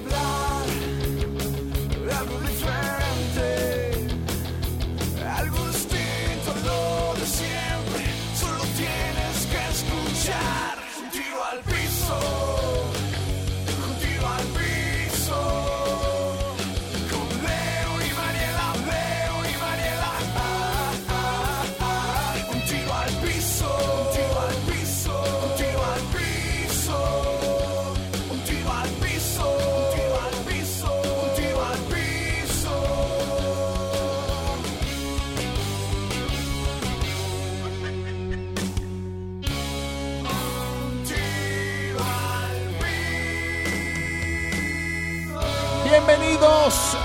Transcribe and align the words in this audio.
hablar 0.00 0.39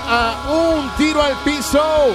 a 0.08 0.46
Un 0.50 0.90
Tiro 0.96 1.22
al 1.22 1.34
Piso. 1.44 2.14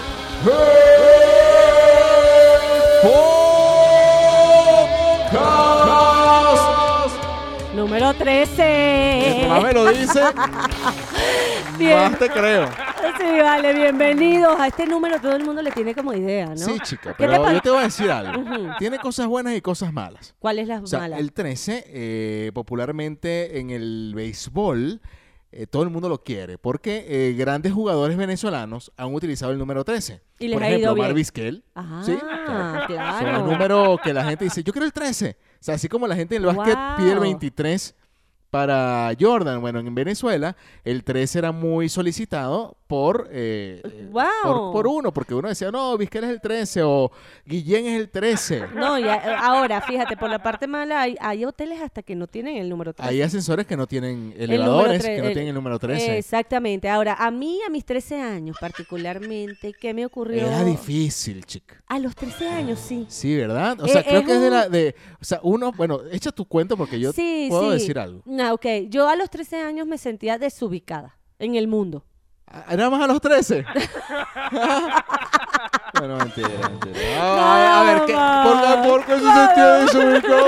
Número 7.76 8.14
13. 8.14 9.24
Mientras 9.26 9.50
más 9.50 9.64
me 9.64 9.74
lo 9.74 9.86
dice, 9.92 10.20
Bien. 11.80 11.98
más 11.98 12.20
te 12.20 12.30
creo. 12.30 12.68
Sí, 13.18 13.40
vale, 13.42 13.74
bienvenidos 13.74 14.60
a 14.60 14.68
este 14.68 14.86
número. 14.86 15.20
Todo 15.22 15.36
el 15.36 15.46
mundo 15.46 15.62
le 15.62 15.72
tiene 15.72 15.96
como 15.96 16.14
idea, 16.14 16.48
¿no? 16.48 16.58
Sí, 16.58 16.78
chica, 16.84 17.14
¿Qué 17.14 17.24
te 17.24 17.30
pero 17.30 17.52
yo 17.52 17.62
te 17.62 17.70
voy 17.70 17.80
a 17.80 17.84
decir 17.84 18.12
algo. 18.12 18.44
Tiene 18.78 19.00
cosas 19.00 19.28
buenas 19.28 19.56
y 19.56 19.62
cosas 19.62 19.94
malas. 19.94 20.36
¿Cuál 20.40 20.60
es 20.60 20.68
la 20.68 20.80
O 20.80 20.88
sea, 20.88 21.00
mala? 21.00 21.18
el 21.18 21.32
13, 21.32 21.86
eh, 21.88 22.52
popularmente 22.54 23.60
en 23.60 23.70
el 23.70 24.12
béisbol, 24.16 25.02
eh, 25.52 25.68
todo 25.68 25.84
el 25.84 25.90
mundo 25.90 26.08
lo 26.10 26.24
quiere, 26.24 26.58
porque 26.58 27.06
eh, 27.08 27.34
grandes 27.34 27.74
jugadores 27.74 28.16
venezolanos 28.18 28.92
han 28.98 29.14
utilizado 29.14 29.52
el 29.52 29.58
número 29.58 29.84
13. 29.84 30.22
Y 30.40 30.48
les 30.48 30.54
Por 30.56 30.64
ha 30.64 30.68
ejemplo, 30.70 30.94
bien. 30.94 31.06
Omar 31.06 31.14
Vizquel. 31.16 31.64
Ah, 31.76 32.02
¿sí? 32.06 32.18
claro. 32.18 33.20
Son 33.20 33.28
el 33.28 33.46
número 33.52 34.00
que 34.04 34.14
la 34.14 34.24
gente 34.26 34.46
dice, 34.46 34.64
yo 34.64 34.72
quiero 34.72 34.86
el 34.86 34.94
13. 34.94 35.38
O 35.40 35.64
sea, 35.64 35.76
así 35.76 35.88
como 35.90 36.08
la 36.08 36.16
gente 36.16 36.36
en 36.36 36.42
el 36.44 36.48
básquet 36.56 36.76
Wow. 36.76 36.96
pide 36.98 37.12
el 37.12 37.20
23 37.20 37.96
para 38.50 39.12
Jordan. 39.20 39.62
Bueno, 39.62 39.80
en 39.80 39.94
Venezuela 39.96 40.56
el 40.84 41.04
13 41.04 41.40
era 41.40 41.52
muy 41.52 41.90
solicitado 41.90 42.78
por, 42.92 43.30
eh, 43.32 43.82
eh, 43.86 44.08
Wow. 44.12 44.24
por, 44.44 44.72
por 44.74 44.88
uno, 44.88 45.14
porque 45.14 45.34
uno 45.34 45.48
decía, 45.48 45.72
no, 45.72 45.98
Vizquel 45.98 46.26
es 46.26 46.30
el 46.32 46.42
13 46.42 46.84
o 46.84 47.10
Guillén 47.46 47.86
es 47.86 48.00
el 48.02 48.10
13. 48.10 48.64
No, 48.76 49.00
y 49.00 49.04
a- 49.04 49.40
ahora, 49.40 49.80
fíjate, 49.82 50.18
por 50.18 50.30
la 50.30 50.44
parte 50.44 50.68
mala, 50.68 51.00
hay, 51.02 51.16
hay 51.22 51.46
hoteles 51.46 51.82
hasta 51.82 52.04
que 52.04 52.16
no 52.16 52.28
tienen 52.28 52.58
el 52.58 52.68
número 52.68 52.94
13. 52.94 53.10
Hay 53.10 53.22
ascensores 53.22 53.66
que 53.66 53.78
no 53.78 53.88
tienen 53.88 54.34
elevadores, 54.38 55.02
que 55.06 55.20
no 55.20 55.28
el- 55.28 55.34
tienen 55.34 55.48
el 55.50 55.56
número 55.56 55.80
13. 55.80 56.18
Exactamente. 56.18 56.90
Ahora, 56.90 57.14
a 57.18 57.32
mí, 57.32 57.60
a 57.66 57.70
mis 57.70 57.86
13 57.86 58.20
años 58.22 58.58
particularmente, 58.60 59.74
¿qué 59.74 59.94
me 59.94 60.06
ocurrió? 60.06 60.46
Era 60.48 60.64
difícil, 60.66 61.46
chica. 61.46 61.82
A 61.88 61.98
los 62.00 62.14
13 62.16 62.50
años, 62.50 62.80
sí. 62.80 63.06
Sí, 63.10 63.36
¿verdad? 63.38 63.80
O 63.82 63.88
sea, 63.88 64.02
Eh, 64.02 64.06
creo 64.06 64.20
es 64.20 64.26
que 64.26 64.34
es 64.34 64.42
de 64.42 64.50
la... 64.50 64.68
De, 64.70 64.96
o 65.22 65.24
sea, 65.24 65.40
uno... 65.44 65.72
Bueno, 65.72 66.02
echa 66.12 66.32
tu 66.32 66.46
cuento 66.46 66.76
porque 66.76 67.00
yo 67.00 67.14
sí, 67.14 67.48
puedo 67.50 67.68
sí. 67.72 67.80
decir 67.80 67.98
algo. 68.00 68.22
No, 68.26 68.54
ok. 68.54 68.66
Yo 68.90 69.08
a 69.08 69.16
los 69.16 69.30
13 69.30 69.58
años 69.62 69.88
me 69.88 69.98
sentía 69.98 70.38
desubicada 70.38 71.18
en 71.40 71.56
el 71.56 71.68
mundo. 71.68 72.04
¿Era 72.70 72.90
más 72.90 73.02
a 73.02 73.08
los 73.08 73.22
13? 73.22 73.66
bueno, 75.98 76.18
mentira, 76.24 76.50
mentira. 76.70 77.00
No, 77.18 77.42
a 77.42 77.84
ver, 77.84 78.06
¿qué, 78.06 78.14
por, 78.14 78.62
qué- 78.62 78.88
por 78.90 79.06
qué 79.06 79.14
se 79.20 79.34
sentía 79.34 79.74
desubicado? 79.74 80.46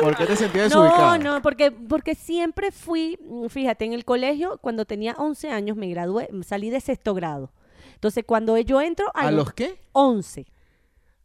¿Por 0.00 0.16
qué 0.16 0.26
te 0.26 0.36
sentías 0.36 0.64
desubicado? 0.70 1.18
No, 1.18 1.34
no, 1.34 1.42
porque, 1.42 1.70
porque 1.70 2.14
siempre 2.14 2.70
fui, 2.72 3.18
fíjate, 3.48 3.84
en 3.84 3.92
el 3.92 4.04
colegio, 4.04 4.58
cuando 4.60 4.84
tenía 4.84 5.14
11 5.18 5.50
años 5.50 5.76
me 5.76 5.88
gradué, 5.88 6.28
salí 6.46 6.70
de 6.70 6.80
sexto 6.80 7.14
grado. 7.14 7.50
Entonces, 7.94 8.24
cuando 8.26 8.56
yo 8.58 8.80
entro 8.80 9.10
a, 9.14 9.26
¿A 9.28 9.30
los 9.30 9.52
qué? 9.52 9.80
11, 9.92 10.46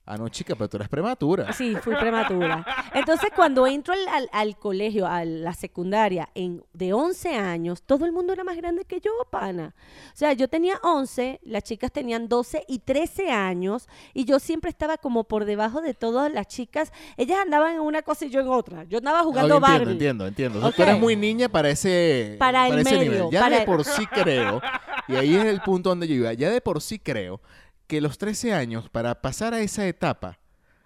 Ah, 0.07 0.17
no, 0.17 0.29
chica, 0.29 0.53
pero 0.53 0.69
tú 0.69 0.77
eres 0.77 0.87
prematura. 0.87 1.51
sí, 1.53 1.75
fui 1.81 1.95
prematura. 1.95 2.63
Entonces, 2.93 3.31
cuando 3.35 3.65
entro 3.65 3.91
al, 3.95 4.07
al- 4.07 4.29
al 4.31 4.55
colegio, 4.59 5.07
a 5.07 5.25
la 5.25 5.51
secundaria, 5.55 6.29
en, 6.35 6.63
de 6.73 6.93
11 6.93 7.35
años, 7.35 7.81
todo 7.81 8.05
el 8.05 8.11
mundo 8.11 8.31
era 8.31 8.43
más 8.43 8.55
grande 8.55 8.85
que 8.85 8.99
yo, 9.01 9.09
pana. 9.31 9.73
O 10.13 10.15
sea, 10.15 10.33
yo 10.33 10.47
tenía 10.47 10.75
11, 10.83 11.39
las 11.43 11.63
chicas 11.63 11.91
tenían 11.91 12.27
12 12.29 12.65
y 12.67 12.79
13 12.79 13.31
años, 13.31 13.87
y 14.13 14.25
yo 14.25 14.37
siempre 14.37 14.69
estaba 14.69 14.97
como 14.97 15.23
por 15.23 15.43
debajo 15.45 15.81
de 15.81 15.95
todas 15.95 16.31
las 16.31 16.47
chicas. 16.49 16.93
Ellas 17.17 17.39
andaban 17.41 17.73
en 17.73 17.81
una 17.81 18.03
cosa 18.03 18.25
y 18.25 18.29
yo 18.29 18.41
en 18.41 18.47
otra. 18.47 18.83
Yo 18.83 18.99
andaba 18.99 19.23
jugando 19.23 19.55
entiendo, 19.55 19.77
Barbie. 19.79 19.91
entiendo, 19.93 20.27
entiendo. 20.27 20.57
O 20.59 20.61
sea, 20.61 20.69
Ok. 20.69 20.75
Tú 20.75 20.83
eres 20.83 20.99
muy 20.99 21.15
niña 21.15 21.49
para 21.49 21.69
ese, 21.71 22.35
Para 22.37 22.67
el 22.67 22.77
ese 22.77 22.91
medio, 22.95 23.11
nivel. 23.11 23.31
Ya 23.31 23.39
para 23.39 23.55
de 23.55 23.61
el- 23.63 23.65
por 23.65 23.83
sí 23.83 24.05
creo, 24.05 24.61
y 25.07 25.15
ahí 25.15 25.33
es 25.35 25.45
el 25.45 25.61
punto 25.61 25.89
donde 25.89 26.07
yo 26.07 26.13
iba, 26.13 26.31
ya 26.33 26.51
de 26.51 26.61
por 26.61 26.79
sí 26.79 26.99
creo 26.99 27.41
que 27.87 28.01
los 28.01 28.17
13 28.17 28.53
años, 28.53 28.89
para 28.89 29.21
pasar 29.21 29.53
a 29.53 29.59
esa 29.59 29.85
etapa, 29.87 30.39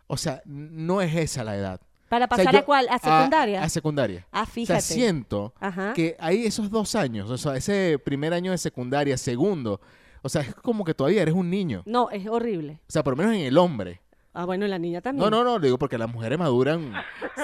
o 0.07 0.17
sea, 0.17 0.41
no 0.45 1.01
es 1.01 1.15
esa 1.15 1.43
la 1.43 1.55
edad. 1.55 1.81
¿Para 2.09 2.25
O 2.25 2.27
sea, 2.27 2.37
pasar 2.37 2.53
yo- 2.53 2.59
a 2.59 2.65
cuál? 2.65 2.87
¿A 2.89 2.97
secundaria? 2.97 3.63
A, 3.63 3.69
secundaria. 3.69 4.27
Ah, 4.31 4.41
O 4.41 4.45
sea, 4.45 4.51
fíjate. 4.53 4.81
siento 4.81 5.53
Ajá. 5.59 5.93
que 5.93 6.15
hay 6.19 6.45
esos 6.45 6.71
dos 6.71 6.95
años, 6.95 7.29
o 7.29 7.37
sea, 7.37 7.55
ese 7.55 7.99
primer 8.03 8.33
año 8.33 8.51
de 8.51 8.57
secundaria, 8.57 9.15
segundo, 9.17 9.79
o 10.23 10.29
sea, 10.29 10.41
es 10.41 10.55
como 10.55 10.83
que 10.83 10.93
todavía 10.95 11.21
eres 11.21 11.35
un 11.35 11.49
niño. 11.49 11.83
No, 11.85 12.09
es 12.09 12.27
horrible. 12.27 12.79
O 12.87 12.91
sea, 12.91 13.03
por 13.03 13.13
lo 13.13 13.17
menos 13.17 13.35
en 13.35 13.41
el 13.41 13.57
hombre. 13.59 14.01
Ah, 14.33 14.45
bueno, 14.45 14.67
la 14.67 14.77
niña 14.77 15.01
también. 15.01 15.27
No, 15.27 15.29
no, 15.29 15.43
no, 15.43 15.59
digo 15.59 15.77
porque 15.79 15.97
las 15.97 16.09
mujeres 16.09 16.37
maduran, 16.37 16.93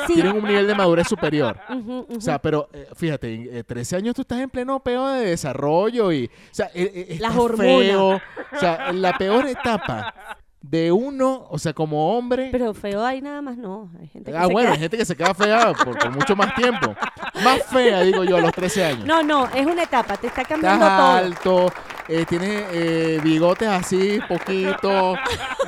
Sí. 0.08 0.14
tienen 0.14 0.38
un 0.38 0.44
nivel 0.44 0.68
de 0.68 0.76
madurez 0.76 1.08
superior. 1.08 1.58
Ujú, 1.70 2.00
ujú. 2.08 2.18
O 2.18 2.22
sea, 2.22 2.40
pero 2.40 2.70
eh, 2.74 2.88
fíjate, 2.96 3.34
en 3.34 3.58
eh, 3.58 3.64
13 3.64 3.96
años 3.98 4.14
tú 4.16 4.22
estás 4.22 4.40
en 4.40 4.50
pleno 4.50 4.80
peo 4.82 5.08
de 5.08 5.26
desarrollo 5.26 6.12
y, 6.14 6.26
o 6.26 6.30
sea, 6.54 6.68
eh, 6.76 6.92
eh, 6.94 7.18
Las 7.20 7.32
estás 7.32 7.38
hormonas. 7.38 7.68
feo. 7.68 8.08
O 8.16 8.60
sea, 8.60 8.92
la 8.94 9.18
peor 9.18 9.48
etapa 9.48 10.14
de 10.62 10.92
uno, 10.92 11.46
o 11.50 11.58
sea, 11.60 11.74
como 11.74 12.16
hombre. 12.18 12.50
Pero 12.52 12.74
feo 12.74 13.04
ahí 13.06 13.22
nada 13.22 13.42
más 13.42 13.58
no. 13.58 13.92
Hay 14.00 14.08
gente 14.08 14.32
que 14.32 14.38
ah, 14.38 14.46
se 14.48 14.54
bueno, 14.54 14.70
hay 14.70 14.76
queda- 14.76 14.82
gente 14.82 14.98
que 14.98 15.06
se 15.06 15.16
queda 15.16 15.34
fea 15.34 15.74
por, 15.74 15.98
por 15.98 16.12
mucho 16.12 16.36
más 16.36 16.54
tiempo. 16.56 16.96
Más 17.44 17.64
fea, 17.64 18.02
digo 18.02 18.24
yo, 18.24 18.38
a 18.38 18.42
los 18.42 18.52
13 18.52 18.86
años. 18.86 19.06
No, 19.06 19.22
no, 19.24 19.48
es 19.54 19.66
una 19.66 19.84
etapa, 19.84 20.18
te 20.18 20.28
está 20.28 20.42
Estás 20.42 20.48
cambiando 20.60 20.86
todo. 20.86 21.08
alto, 21.12 21.74
eh, 22.08 22.26
tienes 22.28 22.66
eh, 22.72 23.20
bigotes 23.24 23.68
así, 23.68 24.20
poquito, 24.28 25.16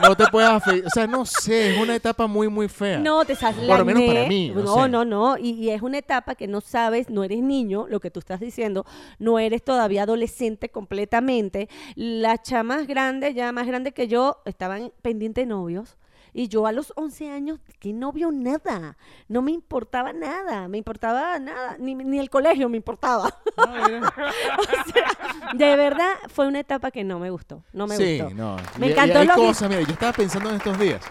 no 0.02 0.16
te 0.16 0.28
puedes 0.28 0.50
afeitar. 0.50 0.88
O 0.88 0.90
sea, 0.90 1.08
no 1.08 1.26
sé, 1.26 1.74
es 1.74 1.78
una 1.82 1.96
etapa 1.96 2.28
muy, 2.28 2.48
muy 2.48 2.68
fea. 2.68 3.00
No, 3.00 3.26
te 3.26 3.36
sale 3.36 3.68
Por 3.68 3.80
lo 3.80 3.86
menos 3.86 4.04
para 4.04 4.28
mí, 4.28 4.52
no 4.54 4.62
No, 4.64 4.84
sé. 4.84 4.90
no, 4.90 5.06
no. 5.06 5.38
Y, 5.38 5.52
y 5.52 5.70
es 5.72 5.82
una 5.82 5.98
etapa 5.98 6.36
que 6.36 6.48
no 6.48 6.62
sabes, 6.62 7.10
no 7.10 7.24
eres 7.24 7.42
niño, 7.42 7.86
lo 7.90 8.00
que 8.00 8.12
tú 8.12 8.20
estás 8.20 8.40
diciendo, 8.40 8.86
no 9.20 9.40
eres 9.40 9.64
todavía 9.64 10.04
adolescente 10.04 10.70
completamente. 10.70 11.70
Las 11.96 12.44
chamas 12.44 12.88
grandes, 12.88 13.34
ya 13.36 13.52
más 13.52 13.66
grandes 13.68 13.94
que 13.94 14.08
yo, 14.08 14.42
estaban 14.46 14.92
pendientes 15.02 15.44
de 15.44 15.48
novios. 15.48 15.98
Y 16.34 16.50
yo 16.50 16.68
a 16.68 16.72
los 16.72 16.94
11 16.96 17.32
años, 17.32 17.60
¿qué 17.80 17.94
novio? 17.94 18.32
Nada. 18.32 18.96
No 19.28 19.42
me 19.42 19.52
importaba 19.52 20.14
nada. 20.14 20.68
Me 20.68 20.78
importaba 20.78 21.40
nada. 21.40 21.78
Ni, 21.80 21.96
ni 21.96 22.20
el 22.20 22.30
colegio 22.30 22.70
me 22.70 22.78
importaba. 22.78 23.34
Ah, 23.58 24.12
o 24.60 24.92
sea, 24.92 25.08
de 25.54 25.76
verdad, 25.76 26.12
fue 26.34 26.48
una 26.48 26.60
etapa 26.60 26.92
que 26.92 27.04
no 27.04 27.20
me 27.20 27.30
gustó. 27.30 27.64
No 27.74 27.88
me 27.88 27.96
sí, 27.98 28.20
gustó. 28.20 28.36
no. 28.36 28.56
Me 28.78 28.88
Y- 28.88 28.90
y 28.90 28.94
encantó 28.94 29.20
hay 29.20 29.28
lo 29.28 29.36
que- 29.36 29.68
mira, 29.70 29.82
yo 29.82 29.94
estaba 29.94 30.14
pensando 30.14 30.50
en 30.50 30.56
estos 30.58 30.80
días. 30.80 31.02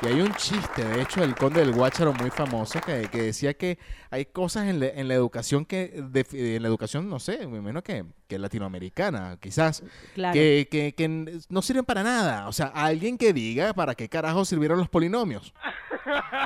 Y 0.00 0.06
hay 0.06 0.20
un 0.20 0.32
chiste, 0.34 0.84
de 0.84 1.02
hecho, 1.02 1.20
del 1.22 1.34
conde 1.34 1.58
del 1.60 1.72
Guácharo 1.72 2.12
muy 2.12 2.30
famoso 2.30 2.78
que, 2.80 3.08
que 3.10 3.20
decía 3.22 3.54
que 3.54 3.78
hay 4.10 4.26
cosas 4.26 4.68
en, 4.68 4.78
la- 4.78 4.86
en 4.90 5.08
la 5.08 5.14
educación 5.14 5.64
que, 5.64 5.88
de- 6.08 6.54
en 6.56 6.62
la 6.62 6.68
educación, 6.68 7.08
no 7.10 7.18
sé, 7.18 7.44
me 7.48 7.58
imagino 7.58 7.82
que, 7.82 8.04
que 8.28 8.38
latinoamericana, 8.38 9.38
quizás, 9.40 9.82
Claro. 10.14 10.34
que, 10.34 10.68
que, 10.70 10.94
que 10.94 11.40
no 11.48 11.62
sirven 11.62 11.84
para 11.84 12.04
nada. 12.04 12.46
O 12.46 12.52
sea, 12.52 12.66
alguien 12.68 13.18
que 13.18 13.32
diga 13.32 13.74
para 13.74 13.96
qué 13.96 14.08
carajo 14.08 14.44
sirvieron 14.44 14.78
los 14.78 14.88
polinomios. 14.88 15.52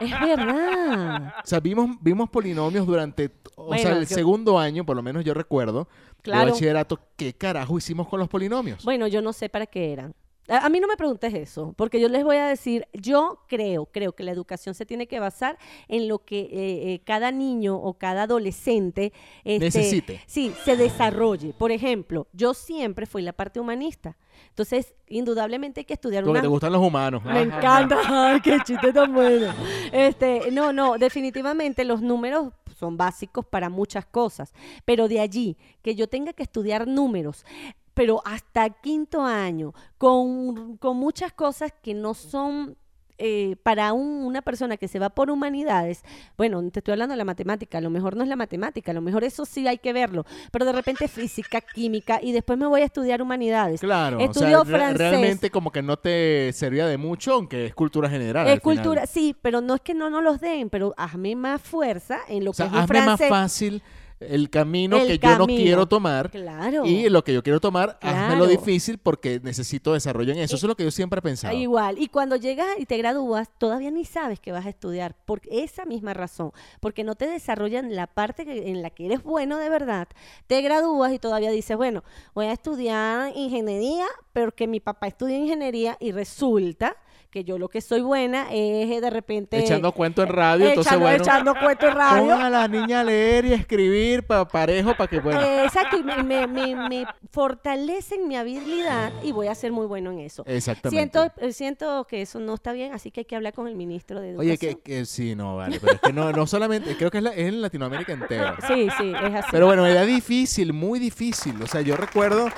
Es 0.00 0.10
verdad. 0.18 1.34
O 1.44 1.46
sea, 1.46 1.60
vimos, 1.60 1.90
vimos 2.00 2.30
polinomios 2.30 2.86
durante, 2.86 3.30
o 3.56 3.76
sea, 3.76 3.92
el 3.98 4.06
yo- 4.06 4.14
segundo 4.14 4.58
año, 4.58 4.86
por 4.86 4.96
lo 4.96 5.02
menos 5.02 5.24
yo 5.26 5.34
recuerdo, 5.34 5.88
de 6.16 6.22
Claro. 6.22 6.52
bachillerato, 6.52 6.98
¿qué 7.16 7.34
carajo 7.34 7.76
hicimos 7.76 8.08
con 8.08 8.18
los 8.18 8.28
polinomios? 8.30 8.82
Bueno, 8.84 9.06
yo 9.08 9.20
no 9.20 9.32
sé 9.34 9.48
para 9.50 9.66
qué 9.66 9.92
eran. 9.92 10.14
A, 10.52 10.66
a 10.66 10.68
mí 10.68 10.80
no 10.80 10.86
me 10.86 10.96
preguntes 10.96 11.32
eso, 11.32 11.72
porque 11.76 12.00
yo 12.00 12.08
les 12.08 12.24
voy 12.24 12.36
a 12.36 12.46
decir, 12.46 12.86
yo 12.92 13.40
creo, 13.48 13.86
creo 13.86 14.12
que 14.12 14.22
la 14.22 14.32
educación 14.32 14.74
se 14.74 14.84
tiene 14.84 15.06
que 15.06 15.18
basar 15.18 15.58
en 15.88 16.08
lo 16.08 16.18
que 16.18 16.40
eh, 16.40 16.48
eh, 16.52 17.00
cada 17.04 17.32
niño 17.32 17.76
o 17.76 17.94
cada 17.94 18.24
adolescente 18.24 19.12
este, 19.44 19.64
Necesite. 19.64 20.20
Sí, 20.26 20.52
se 20.64 20.76
desarrolle. 20.76 21.54
Por 21.54 21.72
ejemplo, 21.72 22.26
yo 22.32 22.54
siempre 22.54 23.06
fui 23.06 23.22
la 23.22 23.32
parte 23.32 23.60
humanista. 23.60 24.16
Entonces, 24.48 24.94
indudablemente 25.08 25.80
hay 25.80 25.84
que 25.84 25.94
estudiar 25.94 26.24
Porque 26.24 26.32
una... 26.32 26.42
te 26.42 26.48
gustan 26.48 26.72
los 26.72 26.82
humanos. 26.82 27.24
Me 27.24 27.42
encanta. 27.42 27.98
Ay, 28.06 28.40
qué 28.40 28.58
chiste 28.64 28.92
tan 28.92 29.12
bueno. 29.12 29.52
Este, 29.92 30.50
no, 30.50 30.72
no, 30.72 30.98
definitivamente 30.98 31.84
los 31.84 32.02
números 32.02 32.52
son 32.78 32.96
básicos 32.96 33.46
para 33.46 33.68
muchas 33.68 34.04
cosas, 34.06 34.52
pero 34.84 35.06
de 35.08 35.20
allí 35.20 35.56
que 35.82 35.94
yo 35.94 36.08
tenga 36.08 36.32
que 36.32 36.42
estudiar 36.42 36.88
números, 36.88 37.44
pero 37.94 38.22
hasta 38.24 38.70
quinto 38.70 39.22
año, 39.22 39.74
con, 39.98 40.76
con 40.78 40.96
muchas 40.96 41.32
cosas 41.32 41.72
que 41.82 41.94
no 41.94 42.14
son 42.14 42.76
eh, 43.24 43.54
para 43.62 43.92
un- 43.92 44.24
una 44.24 44.42
persona 44.42 44.76
que 44.76 44.88
se 44.88 44.98
va 44.98 45.10
por 45.10 45.30
humanidades, 45.30 46.02
bueno, 46.36 46.60
te 46.70 46.80
estoy 46.80 46.92
hablando 46.92 47.12
de 47.12 47.18
la 47.18 47.24
matemática, 47.24 47.78
a 47.78 47.80
lo 47.80 47.88
mejor 47.90 48.16
no 48.16 48.24
es 48.24 48.28
la 48.28 48.34
matemática, 48.34 48.90
a 48.90 48.94
lo 48.94 49.00
mejor 49.02 49.22
eso 49.22 49.44
sí 49.44 49.68
hay 49.68 49.78
que 49.78 49.92
verlo, 49.92 50.24
pero 50.50 50.64
de 50.64 50.72
repente 50.72 51.06
física, 51.06 51.60
química, 51.60 52.18
y 52.20 52.32
después 52.32 52.58
me 52.58 52.66
voy 52.66 52.80
a 52.80 52.84
estudiar 52.86 53.22
humanidades. 53.22 53.80
Claro, 53.80 54.16
o 54.16 54.20
sea, 54.20 54.26
Estudio 54.28 54.64
re- 54.64 54.70
francés. 54.70 54.98
realmente 54.98 55.50
como 55.50 55.70
que 55.70 55.82
no 55.82 55.98
te 55.98 56.52
servía 56.52 56.86
de 56.86 56.96
mucho, 56.98 57.34
aunque 57.34 57.66
es 57.66 57.74
cultura 57.76 58.08
general. 58.10 58.48
Es 58.48 58.60
final. 58.60 58.76
cultura, 58.76 59.06
sí, 59.06 59.36
pero 59.40 59.60
no 59.60 59.76
es 59.76 59.82
que 59.82 59.94
no 59.94 60.10
nos 60.10 60.24
los 60.24 60.40
den, 60.40 60.68
pero 60.68 60.92
hazme 60.96 61.36
más 61.36 61.60
fuerza 61.60 62.18
en 62.28 62.44
lo 62.44 62.50
O 62.50 62.54
sea, 62.54 62.70
que 62.70 62.76
es 62.76 62.82
hazme 62.82 63.02
más 63.02 63.20
fácil 63.28 63.82
el 64.28 64.50
camino 64.50 64.96
El 64.96 65.06
que 65.06 65.18
yo 65.18 65.38
no 65.38 65.46
quiero 65.46 65.86
tomar. 65.86 66.30
Claro. 66.30 66.84
Y 66.84 67.08
lo 67.08 67.24
que 67.24 67.32
yo 67.34 67.42
quiero 67.42 67.60
tomar, 67.60 67.98
Claro. 68.00 68.46
difícil 68.46 68.98
porque 68.98 69.40
necesito 69.42 69.92
desarrollo 69.94 70.32
en 70.32 70.38
eso. 70.38 70.54
Y- 70.54 70.56
Eso 70.56 70.66
es 70.66 70.68
lo 70.68 70.76
que 70.76 70.84
yo 70.84 70.90
siempre 70.90 71.18
he 71.18 71.22
pensado. 71.22 71.56
Igual, 71.56 71.98
y 71.98 72.08
cuando 72.08 72.36
llegas 72.36 72.66
y 72.78 72.86
te 72.86 72.96
gradúas, 72.98 73.48
todavía 73.58 73.90
ni 73.90 74.04
sabes 74.04 74.40
que 74.40 74.52
vas 74.52 74.66
a 74.66 74.68
estudiar, 74.68 75.14
por 75.24 75.40
esa 75.50 75.84
misma 75.84 76.14
razón, 76.14 76.52
porque 76.80 77.04
no 77.04 77.14
te 77.14 77.26
desarrollan 77.26 77.94
la 77.94 78.06
parte 78.06 78.44
que- 78.44 78.68
en 78.70 78.82
la 78.82 78.90
que 78.90 79.06
eres 79.06 79.22
bueno 79.22 79.58
de 79.58 79.68
verdad. 79.68 80.08
Te 80.46 80.60
gradúas 80.62 81.12
y 81.12 81.18
todavía 81.18 81.50
dices, 81.50 81.76
bueno, 81.76 82.02
voy 82.34 82.46
a 82.46 82.52
estudiar 82.52 83.32
ingeniería, 83.36 84.06
pero 84.32 84.52
que 84.54 84.66
mi 84.66 84.80
papá 84.80 85.06
estudia 85.08 85.36
ingeniería 85.38 85.96
y 86.00 86.12
resulta 86.12 86.96
que 87.32 87.42
yo 87.44 87.58
lo 87.58 87.68
que 87.68 87.80
soy 87.80 88.02
buena 88.02 88.42
es 88.52 88.90
eh, 88.90 89.00
de 89.00 89.10
repente... 89.10 89.58
Echando 89.58 89.90
cuento 89.92 90.22
en 90.22 90.28
radio, 90.28 90.68
entonces 90.68 90.98
bueno. 91.00 91.24
echando 91.24 91.54
cuento 91.54 91.88
en 91.88 91.94
radio. 91.94 92.20
Pongan 92.22 92.42
a 92.42 92.50
las 92.50 92.70
niñas 92.70 93.00
a 93.00 93.04
leer 93.04 93.46
y 93.46 93.52
escribir 93.54 94.22
pa- 94.24 94.46
parejo 94.46 94.94
para 94.94 95.08
que, 95.08 95.18
bueno. 95.18 95.40
Exacto, 95.40 95.96
y 95.96 96.02
me, 96.04 96.22
me, 96.22 96.46
me, 96.46 96.76
me 96.88 97.06
fortalecen 97.30 98.28
mi 98.28 98.36
habilidad 98.36 99.12
y 99.22 99.32
voy 99.32 99.48
a 99.48 99.54
ser 99.54 99.72
muy 99.72 99.86
bueno 99.86 100.12
en 100.12 100.20
eso. 100.20 100.44
Exactamente. 100.46 101.18
Siento, 101.18 101.32
eh, 101.40 101.52
siento 101.52 102.06
que 102.06 102.22
eso 102.22 102.38
no 102.38 102.54
está 102.54 102.72
bien, 102.72 102.92
así 102.92 103.10
que 103.10 103.20
hay 103.20 103.24
que 103.24 103.34
hablar 103.34 103.54
con 103.54 103.66
el 103.66 103.74
ministro 103.76 104.20
de 104.20 104.30
Educación. 104.30 104.50
Oye, 104.50 104.58
que, 104.58 104.80
que 104.82 105.04
sí, 105.06 105.34
no, 105.34 105.56
vale. 105.56 105.80
Pero 105.80 105.94
es 105.94 106.00
que 106.00 106.12
no, 106.12 106.30
no 106.32 106.46
solamente, 106.46 106.96
creo 106.96 107.10
que 107.10 107.16
es, 107.18 107.24
la- 107.24 107.30
es 107.30 107.48
en 107.48 107.62
Latinoamérica 107.62 108.12
entera. 108.12 108.56
Sí, 108.68 108.88
sí, 108.98 109.12
es 109.12 109.34
así. 109.34 109.48
Pero 109.50 109.66
bueno, 109.66 109.86
era 109.86 110.04
difícil, 110.04 110.72
muy 110.74 110.98
difícil. 110.98 111.60
O 111.62 111.66
sea, 111.66 111.80
yo 111.80 111.96
recuerdo. 111.96 112.48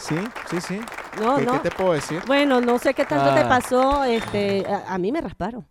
Sí, 0.00 0.16
sí, 0.50 0.60
sí. 0.60 0.80
No, 1.20 1.36
¿Qué, 1.36 1.44
no. 1.46 1.52
qué 1.52 1.70
te 1.70 1.70
puedo 1.70 1.92
decir? 1.92 2.20
Bueno, 2.26 2.60
no 2.60 2.78
sé 2.78 2.94
qué 2.94 3.04
tanto 3.04 3.34
te 3.34 3.40
Ah. 3.40 3.48
pasó. 3.48 4.04
Este, 4.04 4.64
a, 4.66 4.94
a 4.94 4.98
mí 4.98 5.10
me 5.12 5.20
rasparon. 5.20 5.66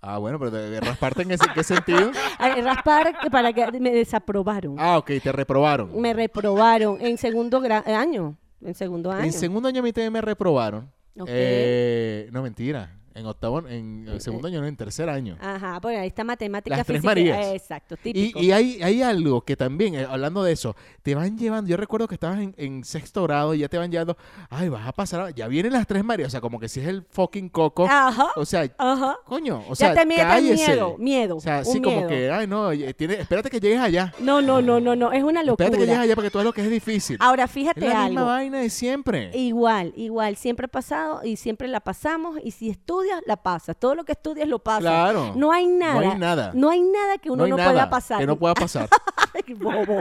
Ah, 0.00 0.18
bueno, 0.18 0.38
pero 0.38 0.50
de, 0.50 0.68
de 0.68 0.80
rasparte 0.80 1.22
en 1.22 1.30
ese, 1.30 1.46
qué 1.54 1.64
sentido. 1.64 2.10
A- 2.38 2.54
raspar 2.60 3.18
que 3.18 3.30
para 3.30 3.52
que 3.54 3.70
me 3.80 3.90
desaprobaron. 3.90 4.76
Ah, 4.78 4.98
ok, 4.98 5.12
te 5.22 5.32
reprobaron. 5.32 5.98
Me 6.00 6.12
reprobaron 6.12 6.98
en 7.00 7.16
segundo 7.16 7.60
gra- 7.62 7.86
año. 7.86 8.36
En 8.60 8.74
segundo 8.74 9.10
año. 9.10 9.24
En 9.24 9.32
segundo 9.32 9.68
año 9.68 9.80
a 9.80 9.82
mí 9.82 9.92
también 9.92 10.12
me 10.12 10.20
reprobaron. 10.20 10.90
Ok. 11.18 11.26
Eh, 11.30 12.28
no, 12.32 12.42
mentira. 12.42 12.90
En 13.14 13.26
octavo, 13.26 13.60
en 13.68 14.08
en 14.08 14.20
segundo 14.20 14.48
año, 14.48 14.60
no, 14.60 14.66
en 14.66 14.76
tercer 14.76 15.08
año. 15.08 15.36
Ajá, 15.40 15.78
bueno, 15.80 16.00
ahí 16.00 16.08
está 16.08 16.24
matemática 16.24 16.76
Las 16.76 16.86
tres. 16.86 17.04
Marías. 17.04 17.38
eh, 17.46 17.54
Exacto, 17.54 17.94
Y, 18.02 18.12
típico. 18.12 18.40
y 18.40 18.50
hay, 18.50 18.82
hay 18.82 19.02
algo 19.02 19.42
que 19.42 19.56
también, 19.56 19.94
eh, 19.94 20.04
hablando 20.08 20.42
de 20.42 20.52
eso, 20.52 20.74
te 21.02 21.14
van 21.14 21.38
llevando, 21.38 21.70
yo 21.70 21.76
recuerdo 21.76 22.08
que 22.08 22.14
estabas 22.16 22.40
en, 22.40 22.54
en 22.58 22.82
sexto 22.82 23.22
grado 23.22 23.54
y 23.54 23.58
ya 23.60 23.68
te 23.68 23.78
van 23.78 23.90
llevando, 23.92 24.16
ay, 24.50 24.68
vas 24.68 24.86
a 24.88 24.92
pasar, 24.92 25.32
ya 25.32 25.46
vienen 25.46 25.72
las 25.72 25.86
tres 25.86 26.02
Marías, 26.04 26.26
o 26.26 26.30
sea, 26.32 26.40
como 26.40 26.58
que 26.58 26.68
si 26.68 26.80
es 26.80 26.88
el 26.88 27.04
fucking 27.08 27.50
coco, 27.50 27.86
Ajá, 27.88 28.28
o 28.34 28.44
sea, 28.44 28.68
ajá. 28.78 29.16
coño, 29.24 29.58
o 29.68 29.72
Ah. 29.72 29.76
ya 29.78 29.94
sea, 29.94 29.94
te 30.04 30.16
cállese. 30.16 30.66
miedo, 30.72 30.96
miedo. 30.98 31.36
O 31.36 31.40
sea, 31.40 31.64
sí, 31.64 31.80
como 31.80 32.08
que, 32.08 32.30
ay, 32.32 32.46
no, 32.48 32.72
eh, 32.72 32.94
tiene, 32.94 33.14
espérate 33.14 33.48
que 33.48 33.60
llegues 33.60 33.78
allá. 33.78 34.12
No, 34.18 34.42
no, 34.42 34.60
no, 34.60 34.80
no, 34.80 34.96
no, 34.96 35.12
es 35.12 35.22
una 35.22 35.44
locura. 35.44 35.66
Espérate 35.66 35.78
que 35.78 35.86
llegues 35.86 36.02
allá 36.02 36.14
porque 36.16 36.30
tú 36.30 36.38
ves 36.38 36.44
lo 36.46 36.52
que 36.52 36.62
es 36.62 36.70
difícil. 36.70 37.16
Ahora, 37.20 37.44
es 37.44 37.50
fíjate 37.52 37.80
la 37.82 38.06
misma 38.06 38.22
algo. 38.22 38.24
vaina 38.26 38.58
de 38.58 38.70
siempre. 38.70 39.30
Igual, 39.38 39.92
igual, 39.96 40.34
siempre 40.36 40.64
ha 40.66 40.68
pasado 40.68 41.20
y 41.24 41.36
siempre 41.36 41.68
la 41.68 41.78
pasamos 41.80 42.38
y 42.42 42.50
si 42.50 42.70
estudias, 42.70 43.03
la 43.26 43.36
pasas. 43.36 43.76
Todo 43.76 43.94
lo 43.94 44.04
que 44.04 44.12
estudias 44.12 44.48
lo 44.48 44.58
pasas. 44.58 44.82
Claro. 44.82 45.32
No 45.36 45.52
hay 45.52 45.66
nada. 45.66 45.94
No 45.94 46.00
hay 46.00 46.18
nada. 46.18 46.52
No 46.54 46.70
hay 46.70 46.80
nada 46.80 47.18
que 47.18 47.30
uno 47.30 47.46
no, 47.46 47.56
nada 47.56 47.70
pueda 47.70 47.90
pasar. 47.90 48.18
Que 48.20 48.26
no 48.26 48.36
pueda 48.36 48.54
pasar. 48.54 48.88
Ay, 49.34 49.54
bobo. 49.54 50.00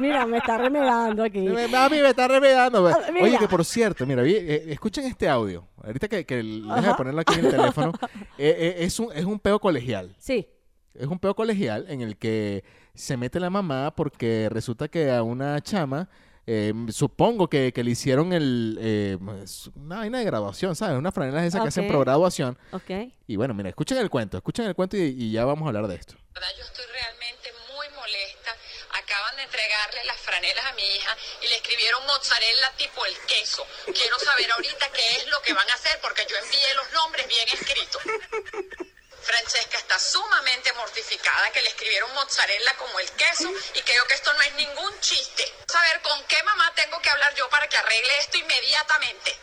Mira, 0.00 0.26
me 0.26 0.38
está 0.38 0.58
remedando 0.58 1.24
aquí. 1.24 1.48
Mami, 1.48 1.98
me 2.00 2.10
está 2.10 2.28
remedando. 2.28 2.86
Ah, 2.88 2.98
mira. 3.12 3.24
Oye, 3.24 3.38
que 3.38 3.48
por 3.48 3.64
cierto, 3.64 4.06
mira, 4.06 4.22
eh, 4.24 4.72
escuchen 4.72 5.04
este 5.06 5.28
audio. 5.28 5.66
Ahorita 5.82 6.08
que, 6.08 6.24
que 6.24 6.36
deja 6.42 6.80
de 6.80 6.94
ponerlo 6.94 7.20
aquí 7.20 7.34
en 7.38 7.46
el 7.46 7.50
teléfono. 7.50 7.92
Eh, 8.36 8.56
eh, 8.58 8.74
es, 8.84 8.98
un, 8.98 9.12
es 9.12 9.24
un 9.24 9.38
peo 9.38 9.60
colegial. 9.60 10.14
Sí. 10.18 10.48
Es 10.92 11.06
un 11.06 11.18
peo 11.18 11.34
colegial 11.34 11.86
en 11.88 12.00
el 12.00 12.16
que 12.16 12.64
se 12.94 13.16
mete 13.16 13.38
la 13.38 13.50
mamá 13.50 13.94
porque 13.94 14.48
resulta 14.50 14.88
que 14.88 15.12
a 15.12 15.22
una 15.22 15.60
chama, 15.60 16.08
eh, 16.46 16.72
supongo 16.90 17.48
que, 17.48 17.72
que 17.72 17.82
le 17.82 17.90
hicieron 17.92 18.32
el, 18.32 18.78
eh, 18.80 19.18
es 19.42 19.70
una 19.74 19.98
vaina 19.98 20.18
de 20.18 20.24
graduación, 20.24 20.76
¿sabes? 20.76 20.98
Una 20.98 21.10
franela 21.12 21.44
esa 21.44 21.60
que 21.62 21.68
hacen 21.68 21.88
pro 21.88 22.00
graduación. 22.00 22.58
Ok. 22.72 22.90
Y 23.26 23.36
bueno, 23.36 23.54
mira, 23.54 23.70
escuchen 23.70 23.98
el 23.98 24.10
cuento, 24.10 24.36
escuchen 24.36 24.66
el 24.66 24.74
cuento 24.74 24.96
y, 24.96 25.00
y 25.16 25.32
ya 25.32 25.44
vamos 25.44 25.64
a 25.64 25.68
hablar 25.68 25.86
de 25.86 25.96
esto. 25.96 26.16
verdad 26.34 26.48
yo 26.58 26.64
estoy 26.64 26.84
realmente 26.92 27.48
muy 27.74 27.88
molesta. 27.96 28.50
Acaban 28.92 29.36
de 29.36 29.42
entregarle 29.42 30.04
las 30.04 30.20
franelas 30.20 30.64
a 30.66 30.72
mi 30.74 30.82
hija 30.82 31.16
y 31.42 31.48
le 31.48 31.56
escribieron 31.56 32.02
mozzarella 32.06 32.72
tipo 32.76 33.04
el 33.06 33.14
queso. 33.26 33.64
Quiero 33.86 34.18
saber 34.18 34.50
ahorita 34.52 34.86
qué 34.92 35.16
es 35.16 35.26
lo 35.28 35.40
que 35.42 35.52
van 35.52 35.68
a 35.68 35.74
hacer 35.74 35.98
porque 36.02 36.22
yo 36.28 36.36
envié 36.36 36.74
los 36.76 36.92
nombres 36.92 37.26
bien 37.28 37.48
escritos. 37.48 38.02
Francesca 39.24 39.78
está 39.78 39.98
sumamente 39.98 40.72
mortificada 40.74 41.50
que 41.50 41.62
le 41.62 41.68
escribieron 41.70 42.12
mozzarella 42.14 42.76
como 42.76 42.98
el 43.00 43.10
queso 43.12 43.50
y 43.74 43.80
creo 43.82 44.06
que 44.06 44.14
esto 44.14 44.32
no 44.34 44.42
es 44.42 44.54
ningún 44.54 45.00
chiste. 45.00 45.52
Saber 45.66 46.00
con 46.02 46.22
qué 46.24 46.42
mamá 46.42 46.72
tengo 46.74 47.00
que 47.00 47.10
hablar 47.10 47.34
yo 47.34 47.48
para 47.48 47.66
que 47.68 47.76
arregle 47.76 48.18
esto 48.18 48.38
inmediatamente. 48.38 49.36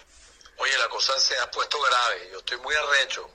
Oye, 0.57 0.78
la 0.78 0.88
cosa 0.89 1.19
se 1.19 1.38
ha 1.39 1.50
puesto 1.50 1.81
grave. 1.81 2.30
Yo 2.31 2.39
estoy 2.39 2.57
muy 2.57 2.75
arrecho. 2.75 3.30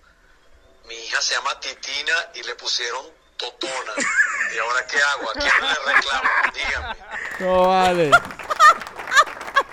Mi 0.85 0.95
hija 0.95 1.21
se 1.21 1.35
llama 1.35 1.59
Titina 1.59 2.31
y 2.35 2.43
le 2.45 2.55
pusieron 2.55 3.11
Totona. 3.37 3.93
¿Y 4.55 4.59
ahora 4.59 4.87
qué 4.87 5.03
hago? 5.03 5.31
¿A 5.31 5.33
quién 5.33 5.53
le 5.61 5.93
reclamo? 5.93 6.31
Díganme. 6.55 6.97
No 7.41 7.69
vale. 7.69 8.11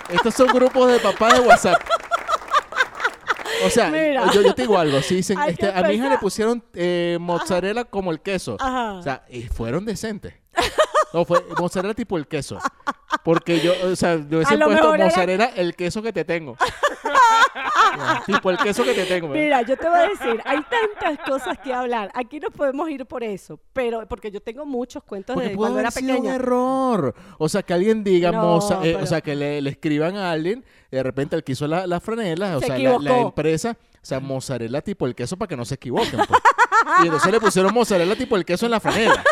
Estos 0.09 0.33
son 0.35 0.47
grupos 0.47 0.91
de 0.91 0.99
papá 0.99 1.33
de 1.33 1.39
WhatsApp. 1.41 1.81
O 3.65 3.69
sea, 3.69 3.89
Mira. 3.89 4.31
yo, 4.31 4.41
yo 4.41 4.53
te 4.53 4.63
digo 4.63 4.77
algo. 4.77 5.01
Si 5.01 5.15
dicen, 5.15 5.37
Hay 5.37 5.55
que 5.55 5.65
este, 5.67 5.79
a 5.79 5.83
mi 5.87 5.95
hija 5.95 6.09
le 6.09 6.17
pusieron 6.17 6.63
eh, 6.73 7.17
mozzarella 7.19 7.83
como 7.85 8.11
el 8.11 8.21
queso. 8.21 8.57
Ajá. 8.59 8.93
O 8.93 9.03
sea, 9.03 9.25
y 9.29 9.43
fueron 9.43 9.85
decentes. 9.85 10.33
No, 11.13 11.25
fue 11.25 11.43
mozzarella 11.59 11.93
tipo 11.93 12.17
el 12.17 12.27
queso. 12.27 12.57
Porque 13.23 13.59
yo, 13.59 13.73
o 13.91 13.95
sea, 13.95 14.15
yo 14.15 14.37
hubiese 14.37 14.57
lo 14.57 14.65
puesto 14.65 14.81
mejor 14.83 14.95
era- 14.95 15.05
mozzarella 15.05 15.45
el 15.55 15.75
queso 15.75 16.01
que 16.01 16.11
te 16.11 16.25
tengo. 16.25 16.57
Ya, 17.97 18.23
tipo 18.25 18.49
el 18.49 18.57
queso 18.57 18.83
que 18.83 18.93
te 18.93 19.05
tengo. 19.05 19.29
¿verdad? 19.29 19.43
Mira, 19.43 19.61
yo 19.61 19.77
te 19.77 19.87
voy 19.87 19.99
a 19.99 20.09
decir, 20.09 20.41
hay 20.45 20.59
tantas 20.63 21.25
cosas 21.27 21.57
que 21.63 21.71
hablar. 21.73 22.09
Aquí 22.15 22.39
no 22.39 22.49
podemos 22.49 22.89
ir 22.89 23.05
por 23.05 23.23
eso, 23.23 23.59
pero 23.73 24.05
porque 24.07 24.31
yo 24.31 24.41
tengo 24.41 24.65
muchos 24.65 25.03
cuentos 25.03 25.35
Porque 25.35 25.49
de 25.49 25.55
cuando 25.55 25.75
haber 25.75 25.83
era 25.85 25.91
sido 25.91 26.11
un 26.11 26.17
pequeña. 26.17 26.35
error. 26.35 27.13
O 27.37 27.47
sea, 27.49 27.61
que 27.61 27.73
alguien 27.73 28.03
diga, 28.03 28.31
No, 28.31 28.41
moza- 28.41 28.79
eh, 28.83 28.93
pero- 28.93 29.03
o 29.03 29.05
sea, 29.05 29.21
que 29.21 29.35
le, 29.35 29.61
le 29.61 29.69
escriban 29.69 30.15
a 30.17 30.31
alguien, 30.31 30.65
y 30.91 30.95
de 30.95 31.03
repente 31.03 31.35
el 31.35 31.43
que 31.43 31.51
hizo 31.51 31.67
la, 31.67 31.85
la 31.85 31.99
franela, 31.99 32.57
o 32.57 32.59
Se 32.59 32.65
sea, 32.67 32.77
la, 32.79 32.83
la 32.83 32.95
equivocó. 32.95 33.27
empresa, 33.27 33.77
o 33.79 34.05
sea, 34.05 34.19
mozzarella 34.19 34.81
tipo 34.81 35.05
el 35.05 35.13
queso 35.13 35.37
para 35.37 35.47
que 35.49 35.57
no 35.57 35.65
se 35.65 35.75
equivoquen. 35.75 36.19
pues. 36.27 36.41
y 37.03 37.05
entonces 37.05 37.31
le 37.31 37.39
pusieron 37.39 37.73
mozzarella 37.73 38.15
tipo 38.15 38.35
el 38.35 38.43
queso 38.45 38.65
en 38.65 38.71
la 38.71 38.79
franela. 38.79 39.23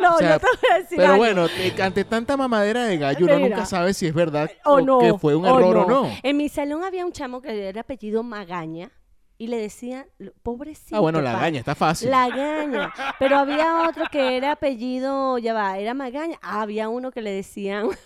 No, 0.00 0.14
O 0.14 0.18
sea, 0.18 0.34
yo 0.34 0.40
te 0.40 0.46
voy 0.46 0.70
a 0.70 0.78
decir 0.78 0.96
Pero 0.96 1.08
algo. 1.08 1.18
bueno, 1.18 1.46
eh, 1.46 1.74
ante 1.82 2.04
tanta 2.04 2.36
mamadera 2.36 2.84
de 2.84 2.98
gallo, 2.98 3.26
uno 3.26 3.38
nunca 3.38 3.66
sabe 3.66 3.94
si 3.94 4.06
es 4.06 4.14
verdad 4.14 4.50
o 4.64 4.74
o, 4.74 4.80
no. 4.80 4.98
que 5.00 5.14
fue 5.18 5.34
un 5.36 5.44
error 5.46 5.76
o 5.78 5.86
no. 5.86 6.10
En 6.22 6.36
mi 6.36 6.48
salón 6.48 6.84
había 6.84 7.04
un 7.04 7.12
chamo 7.12 7.40
que 7.42 7.68
era 7.68 7.80
apellido 7.82 8.22
Magaña 8.22 8.90
y 9.38 9.46
le 9.48 9.56
decían, 9.58 10.06
pobrecito. 10.42 10.96
Ah, 10.96 11.00
bueno, 11.00 11.20
la 11.20 11.32
pa". 11.34 11.40
gaña, 11.40 11.58
está 11.60 11.74
fácil. 11.74 12.10
La 12.10 12.28
gaña. 12.28 12.92
Pero 13.18 13.36
había 13.38 13.88
otro 13.88 14.04
que 14.10 14.36
era 14.36 14.52
apellido, 14.52 15.38
ya 15.38 15.54
va, 15.54 15.78
era 15.78 15.94
Magaña. 15.94 16.38
Ah, 16.42 16.62
había 16.62 16.88
uno 16.88 17.10
que 17.12 17.22
le 17.22 17.30
decían. 17.32 17.88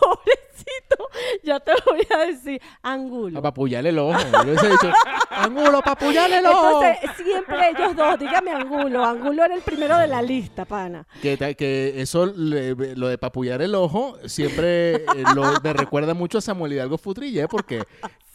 Pobrecito, 0.00 0.49
ya 1.42 1.60
te 1.60 1.72
voy 1.86 2.06
a 2.14 2.26
decir, 2.26 2.60
Angulo. 2.82 3.40
Para 3.40 3.50
apuyarle 3.50 3.90
el 3.90 3.98
ojo. 3.98 4.18
Yo 4.32 4.42
hubiese 4.42 4.68
dicho, 4.70 4.90
Angulo, 5.30 5.80
para 5.80 5.92
apuyarle 5.92 6.38
el 6.38 6.46
ojo. 6.46 6.82
Entonces, 6.84 7.24
siempre 7.24 7.56
ellos 7.70 7.96
dos, 7.96 8.18
dígame 8.18 8.50
Angulo. 8.52 9.04
Angulo 9.04 9.44
era 9.44 9.54
el 9.54 9.62
primero 9.62 9.98
de 9.98 10.06
la 10.06 10.22
lista, 10.22 10.64
pana. 10.64 11.06
Que, 11.22 11.36
que 11.56 12.00
eso, 12.00 12.26
le- 12.26 12.74
lo 12.96 13.08
de 13.08 13.18
papullar 13.18 13.62
el 13.62 13.74
ojo, 13.74 14.16
siempre 14.26 14.96
eh, 14.96 15.04
lo- 15.34 15.60
me 15.62 15.72
recuerda 15.72 16.14
mucho 16.14 16.38
a 16.38 16.40
Samuel 16.40 16.72
Hidalgo 16.74 16.98
Futrille, 16.98 17.48
porque 17.48 17.82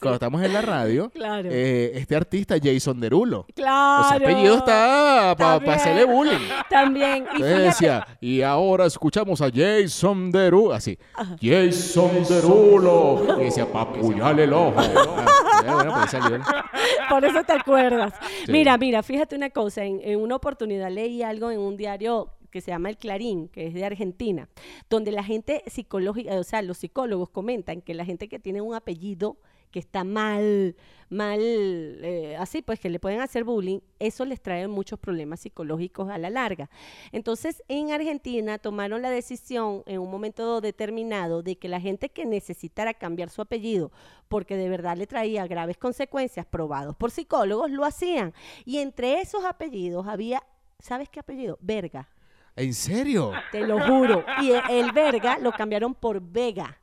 cuando 0.00 0.14
estamos 0.14 0.42
en 0.42 0.52
la 0.52 0.62
radio, 0.62 1.10
Claro. 1.14 1.48
eh, 1.50 1.92
este 1.94 2.16
artista 2.16 2.56
Jason 2.62 3.00
Derulo. 3.00 3.46
Claro. 3.54 4.04
O 4.04 4.08
sea, 4.08 4.16
apellido 4.16 4.56
está 4.58 5.34
para 5.38 5.74
hacerle 5.74 6.04
bullying. 6.04 6.48
También. 6.70 7.24
Y 7.32 7.36
Entonces 7.36 7.58
decía, 7.64 8.06
y 8.20 8.42
ahora 8.42 8.86
escuchamos 8.86 9.40
a 9.40 9.50
Jason 9.52 10.30
Derulo, 10.30 10.72
así, 10.74 10.98
Jason 11.40 12.24
Derulo. 12.28 13.40
Y 13.40 13.44
decía, 13.44 13.70
papuyale 13.70 14.44
el 14.44 14.52
ojo. 14.52 14.74
Ah. 14.78 15.26
Por 17.08 17.24
eso 17.24 17.42
te 17.44 17.52
acuerdas. 17.52 18.12
Sí. 18.44 18.52
Mira, 18.52 18.76
mira, 18.78 19.02
fíjate 19.02 19.36
una 19.36 19.50
cosa. 19.50 19.84
En, 19.84 20.00
en 20.02 20.20
una 20.20 20.36
oportunidad 20.36 20.90
leí 20.90 21.22
algo 21.22 21.50
en 21.50 21.60
un 21.60 21.76
diario 21.76 22.32
que 22.50 22.60
se 22.60 22.70
llama 22.70 22.88
El 22.88 22.96
Clarín, 22.96 23.48
que 23.48 23.66
es 23.66 23.74
de 23.74 23.84
Argentina, 23.84 24.48
donde 24.88 25.12
la 25.12 25.22
gente 25.24 25.62
psicológica, 25.66 26.34
o 26.34 26.44
sea, 26.44 26.62
los 26.62 26.78
psicólogos 26.78 27.28
comentan 27.28 27.82
que 27.82 27.92
la 27.94 28.04
gente 28.04 28.28
que 28.28 28.38
tiene 28.38 28.60
un 28.60 28.74
apellido 28.74 29.36
que 29.70 29.78
está 29.78 30.04
mal, 30.04 30.76
mal, 31.08 31.40
eh, 31.40 32.36
así 32.38 32.62
pues 32.62 32.80
que 32.80 32.90
le 32.90 32.98
pueden 32.98 33.20
hacer 33.20 33.44
bullying, 33.44 33.80
eso 33.98 34.24
les 34.24 34.40
trae 34.40 34.66
muchos 34.68 34.98
problemas 34.98 35.40
psicológicos 35.40 36.08
a 36.10 36.18
la 36.18 36.30
larga. 36.30 36.70
Entonces, 37.12 37.62
en 37.68 37.92
Argentina 37.92 38.58
tomaron 38.58 39.02
la 39.02 39.10
decisión 39.10 39.82
en 39.86 40.00
un 40.00 40.10
momento 40.10 40.60
determinado 40.60 41.42
de 41.42 41.56
que 41.56 41.68
la 41.68 41.80
gente 41.80 42.08
que 42.08 42.26
necesitara 42.26 42.94
cambiar 42.94 43.30
su 43.30 43.42
apellido, 43.42 43.92
porque 44.28 44.56
de 44.56 44.68
verdad 44.68 44.96
le 44.96 45.06
traía 45.06 45.46
graves 45.46 45.76
consecuencias 45.76 46.46
probados 46.46 46.96
por 46.96 47.10
psicólogos, 47.10 47.70
lo 47.70 47.84
hacían. 47.84 48.32
Y 48.64 48.78
entre 48.78 49.20
esos 49.20 49.44
apellidos 49.44 50.06
había, 50.06 50.42
¿sabes 50.78 51.08
qué 51.08 51.20
apellido? 51.20 51.58
Verga, 51.60 52.08
¿En 52.56 52.72
serio? 52.72 53.32
te 53.52 53.66
lo 53.66 53.78
juro. 53.86 54.24
Y 54.40 54.52
el, 54.52 54.62
el 54.70 54.92
Verga 54.92 55.38
lo 55.38 55.52
cambiaron 55.52 55.94
por 55.94 56.20
Vega 56.22 56.80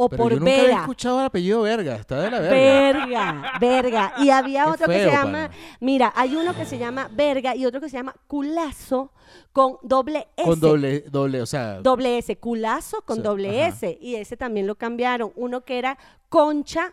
o 0.00 0.08
Pero 0.08 0.22
por 0.22 0.32
yo 0.32 0.38
nunca 0.38 0.52
había 0.52 0.62
Vera. 0.64 0.80
escuchado 0.82 1.18
el 1.18 1.26
apellido 1.26 1.62
Verga, 1.62 1.96
está 1.96 2.20
de 2.20 2.30
la 2.30 2.38
verga. 2.38 2.52
Verga, 2.54 3.52
verga. 3.60 4.12
Y 4.18 4.30
había 4.30 4.64
Qué 4.64 4.70
otro 4.70 4.86
que 4.86 4.98
se 5.04 5.10
llama, 5.10 5.48
pana. 5.48 5.50
mira, 5.80 6.12
hay 6.14 6.36
uno 6.36 6.54
que 6.54 6.64
se 6.66 6.78
llama 6.78 7.08
verga 7.12 7.56
y 7.56 7.66
otro 7.66 7.80
que 7.80 7.88
se 7.88 7.96
llama 7.96 8.14
culazo 8.28 9.12
con 9.52 9.76
doble 9.82 10.28
S. 10.36 10.48
Con 10.48 10.60
doble, 10.60 11.00
doble, 11.10 11.42
o 11.42 11.46
sea, 11.46 11.80
Doble 11.80 12.18
S, 12.18 12.36
culazo 12.38 13.02
con 13.02 13.24
doble 13.24 13.60
ajá. 13.64 13.68
S. 13.70 13.98
Y 14.00 14.14
ese 14.14 14.36
también 14.36 14.68
lo 14.68 14.76
cambiaron. 14.76 15.32
Uno 15.34 15.62
que 15.64 15.78
era 15.78 15.98
concha, 16.28 16.92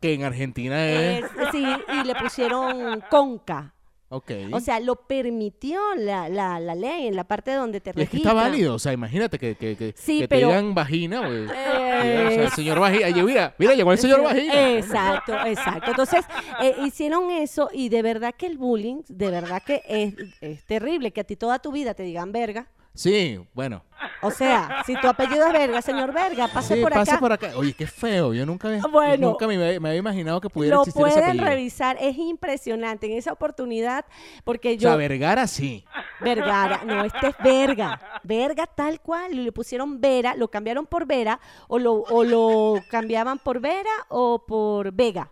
que 0.00 0.14
en 0.14 0.22
Argentina 0.22 0.88
es... 0.88 1.24
es- 1.24 1.30
sí, 1.50 1.64
y 2.00 2.04
le 2.06 2.14
pusieron 2.14 3.02
conca. 3.10 3.74
Ok. 4.12 4.32
O 4.52 4.58
sea, 4.58 4.80
lo 4.80 4.96
permitió 5.06 5.80
la, 5.96 6.28
la, 6.28 6.58
la 6.58 6.74
ley 6.74 7.06
en 7.06 7.14
la 7.14 7.22
parte 7.24 7.52
donde 7.52 7.80
te 7.80 7.92
y 7.94 8.02
es 8.02 8.10
que 8.10 8.16
está 8.16 8.32
válido, 8.32 8.74
o 8.74 8.78
sea, 8.80 8.92
imagínate 8.92 9.38
que, 9.38 9.54
que, 9.54 9.76
que, 9.76 9.94
Sí, 9.96 10.18
que 10.20 10.28
pero- 10.28 10.48
te 10.48 10.54
digan 10.56 10.74
vagina, 10.74 11.20
pues, 11.22 11.48
o 11.48 11.52
sea, 11.52 12.04
Eh, 12.04 12.44
el 12.44 12.50
señor 12.50 12.80
vagina, 12.80 13.06
mira, 13.24 13.54
mira, 13.56 13.74
llegó 13.74 13.92
el 13.92 13.98
señor 13.98 14.22
vagina. 14.24 14.70
Exacto, 14.76 15.32
exacto. 15.46 15.90
Entonces, 15.92 16.24
eh, 16.60 16.74
hicieron 16.84 17.30
eso 17.30 17.70
y 17.72 17.88
de 17.88 18.02
verdad 18.02 18.34
que 18.36 18.46
el 18.46 18.58
bullying, 18.58 19.02
de 19.08 19.30
verdad 19.30 19.62
que 19.64 19.82
es, 19.88 20.14
es 20.40 20.64
terrible 20.64 21.12
que 21.12 21.20
a 21.20 21.24
ti 21.24 21.36
toda 21.36 21.60
tu 21.60 21.70
vida 21.70 21.94
te 21.94 22.02
digan 22.02 22.32
verga. 22.32 22.66
Sí, 22.94 23.38
bueno. 23.54 23.82
O 24.22 24.30
sea, 24.30 24.82
si 24.84 24.94
tu 25.00 25.08
apellido 25.08 25.46
es 25.46 25.52
verga, 25.52 25.80
señor 25.80 26.12
verga, 26.12 26.48
pase 26.48 26.74
sí, 26.76 26.82
por 26.82 26.92
acá. 26.96 27.18
por 27.18 27.32
acá. 27.32 27.52
Oye, 27.56 27.72
qué 27.72 27.86
feo. 27.86 28.34
Yo 28.34 28.44
nunca 28.44 28.68
había, 28.68 28.82
Bueno. 28.82 29.28
nunca 29.30 29.46
me, 29.46 29.54
había- 29.56 29.80
me 29.80 29.88
había 29.90 29.98
imaginado 30.00 30.40
que 30.40 30.50
pudiera 30.50 30.76
Lo 30.76 30.82
existir 30.82 31.00
pueden 31.02 31.38
revisar, 31.38 31.96
es 32.00 32.16
impresionante 32.18 33.06
en 33.06 33.12
esa 33.16 33.32
oportunidad 33.32 34.04
porque 34.44 34.70
O 34.70 34.74
yo 34.74 34.88
sea, 34.90 34.96
Vergara 34.96 35.46
sí. 35.46 35.84
Vergara, 36.20 36.82
no, 36.84 37.04
este 37.04 37.28
es 37.28 37.34
Verga, 37.42 38.00
Verga 38.22 38.66
tal 38.66 39.00
cual, 39.00 39.32
y 39.32 39.36
le 39.44 39.52
pusieron 39.52 40.00
Vera, 40.00 40.34
lo 40.34 40.48
cambiaron 40.48 40.86
por 40.86 41.06
Vera 41.06 41.40
o 41.68 41.78
lo, 41.78 41.94
o 42.02 42.24
lo 42.24 42.74
cambiaban 42.90 43.38
por 43.38 43.60
Vera 43.60 43.90
o 44.08 44.44
por 44.46 44.92
Vega. 44.92 45.30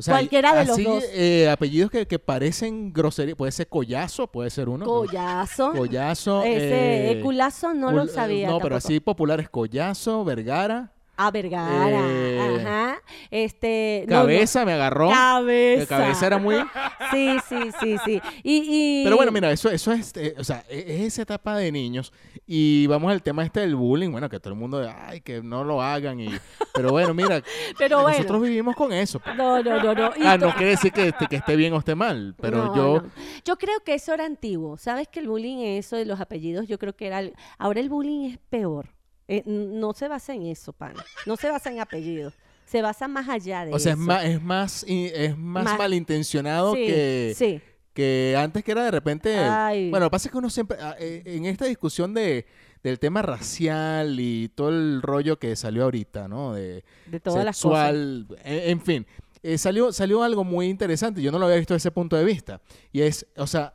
O 0.00 0.02
sea, 0.02 0.14
Cualquiera 0.14 0.54
de 0.54 0.64
los 0.64 0.70
así, 0.70 0.82
dos. 0.84 1.04
eh, 1.12 1.48
apellidos 1.50 1.90
que, 1.90 2.06
que 2.06 2.18
parecen 2.18 2.92
grosería. 2.92 3.36
Puede 3.36 3.52
ser 3.52 3.68
Collazo, 3.68 4.26
puede 4.26 4.50
ser 4.50 4.68
uno. 4.68 4.84
Collazo. 4.86 5.72
Collazo. 5.72 6.42
Ese 6.42 7.12
eh, 7.12 7.20
culazo 7.20 7.74
no 7.74 7.92
lo 7.92 8.04
cul- 8.04 8.08
eh, 8.08 8.12
sabía. 8.12 8.46
No, 8.48 8.54
pero 8.58 8.70
tampoco. 8.76 8.76
así 8.88 9.00
populares. 9.00 9.48
Collazo, 9.50 10.24
Vergara. 10.24 10.92
Ah, 11.26 11.30
Vergara. 11.30 12.00
eh, 12.02 12.60
Ajá. 12.64 12.96
Este. 13.30 14.04
no, 14.08 14.14
no. 14.16 14.20
Cabeza 14.22 14.64
me 14.64 14.72
agarró. 14.72 15.10
Cabeza. 15.10 15.86
Cabeza 15.86 16.26
era 16.26 16.38
muy... 16.38 16.56
Sí, 17.10 17.36
sí, 17.48 17.56
sí, 17.80 17.96
sí. 18.04 18.20
Y, 18.44 19.00
y... 19.00 19.04
Pero 19.04 19.16
bueno, 19.16 19.32
mira, 19.32 19.50
eso, 19.50 19.68
eso 19.68 19.90
es, 19.90 20.16
eh, 20.16 20.34
o 20.38 20.44
sea, 20.44 20.64
e- 20.68 20.84
es 20.86 21.00
esa 21.14 21.22
etapa 21.22 21.56
de 21.56 21.72
niños. 21.72 22.12
Y 22.46 22.86
vamos 22.86 23.10
al 23.10 23.20
tema 23.22 23.44
este 23.44 23.60
del 23.60 23.74
bullying, 23.74 24.10
bueno, 24.12 24.28
que 24.28 24.38
todo 24.38 24.52
el 24.54 24.58
mundo, 24.60 24.88
ay, 25.06 25.20
que 25.20 25.42
no 25.42 25.64
lo 25.64 25.82
hagan. 25.82 26.20
Y, 26.20 26.28
pero 26.72 26.90
bueno, 26.90 27.12
mira, 27.12 27.42
Pero 27.78 28.02
bueno. 28.02 28.16
nosotros 28.18 28.42
vivimos 28.42 28.76
con 28.76 28.92
eso. 28.92 29.18
pues. 29.18 29.34
No, 29.36 29.60
no, 29.62 29.82
no, 29.82 29.92
no. 29.94 30.10
Ah, 30.24 30.36
no 30.38 30.54
quiere 30.54 30.70
decir 30.72 30.92
que, 30.92 31.08
esté- 31.08 31.26
que 31.28 31.36
esté 31.36 31.56
bien 31.56 31.72
o 31.72 31.78
esté 31.78 31.94
mal, 31.96 32.34
pero 32.40 32.66
No, 32.66 32.76
yo... 32.76 33.02
Yo 33.44 33.56
creo 33.56 33.80
que 33.84 33.94
eso 33.94 34.14
era 34.14 34.24
antiguo. 34.24 34.76
¿Sabes 34.78 35.08
que 35.08 35.18
el 35.20 35.26
bullying, 35.28 35.58
eso 35.58 35.96
de 35.96 36.04
los 36.04 36.20
apellidos, 36.20 36.68
yo 36.68 36.78
creo 36.78 36.94
que 36.94 37.08
era... 37.08 37.18
el- 37.18 37.34
Ahora 37.58 37.80
el 37.80 37.88
bullying 37.88 38.30
es 38.30 38.38
peor. 38.50 38.88
Eh, 39.32 39.42
no 39.46 39.92
se 39.92 40.08
basa 40.08 40.34
en 40.34 40.46
eso, 40.46 40.72
pana. 40.72 41.04
No 41.26 41.36
se 41.36 41.48
basa 41.48 41.70
en 41.70 41.78
apellidos. 41.80 42.34
Se 42.66 42.82
basa 42.82 43.06
más 43.08 43.28
allá 43.28 43.64
de 43.64 43.72
O 43.72 43.78
sea, 43.78 43.92
es 43.92 43.98
eso. 43.98 44.06
más, 44.06 44.24
es 44.24 44.42
más, 44.42 44.84
es 44.88 45.36
más 45.38 45.64
Más- 45.64 45.78
malintencionado 45.78 46.74
Sí, 46.74 46.86
que, 46.86 47.32
sí. 47.36 47.60
que 47.94 48.36
antes 48.38 48.62
que 48.64 48.72
era 48.72 48.84
de 48.84 48.90
repente... 48.90 49.36
Ay. 49.38 49.90
Bueno, 49.90 50.04
lo 50.06 50.10
que 50.10 50.12
pasa 50.12 50.28
es 50.28 50.32
que 50.32 50.38
uno 50.38 50.50
siempre, 50.50 50.78
ah, 50.80 50.94
eh, 50.98 51.22
en 51.26 51.46
esta 51.46 51.64
discusión 51.66 52.12
de, 52.14 52.46
del 52.82 52.98
tema 52.98 53.22
racial 53.22 54.18
y 54.20 54.48
todo 54.48 54.68
el 54.70 55.00
rollo 55.02 55.38
que 55.38 55.54
salió 55.56 55.84
ahorita, 55.84 56.26
¿no? 56.28 56.54
De 56.54 56.84
De 57.06 57.20
todas 57.20 57.44
las 57.44 57.60
cosas. 57.60 57.86
sexual, 57.90 58.26
en, 58.44 58.70
en 58.70 58.80
fin, 58.80 59.06
eh, 59.42 59.58
salió, 59.58 59.92
salió 59.92 60.22
algo 60.22 60.44
muy 60.44 60.66
interesante, 60.68 61.22
yo 61.22 61.30
no 61.32 61.38
lo 61.38 61.46
había 61.46 61.58
visto 61.58 61.74
desde 61.74 61.88
ese 61.88 61.92
punto 61.92 62.16
de 62.16 62.24
vista, 62.24 62.60
y 62.92 63.00
es, 63.02 63.26
o 63.36 63.46
sea, 63.46 63.74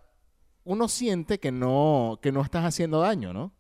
uno 0.64 0.88
siente 0.88 1.40
que 1.40 1.52
no, 1.52 2.20
que 2.22 2.32
no 2.32 2.42
estás 2.42 2.64
haciendo 2.66 3.00
daño, 3.02 3.34
¿no? 3.34 3.52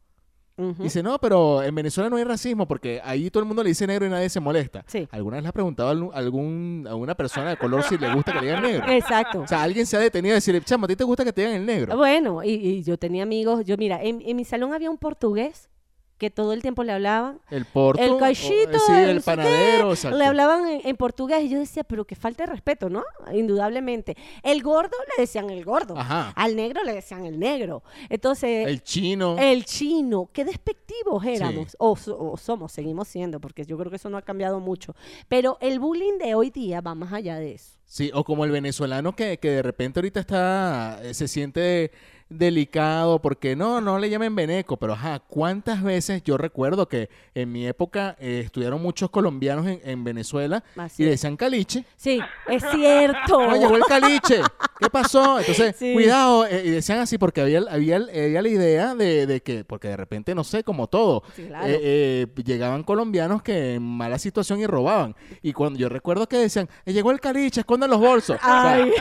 Dice, 0.80 1.04
no, 1.04 1.20
pero 1.20 1.62
en 1.64 1.76
Venezuela 1.76 2.10
no 2.10 2.16
hay 2.16 2.24
racismo 2.24 2.66
porque 2.66 3.02
ahí 3.04 3.30
todo 3.30 3.42
el 3.44 3.48
mundo 3.48 3.62
le 3.62 3.70
dice 3.70 3.86
negro 3.86 4.06
y 4.06 4.10
nadie 4.10 4.30
se 4.30 4.40
molesta. 4.40 4.84
Sí. 4.88 5.06
¿Alguna 5.12 5.36
vez 5.38 5.44
le 5.44 5.50
ha 5.50 5.52
preguntado 5.52 5.90
a 5.90 6.18
algún- 6.18 6.86
a 6.88 6.92
alguna 6.92 7.14
persona 7.16 7.50
de 7.50 7.58
color 7.58 7.84
si 7.84 7.98
le 7.98 8.14
gusta 8.14 8.32
que 8.32 8.40
le 8.40 8.46
digan 8.48 8.64
negro? 8.64 8.88
Exacto. 8.90 9.42
O 9.42 9.48
sea, 9.48 9.62
alguien 9.64 9.86
se 9.86 9.98
ha 9.98 10.00
detenido 10.00 10.34
a 10.34 10.36
decirle, 10.36 10.62
chamo, 10.62 10.86
¿a 10.86 10.88
ti 10.88 10.96
te 10.96 11.04
gusta 11.04 11.26
que 11.26 11.34
te 11.34 11.42
digan 11.42 11.58
el 11.58 11.66
negro? 11.66 11.98
Bueno, 11.98 12.42
y, 12.44 12.52
y 12.54 12.84
yo 12.84 12.98
tenía 12.98 13.24
amigos, 13.24 13.66
yo 13.66 13.76
mira, 13.78 14.02
en, 14.02 14.22
en 14.26 14.36
mi 14.38 14.46
salón 14.46 14.74
había 14.74 14.90
un 14.90 14.98
portugués 14.98 15.70
que 16.18 16.30
todo 16.30 16.54
el 16.54 16.62
tiempo 16.62 16.84
le 16.84 16.94
hablaban. 16.94 17.40
El 17.50 17.66
porto. 17.66 18.02
el 18.02 18.12
o- 18.12 18.18
cachito, 18.18 18.80
Sí, 18.80 18.92
el 18.94 19.18
qué, 19.18 19.22
panadero. 19.22 19.94
Le 20.16 20.26
hablaban 20.26 20.68
en, 20.68 20.82
en 20.88 20.96
portugués 20.98 21.44
y 21.44 21.50
yo 21.50 21.60
decía, 21.60 21.84
pero 21.84 22.06
que 22.06 22.16
falta 22.16 22.46
de 22.46 22.52
respeto, 22.54 22.90
¿no? 22.90 23.04
Indudablemente. 23.34 24.16
El 24.44 24.64
gordo 24.64 24.96
le 25.18 25.22
decían 25.24 25.50
el 25.50 25.64
gordo. 25.64 25.98
Ajá. 25.98 26.32
Al 26.36 26.56
negro 26.56 26.84
le 26.84 26.94
decían 26.94 27.26
el 27.26 27.40
negro. 27.40 27.84
Entonces, 28.10 28.68
El 28.68 28.82
chino. 28.84 29.36
el 29.40 29.66
chino, 29.66 30.30
qué 30.34 30.46
despectivos 30.46 31.24
éramos. 31.26 31.76
O, 31.80 31.98
o 32.18 32.38
somos, 32.38 32.72
seguimos 32.72 33.08
siendo, 33.08 33.40
porque 33.40 33.66
yo 33.66 33.78
creo 33.78 33.90
que 33.90 33.98
eso 33.98 34.10
no 34.10 34.18
ha 34.18 34.22
cambiado 34.22 34.60
mucho. 34.60 34.96
Pero 35.28 35.58
el 35.62 35.80
bullying 35.80 36.18
de 36.18 36.36
hoy 36.36 36.50
día 36.50 36.82
va 36.82 36.96
más 36.96 37.14
allá 37.14 37.36
de 37.38 37.54
eso. 37.54 37.76
Sí, 37.88 38.10
o 38.14 38.24
como 38.24 38.46
el 38.46 38.52
venezolano 38.52 39.16
que, 39.16 39.38
que 39.38 39.50
de 39.52 39.62
repente 39.62 40.00
ahorita 40.00 40.20
está, 40.20 41.00
eh, 41.04 41.14
se 41.14 41.28
siente 41.28 41.92
delicado 42.30 43.22
porque 43.22 43.56
no, 43.56 43.82
no 43.82 44.00
le 44.00 44.10
llamen 44.10 44.36
veneco, 44.36 44.78
pero 44.78 44.94
ajá, 44.94 45.20
¿cuántas 45.20 45.84
veces 45.84 46.24
yo 46.24 46.38
recuerdo 46.38 46.88
que 46.88 47.10
en 47.34 47.52
mi 47.52 47.68
época 47.68 48.16
eh, 48.20 48.42
estudiaron 48.46 48.82
muchos 48.82 49.10
colombianos 49.10 49.68
en, 49.68 49.80
en 49.84 50.04
Venezuela 50.04 50.64
Así 50.76 51.04
y 51.04 51.06
decían 51.06 51.38
caliche? 51.38 51.86
Sí, 51.96 52.20
es 52.48 52.64
cierto. 52.72 53.40
No, 53.48 53.56
llegó 53.56 53.76
el 53.76 53.84
caliche. 53.84 54.42
¿Qué 54.80 54.90
pasó? 54.90 55.40
Entonces, 55.40 55.76
Sí. 55.78 55.94
cuidado. 55.94 56.46
eh, 56.48 56.64
y 56.66 56.70
decían 56.72 57.00
así 57.00 57.18
porque 57.18 57.42
había, 57.42 57.60
había, 57.70 57.98
había 57.98 58.42
la 58.42 58.50
idea 58.50 58.96
de, 58.96 59.26
de 59.28 59.42
que, 59.42 59.64
porque 59.64 59.88
de 59.90 59.98
repente, 59.98 60.34
no 60.36 60.44
sé, 60.44 60.64
como 60.64 60.88
todo, 60.88 61.24
Sí, 61.36 61.44
claro. 61.46 61.68
eh, 61.68 61.80
eh, 61.84 62.28
llegaban 62.44 62.84
colombianos 62.84 63.42
que 63.44 63.76
en 63.76 63.84
mala 63.84 64.18
situación 64.20 64.60
y 64.60 64.66
robaban. 64.68 65.16
Y 65.42 65.54
cuando 65.54 65.80
yo 65.80 65.90
recuerdo 65.90 66.28
que 66.28 66.38
decían, 66.38 66.68
"Eh, 66.86 66.94
llegó 66.94 67.12
el 67.12 67.20
caliche, 67.20 67.62
escondan 67.62 67.90
los 67.90 68.00
bolsos. 68.00 68.38
O 68.38 68.40
sea, 68.44 68.74
Ay. 68.74 68.92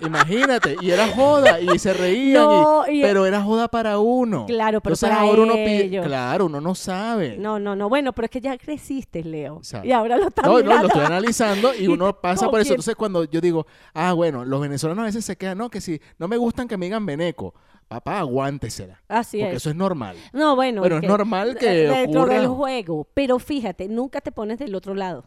Imagínate, 0.00 0.76
y 0.80 0.90
era 0.90 1.08
joda, 1.08 1.60
y 1.60 1.78
se 1.78 1.92
reían, 1.92 2.42
No, 2.44 2.84
y- 2.88 3.00
y- 3.00 3.02
pero 3.02 3.26
era 3.26 3.42
joda 3.42 3.68
para 3.68 3.98
uno. 3.98 4.46
Claro, 4.46 4.80
pero 4.80 4.94
Entonces 4.94 5.08
para 5.08 5.20
ahora 5.22 5.42
uno 5.42 5.54
pide, 5.54 5.84
ellos. 5.84 6.06
claro, 6.06 6.46
uno 6.46 6.60
no 6.60 6.74
sabe. 6.74 7.36
No, 7.38 7.58
no, 7.58 7.74
no. 7.76 7.88
Bueno, 7.88 8.12
pero 8.12 8.26
es 8.26 8.30
que 8.30 8.40
ya 8.40 8.56
creciste, 8.58 9.24
Leo. 9.24 9.60
Y 9.82 9.92
ahora 9.92 10.16
lo 10.16 10.28
estás 10.28 10.44
No, 10.46 10.52
no, 10.52 10.58
mirando. 10.62 10.82
lo 10.82 10.88
estoy 10.88 11.04
analizando 11.04 11.74
y 11.74 11.78
Y 11.88 11.88
uno 11.88 12.20
pasa 12.20 12.42
¿con 12.46 12.50
por 12.52 12.60
eso. 12.60 12.72
Entonces, 12.74 12.94
cuando 12.96 13.24
yo 13.24 13.40
digo, 13.40 13.66
ah, 13.94 14.12
bueno, 14.12 14.44
los 14.44 14.60
venezolanos 14.60 15.02
a 15.02 15.06
veces 15.06 15.24
se 15.24 15.36
quedan, 15.36 15.58
no, 15.58 15.70
que 15.70 15.80
si 15.80 16.00
no 16.18 16.28
me 16.28 16.36
gustan 16.36 16.68
que 16.68 16.76
me 16.76 16.86
digan 16.86 17.06
veneco, 17.06 17.54
papá, 17.88 18.18
aguántesela. 18.18 19.00
Así 19.08 19.38
porque 19.38 19.52
es. 19.52 19.56
eso 19.58 19.70
es 19.70 19.76
normal. 19.76 20.16
No, 20.32 20.54
bueno. 20.54 20.80
Bueno, 20.82 20.98
es 20.98 21.02
normal 21.08 21.56
que 21.58 21.66
Dentro 21.88 22.22
ocurra- 22.24 22.34
del 22.34 22.46
juego. 22.48 23.08
Pero 23.14 23.38
fíjate, 23.38 23.88
nunca 23.88 24.20
te 24.20 24.30
pones 24.32 24.58
del 24.58 24.74
otro 24.74 24.94
lado. 24.94 25.24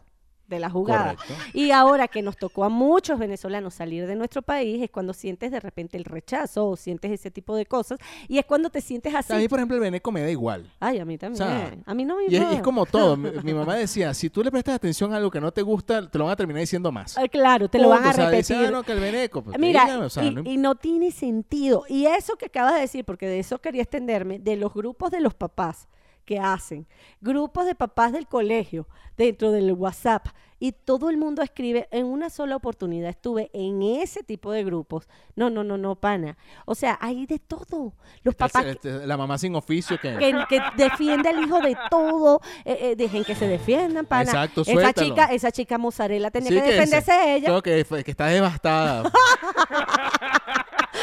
De 0.56 0.60
la 0.60 0.70
jugada. 0.70 1.16
Correcto. 1.16 1.34
Y 1.52 1.70
ahora 1.70 2.08
que 2.08 2.22
nos 2.22 2.36
tocó 2.36 2.64
a 2.64 2.68
muchos 2.68 3.18
venezolanos 3.18 3.74
salir 3.74 4.06
de 4.06 4.14
nuestro 4.16 4.42
país, 4.42 4.82
es 4.82 4.90
cuando 4.90 5.12
sientes 5.12 5.50
de 5.50 5.60
repente 5.60 5.96
el 5.96 6.04
rechazo 6.04 6.68
o 6.68 6.76
sientes 6.76 7.10
ese 7.10 7.30
tipo 7.30 7.56
de 7.56 7.66
cosas. 7.66 7.98
Y 8.28 8.38
es 8.38 8.44
cuando 8.46 8.70
te 8.70 8.80
sientes 8.80 9.14
así. 9.14 9.32
A 9.32 9.36
mí, 9.36 9.48
por 9.48 9.58
ejemplo, 9.58 9.76
el 9.76 9.82
Beneco 9.82 10.12
me 10.12 10.20
da 10.22 10.30
igual. 10.30 10.70
Ay, 10.80 10.98
a 10.98 11.04
mí 11.04 11.18
también. 11.18 11.42
O 11.42 11.46
sea, 11.46 11.72
a 11.86 11.94
mí 11.94 12.04
no 12.04 12.16
me 12.16 12.22
Y 12.24 12.26
es, 12.26 12.32
y 12.32 12.36
es 12.36 12.42
importa. 12.42 12.62
como 12.62 12.86
todo. 12.86 13.16
Mi, 13.16 13.30
mi 13.42 13.54
mamá 13.54 13.74
decía, 13.76 14.12
si 14.14 14.30
tú 14.30 14.42
le 14.42 14.50
prestas 14.50 14.74
atención 14.76 15.12
a 15.12 15.16
algo 15.16 15.30
que 15.30 15.40
no 15.40 15.52
te 15.52 15.62
gusta, 15.62 16.08
te 16.08 16.18
lo 16.18 16.24
van 16.24 16.32
a 16.32 16.36
terminar 16.36 16.60
diciendo 16.60 16.90
más. 16.92 17.16
Ah, 17.18 17.28
claro, 17.28 17.68
te 17.68 17.78
lo 17.78 17.88
van 17.88 18.04
a 18.04 18.10
O 18.10 18.12
sea, 18.12 18.30
dice, 18.30 18.54
repetir. 18.54 18.68
"Ah, 18.68 18.70
no, 18.78 18.82
que 18.82 18.92
el 18.92 19.00
Beneco. 19.00 19.42
Pues, 19.42 19.58
Mira, 19.58 19.84
dígame, 19.84 20.04
o 20.04 20.10
sea, 20.10 20.24
y, 20.24 20.30
no- 20.34 20.42
y 20.44 20.56
no 20.56 20.74
tiene 20.76 21.10
sentido. 21.10 21.84
Y 21.88 22.06
eso 22.06 22.36
que 22.36 22.46
acabas 22.46 22.74
de 22.74 22.80
decir, 22.80 23.04
porque 23.04 23.26
de 23.26 23.38
eso 23.38 23.60
quería 23.60 23.82
extenderme, 23.82 24.38
de 24.38 24.56
los 24.56 24.72
grupos 24.74 25.10
de 25.10 25.20
los 25.20 25.34
papás 25.34 25.88
que 26.32 26.38
hacen, 26.38 26.86
grupos 27.20 27.66
de 27.66 27.74
papás 27.74 28.12
del 28.12 28.26
colegio 28.26 28.88
dentro 29.16 29.52
del 29.52 29.70
WhatsApp, 29.72 30.28
y 30.58 30.70
todo 30.70 31.10
el 31.10 31.16
mundo 31.16 31.42
escribe, 31.42 31.88
en 31.90 32.06
una 32.06 32.30
sola 32.30 32.54
oportunidad 32.54 33.10
estuve 33.10 33.50
en 33.52 33.82
ese 33.82 34.22
tipo 34.22 34.52
de 34.52 34.62
grupos. 34.62 35.08
No, 35.34 35.50
no, 35.50 35.64
no, 35.64 35.76
no, 35.76 35.96
pana. 35.96 36.38
O 36.66 36.76
sea, 36.76 36.96
hay 37.00 37.26
de 37.26 37.40
todo. 37.40 37.94
Los 38.22 38.36
papás... 38.36 38.66
Este, 38.66 39.04
la 39.04 39.16
mamá 39.16 39.38
sin 39.38 39.56
oficio 39.56 39.98
que... 40.00 40.16
que, 40.16 40.44
que 40.48 40.62
defiende 40.76 41.30
al 41.30 41.42
hijo 41.42 41.58
de 41.58 41.76
todo, 41.90 42.40
eh, 42.64 42.78
eh, 42.80 42.96
dejen 42.96 43.24
que 43.24 43.34
se 43.34 43.48
defiendan, 43.48 44.06
pana. 44.06 44.30
Exacto, 44.30 44.60
esa 44.60 44.72
suéltalo. 44.72 45.08
chica, 45.08 45.24
esa 45.32 45.50
chica 45.50 45.78
mozzarella 45.78 46.30
tenía 46.30 46.50
Sí, 46.50 46.54
que 46.54 46.62
defenderse 46.62 47.34
ella, 47.34 47.60
que 47.60 48.10
está 48.12 48.26
devastada. 48.26 49.10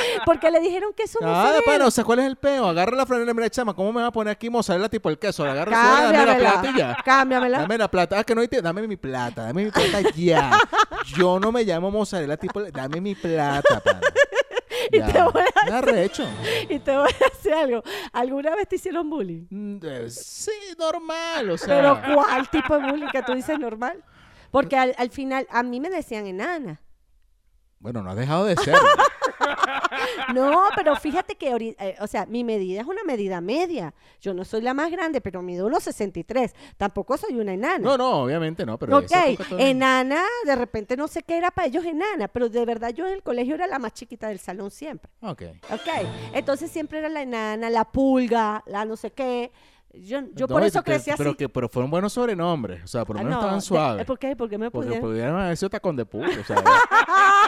porque 0.26 0.50
le 0.52 0.60
dijeron 0.60 0.92
que 0.96 1.04
eso 1.04 1.20
Nada, 1.22 1.36
mozzarella. 1.44 1.62
pana, 1.66 1.88
o 1.88 1.92
sea, 1.92 2.04
¿cuál 2.04 2.20
es 2.20 2.26
el 2.26 2.36
peo? 2.36 2.68
Agarra 2.68 2.96
la 2.96 3.06
franela, 3.06 3.34
mira, 3.34 3.50
chama, 3.50 3.74
¿cómo 3.76 3.92
me 3.94 4.02
va 4.02 4.08
a 4.08 4.12
poner 4.12 4.32
aquí 4.32 4.50
mozzarella 4.50 4.90
tipo 4.90 5.10
el 5.10 5.18
queso? 5.20 5.44
Agarra 5.46 5.72
suave, 5.72 6.18
dame 6.18 6.26
la 6.26 6.38
plata 6.38 6.72
y 6.72 6.78
ya. 6.78 6.98
cámbiamela. 7.04 7.60
Dame 7.60 7.78
la 7.78 7.88
plata. 7.90 8.20
Ah, 8.20 8.24
que 8.24 8.36
no 8.36 8.42
hay 8.42 8.48
tie- 8.48 8.62
Dame 8.62 8.88
mi 8.88 8.98
plata, 8.98 9.44
dame 9.44 9.66
mi 9.66 9.72
plata 9.72 10.02
ya. 10.16 10.60
Yo 11.18 11.40
no 11.40 11.52
me 11.52 11.64
llamo 11.64 11.90
mozzarella 11.92 12.38
tipo... 12.38 12.62
Dame 12.64 13.02
mi 13.02 13.16
plata, 13.16 13.80
pana. 13.80 14.02
Y 14.92 15.02
te 15.02 15.22
voy 15.22 15.44
a 15.72 15.78
arrecho. 15.78 16.24
Y 16.70 16.80
te 16.80 16.96
voy 16.98 17.10
a 17.10 17.30
decir 17.34 17.54
algo. 17.54 17.84
¿Alguna 18.14 18.56
vez 18.56 18.68
te 18.68 18.78
hicieron 18.78 19.10
bullying? 19.10 19.46
Mm, 19.50 19.80
Sí, 20.08 20.52
normal, 20.80 21.50
o 21.52 21.58
sea... 21.58 21.68
Pero 22.02 22.16
¿cuál 22.16 22.50
tipo 22.50 22.80
de 22.80 22.90
bullying 22.90 23.10
que 23.12 23.22
tú 23.22 23.34
dices 23.36 23.60
normal? 23.60 24.04
Porque 24.52 24.78
al, 24.78 24.96
al 24.98 25.12
final 25.12 25.46
a 25.52 25.62
mí 25.64 25.80
me 25.80 25.90
decían 25.90 26.26
enana. 26.26 26.82
Bueno, 27.80 28.02
no 28.02 28.10
has 28.12 28.16
dejado 28.18 28.46
de 28.46 28.56
ser. 28.56 28.76
No, 30.34 30.64
pero 30.76 30.96
fíjate 30.96 31.36
que, 31.36 31.76
eh, 31.80 31.96
o 32.00 32.08
sea, 32.08 32.26
mi 32.26 32.44
medida 32.44 32.82
es 32.82 32.88
una 32.88 33.04
medida 33.04 33.42
media. 33.42 33.94
Yo 34.22 34.34
no 34.34 34.46
soy 34.46 34.62
la 34.62 34.74
más 34.74 34.92
grande, 34.92 35.22
pero 35.22 35.42
mido 35.42 35.68
unos 35.68 35.84
63. 35.84 36.54
Tampoco 36.78 37.18
soy 37.18 37.36
una 37.40 37.54
enana. 37.54 37.80
No, 37.80 37.98
no, 37.98 38.24
obviamente 38.24 38.66
no, 38.66 38.78
pero... 38.78 38.98
ok, 38.98 39.12
enana, 39.58 40.24
de 40.46 40.56
repente 40.56 40.96
no 40.98 41.08
sé 41.08 41.24
qué 41.24 41.38
era 41.38 41.52
para 41.52 41.68
ellos 41.68 41.86
enana, 41.86 42.28
pero 42.28 42.50
de 42.50 42.66
verdad 42.66 42.90
yo 42.94 43.08
en 43.08 43.14
el 43.14 43.24
colegio 43.24 43.56
era 43.56 43.68
la 43.68 43.80
más 43.80 43.94
chiquita 43.94 44.28
del 44.28 44.40
salón 44.40 44.72
siempre. 44.72 45.10
Ok. 45.22 45.44
Ok, 45.72 45.88
entonces 46.34 46.72
siempre 46.72 47.00
era 47.00 47.10
la 47.10 47.22
enana, 47.22 47.70
la 47.70 47.86
pulga, 47.86 48.64
la 48.68 48.86
no 48.86 48.96
sé 48.96 49.12
qué. 49.12 49.52
Yo, 49.92 50.20
yo 50.36 50.48
por 50.48 50.62
eso 50.64 50.84
crecí 50.84 51.10
así. 51.10 51.18
Pero, 51.18 51.36
que, 51.36 51.50
pero 51.50 51.68
fueron 51.68 51.90
buenos 51.90 52.14
sobrenombres. 52.14 52.84
O 52.84 52.88
sea, 52.88 53.06
por 53.06 53.16
lo 53.16 53.22
Ah, 53.22 53.24
menos 53.24 53.38
no, 53.38 53.42
estaban 53.42 53.62
suaves. 53.64 54.06
¿Por 54.06 54.20
qué? 54.20 54.36
¿Por 54.36 54.48
qué 54.48 54.58
me 54.60 54.70
Porque 54.70 54.88
pudieron? 54.90 55.10
pudieron 55.10 55.40
haber 55.42 55.58
sido 55.58 55.72
tacón 55.72 55.96
de 55.96 56.06
puto. 56.06 56.28
O 56.40 56.44
sea, 56.44 56.58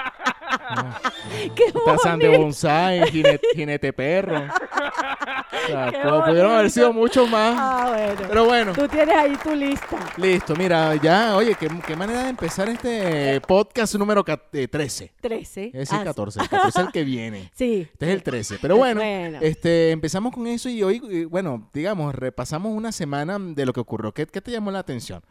¡Qué 1.56 1.72
Tarzán 1.86 2.20
de 2.20 2.38
bonsai, 2.38 3.10
jinete, 3.12 3.48
jinete 3.56 3.94
perro. 3.94 4.38
O 4.38 5.68
sea, 5.68 5.92
Qué 5.92 5.98
pu- 5.98 6.26
pudieron 6.26 6.52
haber 6.54 6.72
sido 6.72 6.88
bonito. 6.88 7.02
mucho 7.02 7.28
más. 7.28 7.56
Ah, 7.58 7.86
bueno. 7.96 8.22
Pero 8.28 8.46
bueno, 8.46 8.74
Tú 8.74 8.88
tienes 8.88 9.16
ahí 9.16 9.36
tu 9.44 9.54
lista. 9.56 9.98
listo. 10.18 10.56
Mira, 10.56 10.96
ya, 10.96 11.36
oye, 11.36 11.56
qué, 11.60 11.70
qué 11.86 11.96
manera 11.96 12.24
de 12.24 12.30
empezar 12.30 12.70
este 12.70 13.40
podcast 13.42 13.96
número 13.96 14.24
ca- 14.24 14.42
eh, 14.54 14.68
13. 14.68 15.12
13. 15.22 15.66
Es 15.68 15.74
decir, 15.74 15.98
Ah, 16.02 16.04
14. 16.06 16.40
El 16.42 16.50
14 16.50 16.80
es 16.82 16.86
el 16.88 16.92
que 16.92 17.04
viene. 17.04 17.52
Sí. 17.56 17.88
Este 17.92 18.06
es 18.08 18.12
el 18.14 18.24
13. 18.24 18.58
Pero 18.62 18.78
bueno, 18.78 19.02
Bueno. 19.02 19.38
este 19.42 19.92
empezamos 19.92 20.34
con 20.34 20.48
eso 20.48 20.70
y 20.70 20.82
hoy, 20.84 21.02
eh, 21.12 21.26
bueno, 21.26 21.70
digamos, 21.74 22.14
repasamos 22.16 22.74
una 22.76 22.92
semana 22.92 23.38
de 23.40 23.66
lo 23.66 23.74
que 23.74 23.80
ocurrió. 23.80 24.14
¿Qué, 24.14 24.26
qué 24.26 24.42
te 24.42 24.52
llamó 24.52 24.72
la 24.72 24.80
atención? 24.80 25.22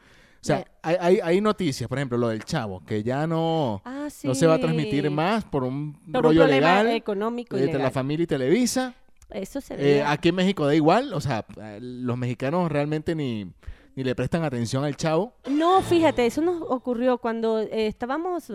O 0.43 0.45
sea, 0.45 0.65
hay, 0.83 0.97
hay, 1.01 1.21
hay 1.23 1.41
noticias, 1.41 1.87
por 1.89 1.99
ejemplo, 1.99 2.17
lo 2.17 2.29
del 2.29 2.45
chavo, 2.45 2.83
que 2.87 3.03
ya 3.03 3.27
no, 3.27 3.83
Ah, 3.85 4.09
no 4.25 4.35
se 4.35 4.47
va 4.47 4.55
a 4.55 4.59
transmitir 4.59 5.11
más 5.11 5.45
por 5.45 5.65
un 5.65 5.93
Por 5.93 6.01
un 6.07 6.23
rollo 6.23 6.41
problema 6.45 6.83
legal 6.83 6.97
económico 6.97 7.57
entre 7.57 7.73
la 7.75 7.79
legal. 7.79 7.93
familia 7.93 8.25
y 8.25 8.27
Televisa. 8.27 8.95
Eso 9.31 9.61
se 9.61 9.75
Eh, 9.75 9.77
ve. 9.77 10.03
aquí 10.03 10.31
en 10.31 10.35
México 10.37 10.67
da 10.67 10.75
igual, 10.75 11.13
o 11.13 11.21
sea, 11.21 11.45
eh, 11.61 11.79
los 11.81 12.17
mexicanos 12.17 12.73
realmente 12.73 13.15
ni, 13.15 13.53
ni 13.95 14.03
le 14.03 14.15
prestan 14.15 14.43
atención 14.43 14.83
al 14.83 14.97
chavo. 14.97 15.35
No, 15.49 15.83
fíjate, 15.83 16.25
eso 16.25 16.41
nos 16.41 16.63
ocurrió 16.63 17.19
cuando 17.19 17.61
eh, 17.61 17.87
estábamos, 17.87 18.51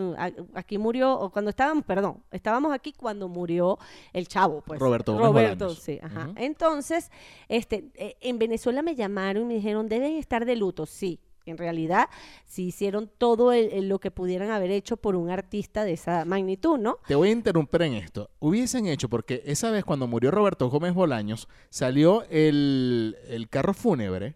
aquí 0.56 0.78
murió, 0.80 1.14
o 1.18 1.30
cuando 1.30 1.50
estábamos, 1.50 1.86
perdón, 1.86 2.24
estábamos 2.32 2.74
aquí 2.74 2.94
cuando 2.94 3.30
murió 3.30 3.78
el 4.12 4.28
chavo, 4.28 4.64
pues. 4.66 4.80
Roberto 4.80 5.18
Roberto, 5.18 5.70
sí, 5.70 6.00
ajá. 6.02 6.32
Entonces, 6.36 7.12
este, 7.48 7.92
eh, 7.94 8.16
en 8.22 8.40
Venezuela 8.40 8.82
me 8.82 8.96
llamaron 8.96 9.44
y 9.44 9.46
me 9.46 9.54
dijeron, 9.54 9.88
deben 9.88 10.14
estar 10.18 10.46
de 10.46 10.56
luto, 10.56 10.86
sí. 10.88 11.20
En 11.46 11.58
realidad, 11.58 12.10
sí 12.46 12.66
hicieron 12.68 13.10
todo 13.18 13.52
el- 13.54 13.72
el- 13.72 13.88
lo 13.90 14.00
que 14.00 14.10
pudieran 14.12 14.50
haber 14.52 14.72
hecho 14.72 14.98
por 14.98 15.16
un 15.16 15.30
artista 15.30 15.84
de 15.84 15.94
esa 15.94 16.26
magnitud, 16.26 16.78
¿no? 16.80 16.98
Te 17.08 17.16
voy 17.16 17.30
a 17.30 17.32
interrumpir 17.34 17.84
en 17.84 17.94
esto. 17.94 18.30
Hubiesen 18.40 18.88
hecho, 18.88 19.10
porque 19.10 19.44
esa 19.46 19.70
vez 19.72 19.84
cuando 19.86 20.08
murió 20.08 20.32
Roberto 20.32 20.70
Gómez 20.70 20.94
Bolaños, 20.94 21.48
salió 21.70 22.24
el, 22.30 23.16
el 23.28 23.48
carro 23.50 23.74
fúnebre 23.74 24.36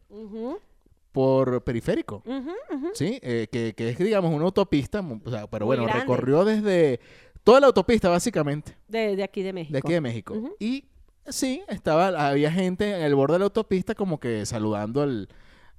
por 1.12 1.64
periférico. 1.64 2.24
¿sí? 2.94 3.20
Eh, 3.22 3.48
que, 3.52 3.74
que 3.76 3.90
es, 3.90 3.98
digamos, 3.98 4.34
una 4.34 4.46
autopista, 4.46 5.02
mu- 5.02 5.20
o 5.26 5.30
sea, 5.32 5.48
pero 5.48 5.66
Muy 5.66 5.76
bueno, 5.76 5.84
grande. 5.86 6.02
recorrió 6.02 6.46
desde 6.46 7.00
toda 7.44 7.60
la 7.60 7.68
autopista, 7.68 8.10
básicamente, 8.10 8.78
De, 8.88 9.16
de 9.16 9.24
aquí 9.24 9.42
de 9.42 9.54
México. 9.54 9.74
de 9.74 9.78
aquí 9.80 9.94
de 9.94 10.02
México. 10.02 10.56
Y 10.60 10.86
sí, 11.28 11.64
estaba, 11.70 12.08
había 12.30 12.52
gente 12.52 12.96
en 12.96 13.02
el 13.02 13.16
borde 13.16 13.34
de 13.34 13.40
la 13.40 13.46
autopista 13.46 13.96
como 13.96 14.20
que 14.20 14.46
saludando 14.46 15.02
al... 15.02 15.30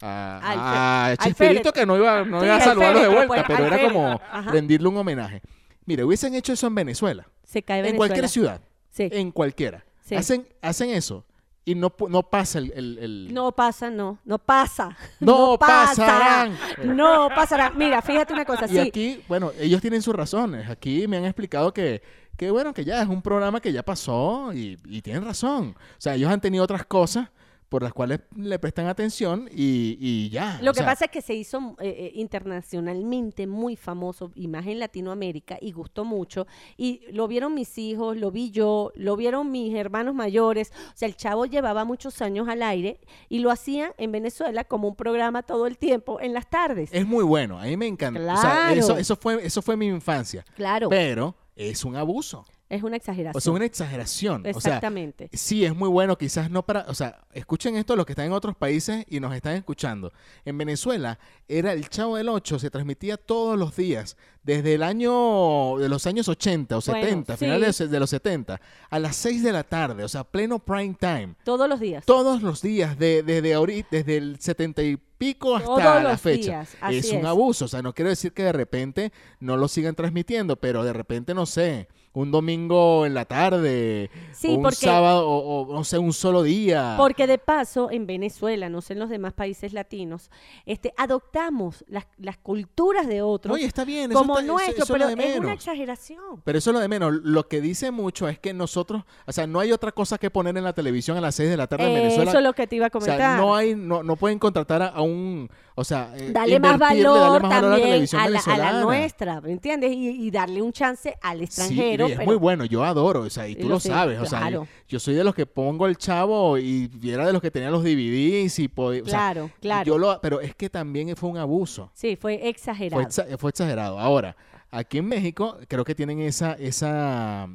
A, 0.03 0.41
a 0.43 1.07
al 1.07 1.19
Chespirito 1.19 1.73
que 1.73 1.85
no 1.87 1.97
iba, 1.97 2.25
no 2.25 2.41
Sí, 2.41 2.47
iba 2.47 2.55
a 2.55 2.59
al 2.59 2.63
saludarlo 2.65 3.01
de 3.01 3.09
vuelta, 3.09 3.27
pues, 3.35 3.45
pero 3.47 3.67
era 3.67 3.83
como. 3.83 4.07
Ajá. 4.09 4.51
rendirle 4.51 4.89
un 4.89 4.97
homenaje. 4.97 5.43
Mire, 5.87 6.05
hubiesen 6.05 6.35
hecho 6.35 6.53
eso 6.53 6.67
en 6.67 6.75
Venezuela, 6.75 7.27
Se 7.45 7.63
cae 7.63 7.79
en 7.79 7.85
Venezuela. 7.85 7.99
cualquier 8.09 8.29
ciudad, 8.29 8.61
Sí. 8.91 9.09
en 9.13 9.31
cualquiera. 9.33 9.85
Sí. 10.03 10.15
Hacen, 10.15 10.47
hacen 10.63 10.91
eso 10.91 11.25
y 11.65 11.75
no, 11.75 11.93
no 12.09 12.23
pasa 12.23 12.59
el... 12.59 12.73
el- 12.75 12.99
el- 12.99 13.35
No 13.35 13.53
pasa, 13.53 13.91
no, 13.91 14.19
no 14.25 14.39
pasa. 14.39 14.97
No 15.21 15.59
pasará. 15.59 16.07
pasarán. 16.07 16.97
No 16.97 17.29
pasará. 17.35 17.71
Mira, 17.71 18.01
fíjate 18.03 18.33
una 18.33 18.45
cosa, 18.45 18.65
Y 18.67 18.69
sí. 18.71 18.79
aquí, 18.79 19.23
bueno, 19.29 19.53
ellos 19.59 19.81
tienen 19.81 20.01
sus 20.03 20.15
razones. 20.15 20.69
Aquí 20.71 21.07
me 21.07 21.17
han 21.19 21.25
explicado 21.27 21.73
que, 21.75 22.03
que 22.37 22.51
bueno, 22.51 22.73
que 22.73 22.85
ya 22.85 23.03
es 23.03 23.09
un 23.09 23.21
programa 23.23 23.61
que 23.61 23.73
ya 23.73 23.83
pasó 23.83 24.53
y, 24.55 24.79
y 24.87 25.03
tienen 25.03 25.25
razón. 25.25 25.75
O 25.77 26.01
sea, 26.01 26.15
ellos 26.15 26.31
han 26.31 26.41
tenido 26.41 26.65
otras 26.65 26.85
cosas 26.87 27.29
por 27.71 27.83
las 27.85 27.93
cuales 27.95 28.21
le 28.37 28.59
prestan 28.59 28.89
atención 28.89 29.49
y, 29.51 29.97
y 29.99 30.29
ya. 30.29 30.59
Lo 30.61 30.73
o 30.73 30.75
que 30.75 30.81
sea, 30.81 30.87
pasa 30.87 31.05
es 31.07 31.11
que 31.13 31.23
se 31.23 31.35
hizo 31.35 31.77
eh, 31.81 31.89
eh, 31.89 32.13
internacionalmente 32.17 33.47
muy 33.47 33.77
famoso, 33.77 34.33
y 34.35 34.49
más 34.49 34.67
en 34.67 34.81
Latinoamérica, 34.81 35.57
y 35.61 35.71
gustó 35.73 36.05
mucho. 36.05 36.47
Y 36.77 37.03
lo 37.13 37.29
vieron 37.29 37.55
mis 37.55 37.79
hijos, 37.79 38.17
lo 38.17 38.31
vi 38.33 38.51
yo, 38.51 38.93
lo 38.97 39.17
vieron 39.17 39.51
mis 39.53 39.75
hermanos 39.75 40.15
mayores. 40.15 40.73
O 40.89 40.97
sea, 40.97 41.07
el 41.09 41.17
chavo 41.17 41.47
llevaba 41.47 41.85
muchos 41.85 42.21
años 42.21 42.49
al 42.49 42.63
aire 42.63 43.01
y 43.29 43.39
lo 43.39 43.51
hacían 43.53 43.93
en 43.99 44.11
Venezuela 44.13 44.65
como 44.65 44.89
un 44.89 44.97
programa 44.97 45.43
todo 45.45 45.67
el 45.69 45.79
tiempo 45.79 46.21
en 46.21 46.35
las 46.35 46.51
tardes. 46.51 46.91
Es 46.93 47.07
muy 47.07 47.25
bueno, 47.25 47.59
a 47.59 47.65
mí 47.65 47.77
me 47.77 47.87
encanta. 47.87 48.21
O 48.21 48.37
sea, 48.37 48.51
Claro. 48.51 48.81
eso, 48.81 48.97
eso, 48.99 49.17
fue, 49.17 49.47
eso 49.47 49.63
fue 49.63 49.77
mi 49.77 49.87
infancia. 49.87 50.45
claro, 50.57 50.89
Pero 50.89 51.37
es 51.55 51.85
un 51.85 51.95
abuso. 51.95 52.45
Es 52.71 52.83
una 52.83 52.97
exageración. 52.97 53.37
O 53.37 53.41
sea, 53.41 53.53
una 53.53 53.65
exageración. 53.67 54.41
O 54.41 54.45
sea, 54.45 54.51
Exactamente. 54.53 55.29
Sí, 55.33 55.65
es 55.65 55.75
muy 55.75 55.89
bueno, 55.89 56.17
quizás 56.17 56.51
no 56.51 56.65
para, 56.65 56.87
o 56.89 56.95
sea, 56.95 57.21
escuchen 57.33 57.77
esto 57.77 57.97
los 57.97 58.07
que 58.07 58.13
están 58.13 58.27
en 58.27 58.33
otros 58.33 58.57
países 58.57 59.05
y 59.09 59.21
nos 59.21 59.35
están 59.35 59.57
escuchando. 59.57 60.13
En 60.45 60.57
Venezuela 60.57 61.19
era 61.49 61.73
el 61.73 61.89
Chavo 61.91 62.17
del 62.17 62.29
8, 62.29 62.59
se 62.59 62.71
transmitía 62.71 63.17
todos 63.19 63.59
los 63.59 63.77
días, 63.77 64.17
desde 64.45 64.75
el 64.75 64.83
año, 64.83 65.77
de 65.79 65.89
los 65.89 66.07
años 66.07 66.29
80 66.29 66.79
o 66.79 66.81
Bueno, 66.87 67.01
70, 67.03 67.37
sí. 67.37 67.45
finales 67.45 67.79
de 67.91 68.01
los 68.01 68.09
70, 68.11 68.61
a 68.89 68.99
las 68.99 69.17
6 69.17 69.43
de 69.43 69.53
la 69.53 69.65
tarde, 69.65 70.05
o 70.05 70.09
sea, 70.09 70.25
pleno 70.25 70.59
prime 70.61 70.97
time. 70.99 71.35
Todos 71.45 71.69
los 71.69 71.81
días. 71.81 72.07
Todos 72.07 72.41
los 72.43 72.63
días, 72.63 72.99
de- 72.99 73.23
desde 73.23 73.53
ahorita, 73.53 73.89
desde 73.91 74.17
el 74.17 74.39
70 74.41 74.83
y 74.83 74.97
pico 74.97 75.55
hasta 75.57 75.67
Todos 75.67 75.85
la 75.85 76.03
los 76.13 76.21
fecha. 76.21 76.51
días, 76.61 76.77
así 76.81 76.97
es 76.99 77.11
un 77.13 77.19
es. 77.19 77.25
abuso, 77.27 77.65
o 77.67 77.69
sea, 77.69 77.83
no 77.83 77.93
quiero 77.95 78.09
decir 78.09 78.33
que 78.33 78.45
de 78.45 78.53
repente 78.53 79.13
no 79.41 79.57
lo 79.59 79.69
sigan 79.69 79.95
transmitiendo, 79.95 80.57
pero 80.57 80.83
de 80.85 80.93
repente, 80.95 81.35
no 81.35 81.45
sé, 81.45 81.89
un 82.13 82.33
domingo 82.33 83.07
en 83.07 83.15
la 83.15 83.25
tarde, 83.25 84.11
Sí, 84.33 84.49
un 84.49 84.63
porque- 84.63 84.75
sábado, 84.77 85.29
o, 85.29 85.63
o, 85.69 85.73
no 85.75 85.85
sé, 85.85 85.97
un 85.99 86.13
solo 86.13 86.43
día. 86.43 86.95
Porque 86.99 87.27
de 87.29 87.39
paso, 87.39 87.89
en 87.91 88.07
Venezuela, 88.07 88.69
no 88.69 88.81
sé 88.81 88.95
en 88.95 88.99
los 88.99 89.11
demás 89.11 89.33
países 89.33 89.73
latinos, 89.73 90.29
este, 90.67 90.93
adoptamos 90.97 91.85
las, 91.89 92.07
las 92.19 92.37
culturas 92.39 93.07
de 93.07 93.23
otros 93.23 93.55
Oye, 93.55 93.65
está 93.65 93.85
bien, 93.85 94.11
eso 94.11 94.19
como 94.21 94.39
está- 94.41 94.53
nuestro, 94.53 94.83
eso 94.85 94.93
pero 94.93 95.09
es 95.09 95.39
una 95.39 95.53
exageración. 95.53 96.41
Pero 96.45 96.59
eso 96.59 96.71
es 96.71 96.75
lo 96.75 96.81
de 96.81 96.89
menos. 96.89 97.13
Lo 97.23 97.47
que 97.47 97.61
dice 97.61 97.91
mucho 97.93 98.29
es 98.29 98.39
que 98.39 98.53
nosotros, 98.53 99.05
o 99.27 99.33
sea, 99.33 99.47
no 99.47 99.61
hay 99.61 99.71
otra 99.71 99.93
cosa 99.93 100.19
que 100.19 100.31
poner 100.31 100.57
en 100.57 100.65
la 100.65 100.73
televisión 100.73 101.17
a 101.17 101.21
las 101.21 101.35
6 101.37 101.49
de 101.49 101.57
la 101.57 101.67
tarde 101.69 101.87
en 101.87 101.95
Venezuela. 101.95 102.31
eso 102.31 102.39
es 102.39 102.45
lo 102.45 102.53
que 102.55 102.67
te 102.67 102.77
iba 102.77 102.87
a 102.87 102.91
o 102.93 103.01
sea, 103.01 103.15
comentar. 103.15 103.39
no 103.39 103.55
hay, 103.55 103.75
no, 103.77 104.03
no 104.03 104.17
pueden 104.17 104.39
contratar 104.39 104.83
a, 104.83 104.89
a 104.89 105.03
un 105.03 105.49
O 105.77 105.85
sea, 105.85 106.13
eh, 106.17 106.31
Darle 106.33 106.59
más 106.61 106.79
valor 106.79 107.41
darle 107.41 107.41
más 107.41 107.41
valor 107.41 107.45
a 107.47 107.49
la 107.49 107.49
también 107.49 108.07
a 108.13 108.17
la, 108.17 108.23
a 108.23 108.23
la 108.23 108.27
venezolana. 108.27 108.81
nuestra, 108.83 109.41
¿me 109.41 109.53
entiendes? 109.53 109.93
Y, 109.93 110.09
y 110.27 110.31
darle 110.31 110.61
un 110.61 110.73
chance 110.73 111.15
al 111.23 111.39
Sí, 111.39 111.45
extranjero. 111.45 112.09
y 112.09 112.13
es 112.13 112.17
pero- 112.19 112.27
muy 112.31 112.37
bueno, 112.37 112.65
yo 112.65 112.85
adoro, 112.85 113.21
o 113.23 113.31
sea, 113.31 113.49
y 113.49 113.55
tú 113.55 113.65
lo 113.69 113.75
lo 113.75 113.81
sé, 113.81 113.89
sabes, 113.89 114.19
o 114.21 114.27
sea, 114.27 114.41
claro. 114.41 114.65
yo, 114.65 114.69
yo 114.89 115.01
soy 115.01 115.15
de 115.15 115.25
los 115.25 115.35
que 115.35 115.47
pongo 115.47 115.87
el 115.87 115.97
chavo 115.97 116.59
y 116.59 116.91
era 117.05 117.27
de 117.27 117.33
los 117.33 117.41
que 117.41 117.51
tenía 117.51 117.71
los 117.71 117.83
DVDs 117.83 118.59
y 118.59 118.69
podía, 118.69 119.03
o 119.03 119.07
sea, 119.07 119.19
Claro, 119.33 119.51
claro. 119.61 119.85
yo 119.87 119.97
lo, 119.99 120.21
pero 120.21 120.41
es 120.41 120.55
que 120.55 120.69
también 120.69 121.15
fue 121.17 121.31
un 121.31 121.39
abuso, 121.39 121.91
Sí, 121.95 122.17
fue 122.17 122.49
exagerado. 122.49 123.01
fue, 123.03 123.11
exa- 123.11 123.39
fue 123.39 123.51
exagerado. 123.51 123.99
Ahora, 123.99 124.37
aquí 124.71 124.99
en 124.99 125.07
México 125.07 125.57
creo 125.69 125.85
que 125.85 125.95
tienen 125.95 126.21
esa, 126.21 126.53
esa, 126.55 127.49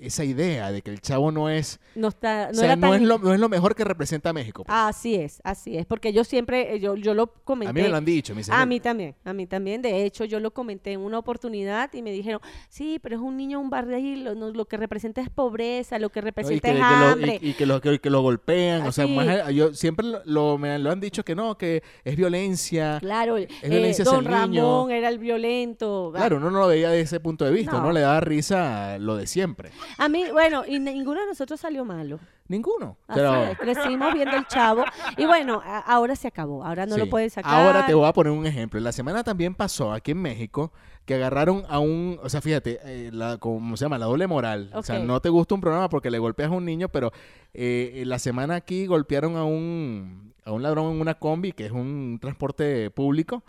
esa 0.00 0.24
idea 0.24 0.72
de 0.72 0.82
que 0.82 0.90
el 0.90 1.00
chavo 1.00 1.30
no 1.32 1.48
es, 1.48 1.80
no 1.94 2.08
está, 2.08 2.46
no 2.46 2.50
o 2.50 2.54
sea, 2.54 2.64
era 2.64 2.76
no 2.76 2.90
tan- 2.90 3.02
es 3.02 3.08
lo, 3.08 3.18
no 3.18 3.32
es 3.34 3.40
lo 3.40 3.48
mejor 3.48 3.74
que 3.74 3.84
representa 3.84 4.30
a 4.30 4.32
México. 4.32 4.64
pues. 4.64 4.74
Así 4.76 5.14
es, 5.14 5.40
así 5.44 5.76
es, 5.76 5.86
porque 5.86 6.12
yo 6.12 6.24
siempre, 6.24 6.74
eh, 6.74 6.80
yo, 6.80 6.96
yo 6.96 7.14
lo 7.14 7.28
comenté. 7.44 7.70
a 7.70 7.72
mí 7.72 7.82
me 7.82 7.88
lo 7.88 7.96
han 7.96 8.04
dicho, 8.04 8.34
me 8.34 8.40
dicen, 8.40 8.54
A 8.54 8.64
mí 8.66 8.80
también, 8.80 9.14
a 9.24 9.32
mí 9.32 9.46
también. 9.46 9.82
De 9.82 10.04
hecho, 10.04 10.24
yo 10.24 10.40
lo 10.40 10.52
comenté 10.52 10.92
en 10.92 11.00
una 11.00 11.18
oportunidad 11.18 11.92
y 11.94 12.02
me 12.02 12.12
dijeron, 12.12 12.40
sí, 12.68 12.98
pero 13.02 13.16
es 13.16 13.22
un 13.22 13.36
niño, 13.36 13.60
un 13.60 13.70
barril, 13.70 14.24
lo, 14.24 14.34
no- 14.34 14.50
lo 14.50 14.64
que 14.66 14.76
representa 14.76 15.20
es 15.20 15.28
pobreza, 15.30 15.98
lo 15.98 16.10
que 16.10 16.20
¿no? 16.20 16.24
y, 16.26 16.30
representa 16.30 16.68
que, 16.72 16.78
es 16.78 16.84
que 16.84 17.26
lo, 17.26 17.32
y- 17.32 17.50
y 17.50 17.54
que 17.54 17.66
lo, 17.66 17.80
que, 17.80 17.98
que 18.00 18.10
lo 18.10 18.22
golpean, 18.22 18.82
o 18.86 18.92
sea, 18.92 19.06
más 19.06 19.52
yo 19.54 19.74
siempre 19.74 20.06
lo, 20.24 20.58
me 20.58 20.78
lo 20.78 20.90
han 20.90 21.00
dicho 21.00 21.24
que 21.24 21.34
no, 21.34 21.56
que 21.58 21.82
es 22.04 22.16
violencia. 22.16 22.98
Claro, 23.00 23.36
eh, 23.38 23.48
violencia 23.62 24.02
hacia 24.04 24.16
don 24.16 24.26
el 24.26 24.50
niño. 24.50 24.62
Ramón 24.62 24.90
era 24.90 25.08
el 25.08 25.18
violento. 25.18 26.12
Claro, 26.14 26.36
uno 26.36 26.50
no 26.50 26.60
lo 26.60 26.66
veía 26.68 26.90
de 26.90 27.00
ese 27.00 27.20
punto 27.20 27.44
de 27.44 27.50
vista, 27.52 27.72
No. 27.72 27.82
no, 27.82 27.92
le 27.92 28.00
daba 28.00 28.20
risa 28.20 28.98
lo 28.98 29.16
de 29.16 29.26
siempre. 29.26 29.70
A 29.98 30.08
mí, 30.08 30.24
bueno, 30.32 30.62
y 30.66 30.78
ninguno 30.78 31.20
de 31.20 31.26
nosotros 31.26 31.60
salió 31.60 31.84
malo. 31.84 32.18
Ninguno. 32.48 32.96
Así 33.06 33.20
Pero 33.20 33.44
es, 33.44 33.58
crecimos 33.58 34.12
viendo 34.12 34.36
el 34.36 34.46
chavo. 34.46 34.84
Y 35.16 35.24
bueno, 35.26 35.62
a- 35.64 35.78
ahora 35.78 36.16
se 36.16 36.26
acabó. 36.28 36.64
Ahora 36.64 36.84
no 36.86 36.96
lo 36.96 37.04
sí. 37.04 37.10
pueden 37.10 37.30
sacar. 37.30 37.54
Ahora 37.54 37.86
te 37.86 37.94
voy 37.94 38.06
a 38.08 38.12
poner 38.12 38.32
un 38.32 38.44
ejemplo. 38.46 38.80
La 38.80 38.90
semana 38.92 39.22
también 39.22 39.54
pasó 39.54 39.92
aquí 39.92 40.10
en 40.10 40.20
México 40.22 40.72
que 41.04 41.14
agarraron 41.14 41.64
a 41.68 41.78
un, 41.78 42.18
o 42.22 42.28
sea, 42.28 42.40
fíjate, 42.40 42.80
eh, 42.84 43.10
la, 43.12 43.38
¿cómo 43.38 43.76
se 43.76 43.84
llama? 43.84 43.98
La 43.98 44.06
doble 44.06 44.26
moral. 44.26 44.70
O 44.74 44.82
sea, 44.82 44.98
Ok. 44.98 45.04
no 45.04 45.20
te 45.20 45.28
gusta 45.28 45.54
un 45.54 45.60
programa 45.60 45.88
porque 45.88 46.10
le 46.10 46.18
golpeas 46.18 46.50
a 46.50 46.54
un 46.54 46.64
niño, 46.64 46.88
pero 46.88 47.12
eh, 47.54 47.92
en 47.96 48.08
la 48.08 48.18
semana 48.18 48.56
aquí 48.56 48.86
golpearon 48.86 49.36
a 49.36 49.44
un, 49.44 50.34
a 50.44 50.50
un 50.52 50.62
ladrón 50.62 50.92
en 50.92 51.00
una 51.00 51.14
combi, 51.14 51.52
que 51.52 51.66
es 51.66 51.72
un 51.72 52.18
transporte 52.20 52.90
público. 52.90 53.44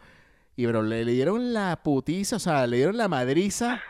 Y 0.56 0.66
pero 0.66 0.82
le, 0.84 1.06
le 1.06 1.14
dieron 1.14 1.54
la 1.54 1.82
putiza, 1.84 2.36
o 2.36 2.40
sea, 2.40 2.68
le 2.68 2.78
dieron 2.78 2.98
la 2.98 3.08
madriza, 3.08 3.82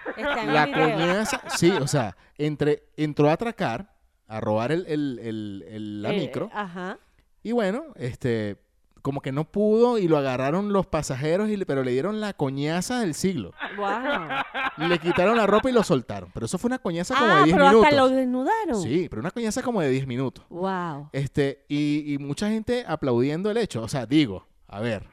la 0.46 0.66
coñaza. 0.72 1.42
Sí, 1.56 1.72
o 1.72 1.88
sea, 1.88 2.16
entre, 2.38 2.84
entró 2.98 3.30
a 3.30 3.34
atracar, 3.34 3.94
a 4.28 4.40
robar 4.40 4.72
el, 4.72 4.86
el- 4.88 5.20
el- 5.22 5.66
el- 5.68 6.02
la 6.04 6.14
Eh, 6.14 6.20
micro. 6.20 6.50
Ajá. 6.54 6.98
Y 7.44 7.52
bueno, 7.52 7.86
este, 7.96 8.58
como 9.02 9.22
que 9.22 9.32
no 9.32 9.46
pudo 9.46 9.98
y 9.98 10.08
lo 10.08 10.18
agarraron 10.18 10.72
los 10.72 10.86
pasajeros, 10.86 11.50
y 11.50 11.58
le- 11.58 11.66
pero 11.66 11.84
le 11.84 11.92
dieron 11.92 12.22
la 12.22 12.34
coñaza 12.34 13.00
del 13.00 13.16
siglo. 13.16 13.52
Wow. 13.76 14.88
Le 14.88 15.00
quitaron 15.00 15.36
la 15.38 15.48
ropa 15.48 15.70
y 15.70 15.74
lo 15.74 15.82
soltaron. 15.84 16.30
Pero 16.34 16.46
eso 16.46 16.58
fue 16.60 16.68
una 16.70 16.78
coñaza 16.80 17.16
como 17.16 17.32
ah, 17.32 17.38
de 17.40 17.44
10 17.46 17.56
pero 17.56 17.68
minutos. 17.70 17.86
hasta 17.88 17.96
lo 17.98 18.10
desnudaron. 18.10 18.82
Sí, 18.82 19.08
pero 19.10 19.20
una 19.22 19.32
coñaza 19.32 19.62
como 19.64 19.82
de 19.82 19.90
10 19.90 20.06
minutos. 20.08 20.46
Wow. 20.50 21.10
Este, 21.12 21.66
y, 21.68 22.14
y 22.14 22.18
mucha 22.20 22.48
gente 22.50 22.86
aplaudiendo 22.88 23.50
el 23.50 23.58
hecho. 23.58 23.82
O 23.82 23.88
sea, 23.88 24.06
digo, 24.06 24.48
a 24.68 24.80
ver, 24.80 25.08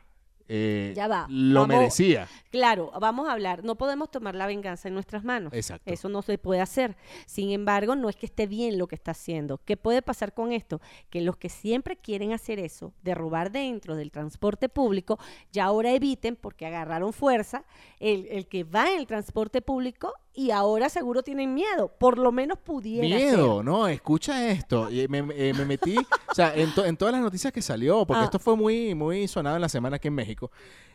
eh, 0.49 0.93
Ya 0.97 1.07
va, 1.09 1.27
lo 1.29 1.61
vamos- 1.61 1.77
merecía. 1.77 2.27
Claro, 2.51 2.91
vamos 3.01 3.29
a 3.29 3.33
hablar. 3.33 3.63
No 3.65 3.77
podemos 3.77 4.11
tomar 4.11 4.35
la 4.35 4.47
venganza 4.47 4.89
en 4.89 4.95
nuestras 4.95 5.23
manos. 5.25 5.53
Exacto. 5.53 5.93
Eso 5.93 6.09
no 6.09 6.23
se 6.23 6.39
puede 6.39 6.61
hacer. 6.61 6.97
Sin 7.27 7.51
embargo, 7.51 7.95
no 7.95 8.09
es 8.09 8.17
que 8.17 8.27
esté 8.27 8.47
bien 8.47 8.79
lo 8.79 8.87
que 8.87 8.95
está 8.95 9.11
haciendo. 9.11 9.59
¿Qué 9.65 9.77
puede 9.77 10.01
pasar 10.03 10.33
con 10.33 10.53
esto? 10.53 10.81
Que 11.11 11.21
los 11.21 11.37
que 11.37 11.49
siempre 11.49 11.97
quieren 11.97 12.33
hacer 12.33 12.59
eso, 12.59 12.93
de 13.03 13.15
robar 13.15 13.53
dentro 13.53 13.97
del 13.97 14.11
transporte 14.11 14.69
público, 14.69 15.19
ya 15.53 15.65
ahora 15.67 15.93
eviten 15.93 16.37
porque 16.37 16.65
agarraron 16.67 17.13
fuerza 17.13 17.65
el, 18.01 18.27
el 18.31 18.47
que 18.47 18.65
va 18.65 18.91
en 18.91 18.99
el 19.01 19.07
transporte 19.07 19.61
público 19.61 20.15
y 20.33 20.51
ahora 20.53 20.89
seguro 20.89 21.23
tienen 21.23 21.53
miedo. 21.53 21.89
Por 21.99 22.17
lo 22.17 22.31
menos 22.33 22.59
pudiera 22.59 23.03
Miedo, 23.07 23.57
ser. 23.57 23.65
no, 23.65 23.89
escucha 23.89 24.49
esto. 24.51 24.91
Y 24.91 25.07
me, 25.09 25.19
eh, 25.35 25.53
me 25.53 25.65
metí, 25.65 25.97
o 25.99 26.35
sea, 26.35 26.55
en, 26.55 26.73
to- 26.75 26.85
en 26.85 26.97
todas 26.97 27.13
las 27.13 27.23
noticias 27.23 27.53
que 27.53 27.61
salió, 27.61 28.07
porque 28.07 28.23
Ah. 28.23 28.25
esto 28.25 28.39
fue 28.39 28.57
muy, 28.57 28.95
muy 28.95 29.27
sonado 29.29 29.57
en 29.57 29.63
la 29.63 29.69
semana 29.69 29.97
aquí 29.97 30.09
en 30.09 30.15
México. 30.15 30.51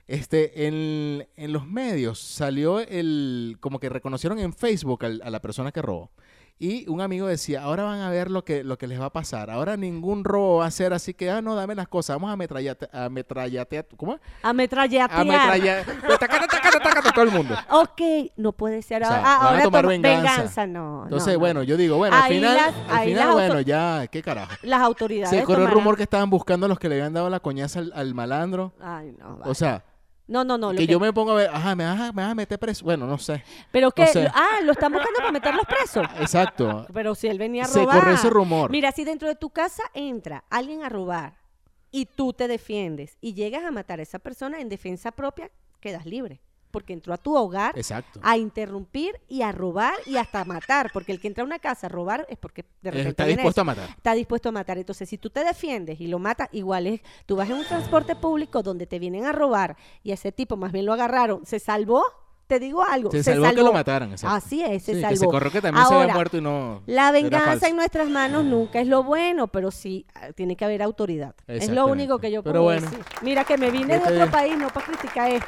Este, 0.07 0.67
en, 0.67 1.27
en 1.35 1.53
los 1.53 1.65
medios 1.65 2.19
salió 2.19 2.79
el, 2.79 3.57
como 3.61 3.79
que 3.79 3.89
reconocieron 3.89 4.37
en 4.39 4.53
Facebook 4.53 5.05
al- 5.05 5.21
a 5.23 5.29
la 5.29 5.41
persona 5.41 5.71
que 5.71 5.81
robó. 5.81 6.11
Y 6.59 6.87
un 6.87 7.01
amigo 7.01 7.25
decía, 7.27 7.63
ahora 7.63 7.83
van 7.83 7.99
a 8.01 8.09
ver 8.11 8.29
lo 8.29 8.45
que, 8.45 8.63
lo 8.63 8.77
que 8.77 8.85
les 8.87 9.01
va 9.01 9.05
a 9.05 9.09
pasar. 9.11 9.49
Ahora 9.49 9.75
ningún 9.75 10.23
robo 10.23 10.57
va 10.59 10.67
a 10.67 10.71
ser 10.71 10.93
así 10.93 11.13
que, 11.13 11.29
ah, 11.31 11.41
no, 11.41 11.55
dame 11.55 11.73
las 11.73 11.87
cosas. 11.87 12.15
Vamos 12.15 12.29
a 12.29 12.33
ametrallate, 12.33 12.87
a 12.93 13.05
ametrallatear, 13.05 13.87
¿cómo? 13.97 14.19
Ametrallatear. 14.43 15.19
Ametrallar, 15.19 15.85
tacata, 16.19 16.47
tacata, 16.47 16.79
tacata, 16.79 17.11
todo 17.11 17.25
el 17.25 17.31
mundo. 17.31 17.55
Ok, 17.71 18.01
no 18.37 18.51
puede 18.53 18.81
ser. 18.83 19.01
O 19.03 19.07
sea, 19.07 19.17
ahora, 19.17 19.27
ah, 19.33 19.47
ahora 19.49 19.63
tomar 19.63 19.81
toma- 19.81 19.89
venganza. 19.91 20.67
no. 20.67 21.03
Entonces, 21.05 21.33
no. 21.33 21.39
bueno, 21.39 21.63
yo 21.63 21.75
digo, 21.75 21.97
bueno, 21.97 22.15
al 22.15 22.31
final, 22.31 22.55
las- 22.55 22.75
al 22.99 23.05
final 23.07 23.31
bueno, 23.33 23.61
ya, 23.61 24.07
qué 24.07 24.21
carajo. 24.21 24.53
Las 24.61 24.81
autoridades. 24.81 25.37
Se 25.37 25.43
corrió 25.43 25.65
el 25.65 25.71
rumor 25.71 25.97
que 25.97 26.03
estaban 26.03 26.29
buscando 26.29 26.67
a 26.67 26.69
los 26.69 26.77
que 26.77 26.87
le 26.87 26.95
habían 26.95 27.13
dado 27.13 27.29
la 27.31 27.39
coñaza 27.39 27.79
al, 27.79 27.91
al 27.95 28.13
malandro. 28.13 28.73
Ay, 28.79 29.13
no. 29.19 29.35
O 29.35 29.37
vale. 29.39 29.55
sea, 29.55 29.83
no, 30.27 30.43
no, 30.43 30.57
no. 30.57 30.71
lo 30.71 30.77
que 30.77 30.87
yo 30.87 30.99
me 30.99 31.11
pongo 31.11 31.31
a 31.31 31.35
ver, 31.35 31.49
ajá, 31.49 31.75
me 31.75 31.83
vas 31.85 31.99
a, 31.99 32.11
me 32.13 32.21
vas 32.21 32.31
a 32.31 32.35
meter 32.35 32.57
preso. 32.57 32.85
Bueno, 32.85 33.05
no 33.05 33.17
sé. 33.17 33.43
Pero 33.71 33.91
que. 33.91 34.07
sé. 34.07 34.27
Ah, 34.33 34.59
lo 34.63 34.71
están 34.71 34.91
buscando 34.91 35.17
para 35.17 35.31
meterlos 35.31 35.65
presos. 35.65 36.07
Exacto. 36.19 36.85
Pero 36.93 37.13
si 37.15 37.27
él 37.27 37.37
venía 37.37 37.63
a 37.63 37.67
Se 37.67 37.79
robar. 37.79 37.99
corrió 37.99 38.15
ese 38.15 38.29
rumor. 38.29 38.71
Mira, 38.71 38.91
si 38.91 39.03
dentro 39.03 39.27
de 39.27 39.35
tu 39.35 39.49
casa 39.49 39.83
entra 39.93 40.43
alguien 40.49 40.83
a 40.83 40.89
robar 40.89 41.35
y 41.91 42.05
tú 42.05 42.33
te 42.33 42.47
defiendes 42.47 43.17
y 43.21 43.33
llegas 43.33 43.63
a 43.65 43.71
matar 43.71 43.99
a 43.99 44.03
esa 44.03 44.19
persona 44.19 44.59
en 44.61 44.69
defensa 44.69 45.11
propia, 45.11 45.51
quedas 45.79 46.05
libre. 46.05 46.41
Porque 46.73 46.91
entró 46.93 47.13
a 47.13 47.17
tu 47.19 47.35
hogar 47.37 47.77
Exacto. 47.77 48.19
a 48.23 48.35
interrumpir 48.35 49.21
y 49.29 49.43
a 49.43 49.51
robar 49.51 49.93
y 50.07 50.17
hasta 50.17 50.43
matar. 50.43 50.89
Porque 50.91 51.11
el 51.11 51.19
que 51.21 51.27
entra 51.27 51.43
a 51.43 51.45
una 51.45 51.59
casa 51.59 51.85
a 51.85 51.89
robar 51.89 52.25
es 52.29 52.37
porque 52.39 52.65
de 52.81 52.89
repente 52.89 53.09
Está 53.11 53.25
dispuesto 53.25 53.49
eso. 53.51 53.61
a 53.61 53.63
matar. 53.63 53.89
Está 53.89 54.13
dispuesto 54.15 54.49
a 54.49 54.51
matar. 54.51 54.77
Entonces, 54.79 55.07
si 55.07 55.19
tú 55.19 55.29
te 55.29 55.43
defiendes 55.43 56.01
y 56.01 56.07
lo 56.07 56.17
matas, 56.17 56.49
igual 56.51 56.87
es, 56.87 57.01
tú 57.27 57.35
vas 57.35 57.47
en 57.47 57.57
un 57.57 57.65
transporte 57.65 58.15
público 58.15 58.63
donde 58.63 58.87
te 58.87 58.97
vienen 58.97 59.25
a 59.25 59.31
robar 59.31 59.77
y 60.01 60.11
ese 60.13 60.31
tipo 60.31 60.57
más 60.57 60.71
bien 60.71 60.87
lo 60.87 60.93
agarraron, 60.93 61.45
¿se 61.45 61.59
salvó? 61.59 62.03
Te 62.47 62.59
digo 62.59 62.83
algo. 62.83 63.09
Se 63.09 63.23
salvó 63.23 63.49
que 63.51 63.63
lo 63.63 63.71
mataran, 63.71 64.11
exacto. 64.11 64.35
Así 64.35 64.61
es, 64.61 64.83
se 64.83 64.95
Sí, 64.95 65.01
salvó. 65.01 65.13
que 65.13 65.17
se 65.17 65.25
corrió 65.27 65.51
que 65.51 65.61
también 65.61 65.85
se 65.87 65.93
Ahora, 65.93 66.03
había 66.03 66.13
muerto 66.15 66.37
y 66.37 66.41
no. 66.41 66.83
La 66.87 67.11
venganza 67.11 67.69
en 67.69 67.75
nuestras 67.77 68.09
manos 68.09 68.43
nunca 68.43 68.81
es 68.81 68.87
lo 68.87 69.01
bueno, 69.03 69.47
pero 69.47 69.71
sí 69.71 70.05
ah, 70.13 70.33
tiene 70.35 70.57
que 70.57 70.65
haber 70.65 70.81
autoridad. 70.83 71.35
Es 71.47 71.69
lo 71.69 71.85
único 71.87 72.19
que 72.19 72.31
yo 72.31 72.43
Pero 72.43 72.53
puedo 72.61 72.63
bueno. 72.65 72.81
decir. 72.81 72.99
Mira 73.21 73.45
que 73.45 73.57
me 73.57 73.71
vine 73.71 73.97
de 73.97 74.13
otro 74.13 74.29
país, 74.29 74.57
no 74.57 74.67
para 74.67 74.85
criticar 74.87 75.31
esto. 75.31 75.47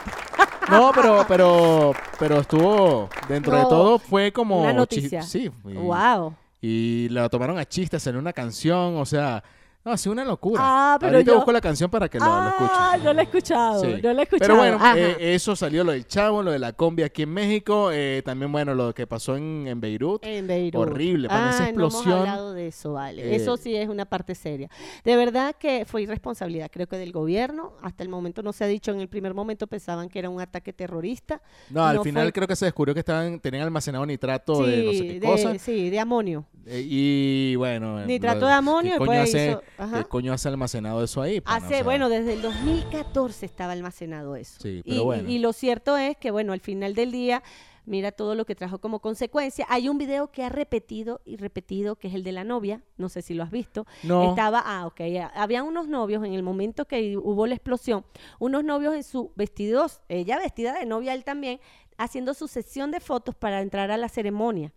No, 0.69 0.91
pero, 0.93 1.25
pero, 1.27 1.93
pero 2.19 2.39
estuvo, 2.39 3.09
dentro 3.27 3.55
de 3.55 3.63
todo, 3.63 3.99
fue 3.99 4.31
como. 4.31 4.61
una 4.61 4.73
noticia. 4.73 5.21
Sí. 5.21 5.51
Y, 5.65 5.73
Wow. 5.73 6.33
y 6.61 7.07
la 7.09 7.29
tomaron 7.29 7.57
a 7.57 7.65
chistes, 7.65 8.01
salió 8.03 8.19
una 8.19 8.33
canción, 8.33 8.97
o 8.97 9.05
sea. 9.05 9.43
No, 9.85 9.91
ha 9.91 9.97
sido 9.97 10.13
una 10.13 10.25
locura. 10.25 10.59
Ah, 10.63 10.97
pero 10.99 11.13
Ahorita 11.13 11.31
yo- 11.31 11.35
busco 11.35 11.51
la 11.51 11.61
canción 11.61 11.91
para 11.91 12.09
que 12.09 12.17
lo, 12.19 12.25
lo 12.25 12.47
escuchen. 12.47 12.67
Ah, 12.71 12.97
no 13.03 13.13
lo 13.13 13.19
he 13.19 13.23
escuchado, 13.23 13.81
Sí. 13.83 14.01
lo 14.01 14.09
he 14.09 14.21
escuchado. 14.23 14.39
Pero 14.39 14.55
bueno, 14.55 14.79
eh, 14.97 15.15
eso 15.35 15.55
salió 15.55 15.83
lo 15.83 15.91
del 15.91 16.07
chavo, 16.07 16.41
lo 16.41 16.49
de 16.51 16.57
la 16.57 16.73
combi 16.73 17.03
aquí 17.03 17.21
en 17.21 17.29
México. 17.29 17.91
eh, 17.93 18.23
también, 18.25 18.51
bueno, 18.51 18.73
lo 18.73 18.95
que 18.95 19.05
pasó 19.05 19.37
en, 19.37 19.65
en 19.67 19.79
Beirut. 19.79 20.25
En 20.25 20.47
Beirut. 20.47 20.81
Horrible, 20.81 21.27
para 21.27 21.51
esa 21.51 21.65
Ay, 21.65 21.73
No 21.73 21.85
explosión. 21.85 22.13
hemos 22.15 22.27
hablado 22.29 22.53
de 22.53 22.67
eso, 22.67 22.93
vale. 22.93 23.21
Eh, 23.21 23.35
eso 23.35 23.57
sí 23.57 23.75
es 23.75 23.87
una 23.87 24.05
parte 24.05 24.33
seria. 24.33 24.69
De 25.03 25.15
verdad 25.15 25.55
que 25.55 25.85
fue 25.85 26.01
irresponsabilidad, 26.01 26.71
creo 26.71 26.87
que 26.87 26.97
del 26.97 27.11
gobierno. 27.11 27.73
Hasta 27.83 28.01
el 28.01 28.09
momento 28.09 28.41
no 28.41 28.53
se 28.53 28.63
ha 28.63 28.67
dicho. 28.67 28.91
En 28.91 29.01
el 29.01 29.07
primer 29.07 29.35
momento 29.35 29.67
pensaban 29.67 30.09
que 30.09 30.17
era 30.17 30.29
un 30.31 30.41
ataque 30.41 30.73
terrorista. 30.73 31.41
No, 31.69 31.85
al 31.85 32.01
final 32.01 32.23
fue- 32.25 32.33
creo 32.33 32.47
que 32.47 32.55
se 32.55 32.65
descubrió 32.65 32.95
que 32.95 33.01
estaban 33.01 33.39
tenían 33.39 33.61
almacenado 33.63 34.03
nitrato 34.03 34.65
de 34.65 34.83
no 34.83 34.91
sé 34.93 35.07
qué 35.07 35.19
de- 35.19 35.27
cosa. 35.27 35.59
sí, 35.59 35.91
de 35.91 35.99
amonio. 35.99 36.45
Y 36.67 37.55
bueno. 37.57 38.03
Nitrato 38.05 38.39
lo- 38.41 38.47
de 38.47 38.53
amonio 38.53 38.91
¿qué 38.97 39.03
y 39.03 39.05
coño 39.05 39.19
pues 39.19 39.35
hizo- 39.35 39.61
ajá. 39.77 40.03
¿Qué 40.03 40.09
coño 40.09 40.33
hace 40.33 40.47
almacenado 40.47 41.03
eso 41.03 41.21
ahí? 41.21 41.41
pana? 41.41 41.57
Hace, 41.57 41.65
O 41.65 41.69
sea, 41.69 41.83
bueno, 41.83 42.09
desde 42.09 42.33
el 42.33 42.41
2014 42.41 43.45
estaba 43.45 43.73
almacenado 43.73 44.35
eso. 44.35 44.59
Sí, 44.61 44.79
Y- 44.79 44.83
pero 44.83 44.95
y, 44.95 45.03
bueno. 45.03 45.29
y 45.29 45.39
lo 45.39 45.53
cierto 45.53 45.97
es 45.97 46.17
que, 46.17 46.31
bueno, 46.31 46.53
al 46.53 46.59
final 46.61 46.93
del 46.95 47.11
día, 47.11 47.43
mira 47.85 48.11
todo 48.11 48.33
lo 48.35 48.45
que 48.45 48.55
trajo 48.55 48.79
como 48.79 48.99
consecuencia. 48.99 49.65
Hay 49.69 49.89
un 49.89 49.97
video 49.97 50.31
que 50.31 50.43
ha 50.43 50.49
repetido 50.49 51.21
y 51.23 51.37
repetido, 51.37 51.95
que 51.97 52.07
es 52.07 52.15
el 52.15 52.23
de 52.23 52.31
la 52.31 52.43
novia. 52.43 52.81
No 52.97 53.09
sé 53.09 53.21
si 53.21 53.33
lo 53.35 53.43
has 53.43 53.51
visto. 53.51 53.85
No. 54.03 54.29
Estaba, 54.29 54.63
ah, 54.65 54.87
ok. 54.87 55.01
Había 55.35 55.61
unos 55.63 55.87
novios 55.87 56.23
en 56.25 56.33
el 56.33 56.41
momento 56.41 56.85
que 56.85 57.15
hubo 57.17 57.45
la 57.45 57.53
explosión, 57.55 58.03
unos 58.39 58.63
novios 58.63 58.95
en 58.95 59.03
su 59.03 59.31
vestidos, 59.35 60.01
ella 60.09 60.39
vestida 60.39 60.73
de 60.73 60.85
novia, 60.85 61.13
él 61.13 61.23
también, 61.23 61.59
haciendo 61.97 62.33
su 62.33 62.47
sesión 62.47 62.89
de 62.91 62.99
fotos 62.99 63.35
para 63.35 63.61
entrar 63.61 63.91
a 63.91 63.97
la 63.97 64.09
ceremonia. 64.09 64.73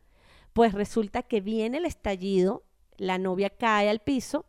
Pues 0.52 0.72
resulta 0.74 1.22
que 1.22 1.40
viene 1.40 1.78
el 1.78 1.84
estallido, 1.86 2.64
la 2.98 3.16
novia 3.16 3.48
cae 3.50 3.88
al 3.88 4.00
piso, 4.00 4.44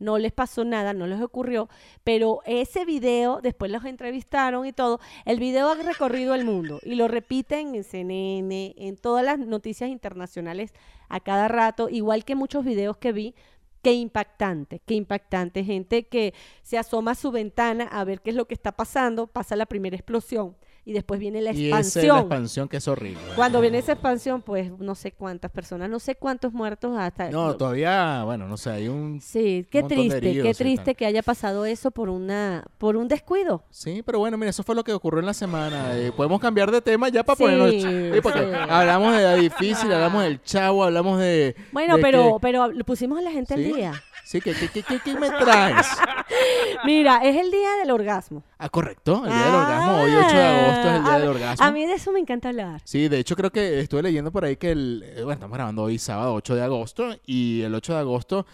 no 0.00 0.18
les 0.18 0.32
pasó 0.32 0.64
nada, 0.64 0.92
no 0.92 1.06
les 1.06 1.20
ocurrió, 1.20 1.68
pero 2.02 2.40
ese 2.44 2.84
video, 2.84 3.40
después 3.40 3.70
los 3.70 3.84
entrevistaron 3.84 4.66
y 4.66 4.72
todo, 4.72 4.98
el 5.24 5.38
video 5.38 5.68
ha 5.68 5.74
recorrido 5.76 6.34
el 6.34 6.44
mundo 6.44 6.80
y 6.82 6.96
lo 6.96 7.06
repiten 7.06 7.76
en 7.76 7.84
CNN, 7.84 8.74
en 8.76 8.96
todas 8.96 9.24
las 9.24 9.38
noticias 9.38 9.90
internacionales 9.90 10.74
a 11.08 11.20
cada 11.20 11.46
rato, 11.46 11.88
igual 11.88 12.24
que 12.24 12.34
muchos 12.34 12.64
videos 12.64 12.96
que 12.96 13.12
vi 13.12 13.34
Qué 13.82 13.94
impactante, 13.94 14.82
qué 14.84 14.92
impactante. 14.92 15.64
Gente 15.64 16.06
que 16.06 16.34
se 16.62 16.76
asoma 16.76 17.12
a 17.12 17.14
su 17.14 17.30
ventana 17.30 17.84
a 17.84 18.04
ver 18.04 18.20
qué 18.20 18.28
es 18.28 18.36
lo 18.36 18.46
que 18.46 18.52
está 18.52 18.72
pasando, 18.72 19.26
pasa 19.26 19.56
la 19.56 19.64
primera 19.64 19.96
explosión 19.96 20.54
y 20.84 20.92
después 20.92 21.20
viene 21.20 21.40
la 21.40 21.52
Y 21.52 21.68
esa 21.68 21.78
es 21.80 21.94
la 21.96 22.00
expansión. 22.02 22.18
expansión 22.18 22.68
que 22.68 22.76
es 22.78 22.88
horrible. 22.88 23.20
Cuando 23.36 23.60
viene 23.60 23.78
esa 23.78 23.92
expansión, 23.92 24.42
pues 24.42 24.70
no 24.78 24.94
sé 24.94 25.12
cuántas 25.12 25.50
personas, 25.50 25.88
no 25.90 25.98
sé 26.00 26.14
cuántos 26.14 26.52
muertos 26.52 26.96
hasta... 26.98 27.30
No, 27.30 27.54
todavía, 27.56 28.24
bueno, 28.24 28.48
no 28.48 28.56
sé, 28.56 28.70
hay 28.70 28.88
un... 28.88 29.20
Sí, 29.20 29.66
qué 29.70 29.82
triste, 29.82 30.20
qué 30.42 30.54
triste 30.54 30.94
que 30.94 31.06
haya 31.06 31.22
pasado 31.22 31.64
eso 31.66 31.90
por 31.90 32.08
una, 32.08 32.64
por 32.78 32.96
un 32.96 33.08
descuido. 33.08 33.62
Sí, 33.70 34.02
pero 34.04 34.18
bueno, 34.18 34.36
mira, 34.38 34.50
eso 34.50 34.62
fue 34.62 34.74
lo 34.74 34.82
que 34.84 34.92
ocurrió 34.92 35.20
en 35.20 35.26
la 35.26 35.34
semana. 35.34 35.96
Eh, 35.98 36.12
podemos 36.16 36.40
cambiar 36.40 36.70
de 36.70 36.80
tema 36.80 37.08
ya 37.08 37.22
para 37.24 37.36
Sí, 37.36 37.42
ponernos... 37.44 37.70
sí, 37.70 38.20
porque 38.22 38.40
sí. 38.40 38.46
hablamos 38.68 39.14
de 39.16 39.22
la 39.22 39.34
difícil, 39.34 39.92
hablamos 39.92 40.22
del 40.24 40.42
chavo, 40.42 40.84
hablamos 40.84 41.18
de... 41.20 41.54
Bueno, 41.72 41.96
de 41.96 42.02
pero, 42.02 42.34
que- 42.36 42.40
pero 42.40 42.68
pusimos 42.86 43.18
a 43.18 43.22
la 43.22 43.30
gente 43.30 43.54
al 43.54 43.64
día. 43.64 43.92
Sí, 44.30 44.40
¿qué, 44.40 44.54
qué, 44.54 44.68
qué, 44.84 45.00
qué- 45.04 45.18
me 45.18 45.28
traes? 45.28 45.88
Mira, 46.84 47.16
es 47.24 47.34
el 47.36 47.50
día 47.50 47.74
del 47.80 47.90
orgasmo. 47.90 48.44
Ah, 48.58 48.68
correcto, 48.68 49.24
el 49.24 49.32
día 49.32 49.44
del 49.46 49.54
orgasmo. 49.56 50.02
Hoy 50.02 50.10
8 50.24 50.36
de 50.36 50.44
agosto 50.46 50.88
es 50.88 50.94
el 50.98 51.02
día 51.02 51.14
Ah, 51.14 51.18
del 51.18 51.28
orgasmo. 51.30 51.66
A 51.66 51.70
mí 51.72 51.84
de 51.84 51.94
eso 51.94 52.12
me 52.12 52.20
encanta 52.20 52.50
hablar. 52.50 52.80
Sí, 52.84 53.08
de 53.08 53.18
hecho 53.18 53.34
creo 53.34 53.50
que 53.50 53.80
estuve 53.80 54.02
leyendo 54.04 54.30
por 54.30 54.44
ahí 54.44 54.54
que 54.56 54.70
el... 54.70 55.02
eh, 55.04 55.14
Bueno, 55.16 55.32
estamos 55.32 55.56
grabando 55.56 55.82
hoy 55.82 55.98
sábado 55.98 56.32
8 56.34 56.54
de 56.54 56.62
agosto 56.62 57.08
y 57.26 57.62
el 57.62 57.74
8 57.74 57.94
de 57.94 57.98
agosto 57.98 58.46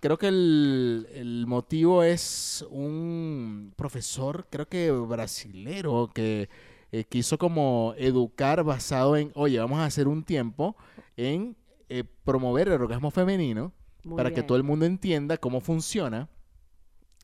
creo 0.00 0.18
que 0.18 0.26
el, 0.26 1.06
el 1.14 1.46
motivo 1.46 2.02
es 2.02 2.66
un 2.68 3.74
profesor, 3.76 4.48
creo 4.50 4.66
que 4.66 4.90
brasilero, 4.90 6.10
que 6.12 6.48
eh, 6.90 7.04
quiso 7.04 7.38
como 7.38 7.94
educar 7.96 8.64
basado 8.64 9.16
en, 9.16 9.30
oye, 9.36 9.60
vamos 9.60 9.78
a 9.78 9.84
hacer 9.84 10.08
un 10.08 10.24
tiempo 10.24 10.74
en 11.16 11.54
eh, 11.88 12.02
promover 12.24 12.66
el 12.66 12.74
orgasmo 12.82 13.12
femenino 13.12 13.72
Muy 14.04 14.16
para 14.16 14.32
que 14.32 14.42
todo 14.42 14.56
el 14.56 14.64
mundo 14.64 14.84
entienda 14.84 15.36
cómo 15.36 15.60
funciona. 15.60 16.28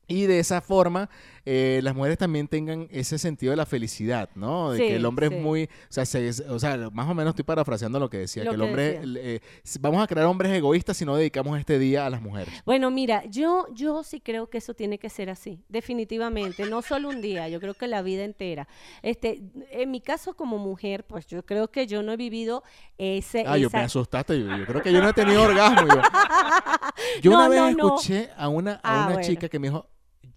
Y 0.09 0.23
de 0.25 0.39
esa 0.39 0.59
forma, 0.59 1.09
eh, 1.45 1.79
las 1.83 1.95
mujeres 1.95 2.17
también 2.17 2.47
tengan 2.47 2.87
ese 2.91 3.17
sentido 3.17 3.51
de 3.51 3.57
la 3.57 3.65
felicidad, 3.65 4.29
¿no? 4.35 4.71
De 4.71 4.79
Sí, 4.79 4.83
que 4.87 4.95
el 4.95 5.05
hombre 5.05 5.29
sí. 5.29 5.35
es 5.35 5.41
muy, 5.41 5.63
o 5.65 5.67
sea, 5.87 6.05
se- 6.05 6.29
o 6.49 6.59
sea, 6.59 6.89
más 6.91 7.07
o 7.09 7.13
menos 7.13 7.31
estoy 7.31 7.45
parafraseando 7.45 7.99
lo 7.99 8.09
que 8.09 8.17
decía, 8.17 8.43
Lo 8.43 8.49
que 8.51 8.55
el 8.55 8.61
hombre, 8.63 9.01
eh, 9.03 9.39
vamos 9.79 10.03
a 10.03 10.07
crear 10.07 10.25
hombres 10.25 10.51
egoístas 10.51 10.97
si 10.97 11.05
no 11.05 11.15
dedicamos 11.15 11.57
este 11.59 11.77
día 11.79 12.05
a 12.05 12.09
las 12.09 12.21
mujeres. 12.21 12.53
Bueno, 12.65 12.89
mira, 12.91 13.23
yo, 13.25 13.67
yo 13.73 14.03
sí 14.03 14.19
creo 14.19 14.49
que 14.49 14.57
eso 14.57 14.73
tiene 14.73 14.97
que 14.97 15.09
ser 15.09 15.29
así, 15.29 15.63
definitivamente, 15.69 16.65
no 16.65 16.81
solo 16.81 17.09
un 17.09 17.21
día, 17.21 17.47
yo 17.49 17.59
creo 17.59 17.75
que 17.75 17.87
la 17.87 18.01
vida 18.01 18.23
entera. 18.23 18.67
Este, 19.03 19.41
en 19.71 19.91
mi 19.91 20.01
caso 20.01 20.33
como 20.35 20.57
mujer, 20.57 21.05
pues 21.05 21.27
yo 21.27 21.45
creo 21.45 21.69
que 21.69 21.85
yo 21.87 22.01
no 22.03 22.11
he 22.13 22.17
vivido 22.17 22.63
ese, 22.97 23.43
Ah, 23.47 23.57
yo 23.57 23.67
esa- 23.67 23.77
me 23.77 23.83
asustaste, 23.83 24.39
yo, 24.39 24.57
yo 24.57 24.65
creo 24.65 24.81
que 24.81 24.91
yo 24.91 25.01
no 25.01 25.09
he 25.09 25.13
tenido 25.13 25.43
orgasmo. 25.43 25.87
Yo, 25.87 26.01
Yo 27.21 27.31
No, 27.31 27.37
una 27.37 27.49
vez 27.49 27.59
no, 27.59 27.71
no. 27.71 27.95
escuché 27.95 28.29
a 28.37 28.47
una, 28.49 28.73
a 28.75 28.79
Ah, 28.83 29.05
una 29.05 29.13
bueno. 29.13 29.27
chica 29.27 29.47
que 29.49 29.59
me 29.59 29.67
dijo, 29.69 29.87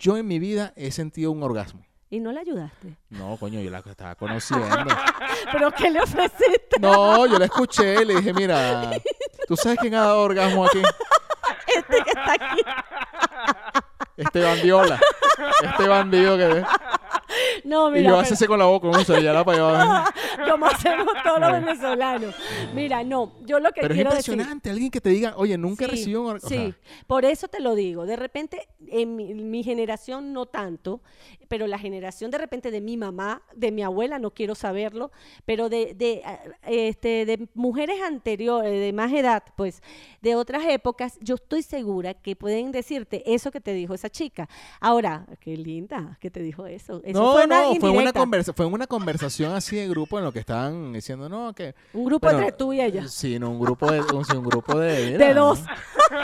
yo 0.03 0.17
en 0.17 0.27
mi 0.27 0.39
vida 0.41 0.73
he 0.75 0.91
sentido 0.91 1.31
un 1.31 1.43
orgasmo. 1.45 1.85
y 2.11 2.19
no 2.21 2.31
la 2.33 2.41
ayudaste. 2.41 2.97
No, 3.09 3.37
coño, 3.39 3.61
yo 3.61 3.71
la 3.71 3.79
estaba 3.79 4.15
conociendo. 4.23 4.67
¿Pero 5.53 5.71
qué 5.71 5.91
le 5.91 6.01
ofreciste? 6.03 6.77
No, 6.81 7.25
yo 7.27 7.39
la 7.39 7.45
escuché 7.47 8.03
y 8.03 8.05
le 8.05 8.17
dije, 8.17 8.35
mira, 8.35 8.91
¿tú 9.49 9.57
sabes 9.57 9.79
quién 9.81 9.95
ha 9.95 10.01
dado 10.01 10.23
orgasmo 10.23 10.67
aquí? 10.67 10.83
Este 11.75 12.03
que 12.05 12.11
está 12.11 12.33
aquí. 12.35 12.61
Este 14.17 14.41
bandiola. 14.43 15.01
Este 15.63 15.89
bandido 15.89 16.37
que... 16.37 16.65
No, 17.65 17.89
Y 17.91 17.93
mira, 18.01 18.11
yo 18.11 18.23
pero- 18.23 18.49
con 18.49 18.59
la 18.59 18.65
boca, 18.67 18.91
para 18.91 19.19
allá. 19.19 20.05
como 20.51 20.67
hacemos 20.67 21.07
todos 21.25 21.41
los 21.41 21.53
venezolanos. 21.53 22.35
Mira, 22.75 23.05
no, 23.05 23.33
yo 23.45 23.61
lo 23.61 23.71
que 23.73 23.81
Pero 23.83 23.95
es 23.95 23.99
quiero 23.99 24.11
decir... 24.11 24.33
impresionante, 24.35 24.71
alguien 24.71 24.91
que 24.91 25.01
te 25.01 25.11
diga, 25.11 25.35
oye, 25.37 25.57
nunca 25.59 25.85
Sí, 25.87 25.91
recibió 25.91 26.23
un 26.23 26.29
orgasmo. 26.29 26.49
Sí, 26.49 26.75
por 27.07 27.25
eso 27.25 27.49
te 27.49 27.61
lo 27.61 27.75
digo. 27.75 28.07
De 28.07 28.17
repente, 28.17 28.69
en 28.89 29.17
mi, 29.17 29.35
mi 29.35 29.63
generación 29.63 30.33
no 30.33 30.47
tanto, 30.47 31.01
pero 31.49 31.67
la 31.67 31.79
generación 31.79 32.31
de 32.31 32.39
repente 32.39 32.71
de 32.71 32.81
mi 32.81 32.97
mamá, 32.97 33.43
de 33.55 33.71
mi 33.73 33.83
abuela, 33.83 34.19
no 34.19 34.31
quiero 34.33 34.55
saberlo, 34.55 35.13
pero 35.45 35.69
de, 35.69 35.95
de, 35.95 36.23
ah, 36.25 36.39
este, 36.67 37.27
de 37.27 37.47
mujeres 37.55 38.01
anteriores, 38.03 38.73
de 38.73 38.93
más 38.93 39.13
edad, 39.13 39.43
pues, 39.57 39.83
de 40.21 40.35
otras 40.35 40.65
épocas, 40.67 41.19
yo 41.21 41.35
estoy 41.37 41.63
segura 41.63 42.15
que 42.15 42.37
pueden 42.37 42.73
decirte 42.73 43.23
eso 43.35 43.51
que 43.51 43.61
te 43.61 43.73
dijo 43.75 43.95
esa 43.95 44.09
chica. 44.11 44.49
Ahora, 44.81 45.27
qué 45.41 45.57
linda 45.57 46.17
que 46.21 46.31
te 46.31 46.41
dijo 46.41 46.67
eso. 46.67 47.01
Eso 47.05 47.22
no, 47.23 47.33
fue 47.33 47.47
no, 47.47 47.75
fue 47.81 47.91
una, 47.91 48.13
conversa 48.13 48.53
fue 48.53 48.67
una 48.67 48.87
conversación 48.87 49.53
así 49.53 49.77
de 49.77 49.89
grupo 49.89 50.19
en 50.19 50.25
lo 50.25 50.33
que 50.33 50.41
estaban 50.41 50.93
diciendo, 50.93 51.29
no, 51.29 51.53
que... 51.53 51.75
Un 51.93 52.05
grupo 52.05 52.27
Bueno, 52.27 52.41
entre 52.41 52.57
tú 52.57 52.73
y 52.73 52.81
ella. 52.81 53.09
Sí, 53.09 53.39
no, 53.39 53.51
un 53.51 53.61
grupo 53.61 53.91
de, 53.91 54.01
un, 54.01 54.25
sí, 54.25 54.37
un 54.37 54.45
grupo 54.45 54.79
de... 54.79 55.19
De 55.19 55.35
dos. 55.35 55.61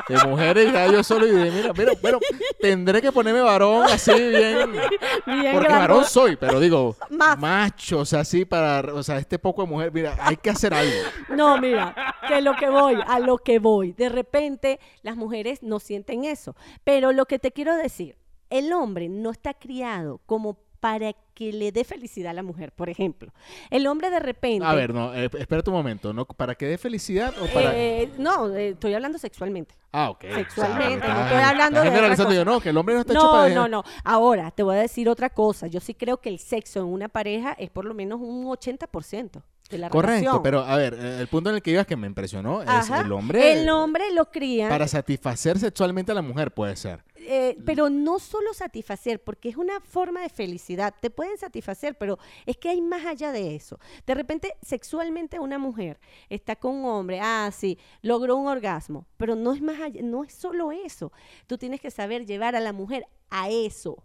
De 0.08 0.16
mujeres, 0.26 0.72
ya 0.72 0.86
yo 0.90 1.02
solo 1.02 1.26
y 1.26 1.30
de, 1.30 1.50
mira, 1.50 1.72
pero, 1.74 1.92
pero 2.00 2.18
tendré 2.60 3.00
que 3.00 3.12
ponerme 3.12 3.40
varón 3.40 3.84
así 3.84 4.12
bien... 4.12 4.72
Bien 5.26 5.52
Porque 5.52 5.72
varón 5.72 6.04
soy, 6.04 6.36
pero 6.36 6.58
digo, 6.60 6.96
Más. 7.10 7.38
macho, 7.38 8.00
o 8.00 8.04
sea, 8.04 8.20
así 8.20 8.44
para, 8.44 8.94
o 8.94 9.02
sea, 9.02 9.18
este 9.18 9.38
poco 9.38 9.62
de 9.62 9.68
mujer, 9.68 9.92
mira, 9.92 10.16
hay 10.20 10.36
que 10.36 10.50
hacer 10.50 10.72
algo. 10.72 10.94
No, 11.28 11.58
mira, 11.58 11.94
que 12.26 12.40
lo 12.40 12.54
que 12.56 12.68
voy, 12.68 12.96
a 13.06 13.18
lo 13.18 13.38
que 13.38 13.58
voy. 13.58 13.92
De 13.92 14.08
repente 14.08 14.80
las 15.02 15.16
mujeres 15.16 15.62
no 15.62 15.80
sienten 15.80 16.24
eso. 16.24 16.54
Pero 16.84 17.12
lo 17.12 17.26
que 17.26 17.38
te 17.38 17.52
quiero 17.52 17.76
decir, 17.76 18.16
el 18.50 18.72
hombre 18.72 19.08
no 19.08 19.30
está 19.30 19.54
criado 19.54 20.20
como 20.26 20.58
para 20.80 21.12
que 21.34 21.52
le 21.52 21.72
dé 21.72 21.84
felicidad 21.84 22.30
a 22.30 22.34
la 22.34 22.42
mujer, 22.42 22.72
por 22.72 22.88
ejemplo. 22.88 23.32
El 23.70 23.86
hombre 23.86 24.10
de 24.10 24.20
repente... 24.20 24.64
A 24.66 24.74
ver, 24.74 24.92
no, 24.94 25.14
eh, 25.14 25.28
espérate 25.38 25.70
un 25.70 25.76
momento, 25.76 26.12
¿no? 26.12 26.24
¿Para 26.24 26.54
que 26.54 26.66
dé 26.66 26.78
felicidad 26.78 27.34
o 27.40 27.46
para...? 27.52 27.72
eh, 27.76 28.10
no, 28.18 28.54
eh, 28.54 28.70
estoy 28.70 28.94
hablando 28.94 29.18
sexualmente. 29.18 29.74
ah, 29.92 30.10
ok. 30.10 30.24
sexualmente, 30.34 31.06
sea, 31.06 31.14
no 31.14 31.20
estoy 31.22 31.38
hablando 31.42 31.80
de 31.80 31.86
generalizando, 31.90 32.32
yo, 32.34 32.44
no, 32.44 32.60
que 32.60 32.68
el 32.70 32.76
hombre 32.76 32.94
no 32.94 33.00
está 33.02 33.12
hecho 33.12 33.22
No, 33.24 33.32
para... 33.32 33.54
no, 33.54 33.68
no. 33.68 33.84
Ahora, 34.04 34.50
te 34.50 34.62
voy 34.62 34.76
a 34.76 34.80
decir 34.80 35.08
otra 35.08 35.30
cosa. 35.30 35.66
Yo 35.66 35.80
sí 35.80 35.94
creo 35.94 36.18
que 36.20 36.28
el 36.28 36.38
sexo 36.38 36.80
en 36.80 36.86
una 36.86 37.08
pareja 37.08 37.52
es 37.58 37.70
por 37.70 37.84
lo 37.84 37.94
menos 37.94 38.20
un 38.20 38.44
80% 38.46 39.42
de 39.70 39.78
la 39.78 39.90
Correcto, 39.90 40.16
relación. 40.18 40.42
pero 40.42 40.60
a 40.60 40.76
ver, 40.76 40.94
eh, 40.94 41.18
el 41.20 41.26
punto 41.28 41.50
en 41.50 41.56
el 41.56 41.62
que 41.62 41.70
ibas 41.72 41.86
que 41.86 41.94
me 41.96 42.06
impresionó 42.06 42.62
es 42.62 42.68
Ajá. 42.68 43.02
el 43.02 43.12
hombre... 43.12 43.52
El 43.60 43.68
hombre 43.68 44.12
lo 44.14 44.30
cría... 44.30 44.68
Para 44.68 44.88
satisfacer 44.88 45.58
sexualmente 45.58 46.10
a 46.12 46.14
la 46.14 46.22
mujer, 46.22 46.52
puede 46.52 46.74
ser. 46.76 47.04
Eh, 47.20 47.58
pero 47.66 47.90
no 47.90 48.18
solo 48.18 48.54
satisfacer, 48.54 49.22
porque 49.22 49.48
es 49.48 49.56
una 49.56 49.80
forma 49.80 50.22
de 50.22 50.28
felicidad. 50.28 50.94
Te 51.00 51.10
pueden 51.10 51.36
satisfacer, 51.36 51.96
pero 51.98 52.18
es 52.46 52.56
que 52.56 52.68
hay 52.68 52.80
más 52.80 53.04
allá 53.04 53.32
de 53.32 53.54
eso. 53.56 53.78
De 54.06 54.14
repente, 54.14 54.54
sexualmente 54.62 55.38
una 55.40 55.58
mujer 55.58 55.98
está 56.28 56.56
con 56.56 56.76
un 56.76 56.84
hombre, 56.86 57.18
ah, 57.20 57.50
sí, 57.52 57.76
logró 58.02 58.36
un 58.36 58.46
orgasmo, 58.46 59.06
pero 59.16 59.34
no 59.34 59.52
es 59.52 59.60
más 59.60 59.80
allá, 59.80 60.00
no 60.02 60.22
es 60.24 60.32
solo 60.32 60.70
eso. 60.72 61.12
Tú 61.46 61.58
tienes 61.58 61.80
que 61.80 61.90
saber 61.90 62.24
llevar 62.24 62.54
a 62.56 62.60
la 62.60 62.72
mujer 62.72 63.06
a 63.30 63.50
eso, 63.50 64.02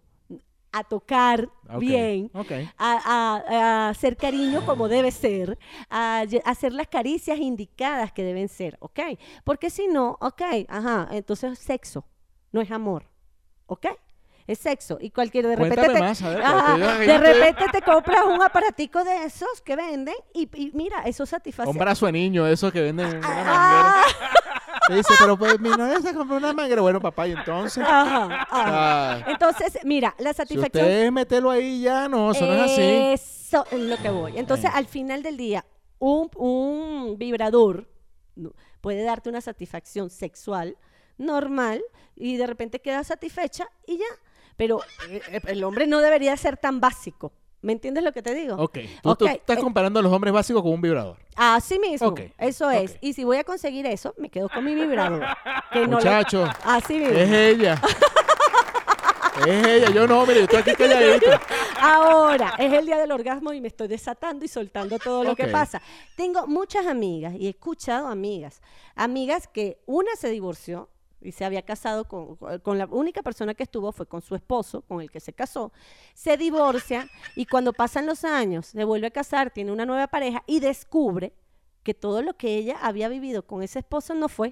a 0.72 0.82
tocar 0.82 1.48
bien, 1.78 2.30
a, 2.76 2.98
a- 3.04 3.86
a 3.86 3.88
hacer 3.90 4.16
cariño 4.16 4.66
como 4.66 4.88
debe 4.88 5.12
ser, 5.12 5.56
a, 5.88 6.24
lle- 6.26 6.42
hacer 6.44 6.72
las 6.72 6.88
caricias 6.88 7.38
indicadas 7.38 8.12
que 8.12 8.24
deben 8.24 8.48
ser, 8.48 8.76
¿ok? 8.80 9.00
Porque 9.44 9.70
si 9.70 9.86
no, 9.86 10.18
ok, 10.20 10.42
ajá, 10.68 11.08
entonces 11.12 11.52
es 11.52 11.58
sexo, 11.60 12.04
no 12.54 12.60
es 12.60 12.70
amor, 12.70 13.02
¿ok? 13.66 13.86
Es 14.46 14.60
sexo. 14.60 14.98
Y 15.00 15.10
cualquier 15.10 15.48
de 15.48 15.56
repente 15.56 15.74
Cuéntame 15.74 15.98
te, 15.98 16.00
más, 16.00 16.22
a 16.22 16.28
ver, 16.28 16.42
Ajá, 16.42 16.76
yo 16.78 17.04
de 17.04 17.18
repente 17.18 17.64
te 17.72 17.82
compras 17.82 18.24
un 18.26 18.40
aparatico 18.40 19.02
de 19.02 19.24
esos 19.24 19.60
que 19.64 19.74
venden 19.74 20.14
y, 20.32 20.48
y 20.54 20.70
mira, 20.72 21.02
eso 21.04 21.26
satisface. 21.26 21.68
Un 21.68 21.76
brazo 21.76 22.06
de 22.06 22.12
niño, 22.12 22.46
esos 22.46 22.72
que 22.72 22.80
venden 22.80 23.06
en 23.08 23.16
una 23.16 23.26
manguera. 23.28 23.52
Ah, 23.56 24.04
Te 24.86 24.94
dice, 24.94 25.14
pero 25.18 25.36
pues 25.36 25.58
mi 25.58 25.70
novia 25.70 25.98
se 26.00 26.14
compró 26.14 26.36
una 26.36 26.52
manguera. 26.52 26.82
Bueno, 26.82 27.00
papá, 27.00 27.26
y 27.26 27.32
entonces... 27.32 27.82
ajá, 27.82 28.26
ajá. 28.26 28.46
Ah, 28.50 29.24
Entonces, 29.28 29.78
mira, 29.82 30.14
la 30.18 30.30
si 30.30 30.36
satisfacción 30.36 30.84
ustedes 30.84 31.10
meterlo 31.10 31.50
ahí 31.50 31.80
ya, 31.80 32.06
no, 32.06 32.30
eso 32.30 32.46
no 32.46 32.52
es 32.52 32.70
así. 32.70 32.82
Eso 32.82 33.64
es 33.72 33.80
lo 33.80 33.96
que 33.96 34.10
voy. 34.10 34.38
Entonces, 34.38 34.70
al 34.72 34.86
final 34.86 35.22
del 35.24 35.38
día, 35.38 35.64
un, 35.98 36.30
un 36.36 37.16
vibrador 37.18 37.88
puede 38.80 39.02
darte 39.02 39.30
una 39.30 39.40
satisfacción 39.40 40.10
sexual 40.10 40.76
normal 41.18 41.82
y 42.16 42.36
de 42.36 42.46
repente 42.46 42.80
quedas 42.80 43.06
satisfecha 43.08 43.68
y 43.86 43.98
ya. 43.98 44.04
Pero 44.56 44.80
eh, 45.08 45.20
eh, 45.30 45.40
el 45.48 45.64
hombre 45.64 45.86
no 45.86 46.00
debería 46.00 46.36
ser 46.36 46.56
tan 46.56 46.80
básico. 46.80 47.32
¿Me 47.62 47.72
entiendes 47.72 48.04
lo 48.04 48.12
que 48.12 48.20
te 48.22 48.34
digo? 48.34 48.56
Ok, 48.56 48.78
tú, 49.02 49.16
tú 49.16 49.24
Ok, 49.24 49.30
estás 49.32 49.56
eh, 49.56 49.60
comparando 49.60 49.98
a 49.98 50.02
los 50.02 50.12
hombres 50.12 50.34
básicos 50.34 50.62
con 50.62 50.72
un 50.72 50.80
vibrador. 50.82 51.16
Así 51.34 51.78
mismo, 51.78 52.08
Ok, 52.08 52.20
eso 52.38 52.70
es. 52.70 52.98
Y 53.00 53.14
si 53.14 53.24
voy 53.24 53.38
a 53.38 53.44
conseguir 53.44 53.86
eso, 53.86 54.14
me 54.18 54.28
quedo 54.28 54.48
con 54.50 54.64
mi 54.64 54.74
vibrador. 54.74 55.24
que 55.72 55.80
no 55.80 55.86
le- 55.86 55.94
Muchacho, 55.96 56.44
Así 56.62 56.98
mismo. 56.98 57.14
es 57.18 57.30
ella. 57.30 57.80
es 59.46 59.66
ella, 59.66 59.90
yo 59.90 60.06
no, 60.06 60.24
mire, 60.26 60.40
yo 60.40 60.44
estoy 60.44 60.58
aquí 60.60 60.74
calladito. 60.74 61.26
Ahora, 61.80 62.54
es 62.58 62.72
el 62.72 62.86
día 62.86 62.98
del 62.98 63.10
orgasmo 63.10 63.52
y 63.52 63.60
me 63.60 63.68
estoy 63.68 63.88
desatando 63.88 64.44
y 64.44 64.48
soltando 64.48 64.98
todo 64.98 65.24
lo 65.24 65.34
que 65.34 65.48
pasa. 65.48 65.82
Tengo 66.16 66.46
muchas 66.46 66.86
amigas 66.86 67.34
y 67.34 67.46
he 67.46 67.50
escuchado 67.50 68.08
amigas, 68.08 68.60
amigas 68.94 69.48
que 69.48 69.78
una 69.86 70.14
se 70.16 70.28
divorció 70.28 70.88
y 71.24 71.32
se 71.32 71.44
había 71.44 71.62
casado 71.62 72.06
con, 72.06 72.36
con 72.62 72.78
la 72.78 72.86
única 72.86 73.22
persona 73.22 73.54
que 73.54 73.62
estuvo 73.64 73.90
fue 73.92 74.06
con 74.06 74.20
su 74.22 74.34
esposo, 74.34 74.82
con 74.82 75.00
el 75.00 75.10
que 75.10 75.20
se 75.20 75.32
casó, 75.32 75.72
se 76.14 76.36
divorcia 76.36 77.08
y 77.34 77.46
cuando 77.46 77.72
pasan 77.72 78.06
los 78.06 78.24
años 78.24 78.66
se 78.66 78.84
vuelve 78.84 79.06
a 79.08 79.10
casar, 79.10 79.50
tiene 79.50 79.72
una 79.72 79.86
nueva 79.86 80.06
pareja 80.06 80.42
y 80.46 80.60
descubre 80.60 81.32
que 81.82 81.94
todo 81.94 82.22
lo 82.22 82.34
que 82.36 82.56
ella 82.56 82.78
había 82.80 83.08
vivido 83.08 83.46
con 83.46 83.62
ese 83.62 83.80
esposo 83.80 84.14
no 84.14 84.28
fue. 84.28 84.48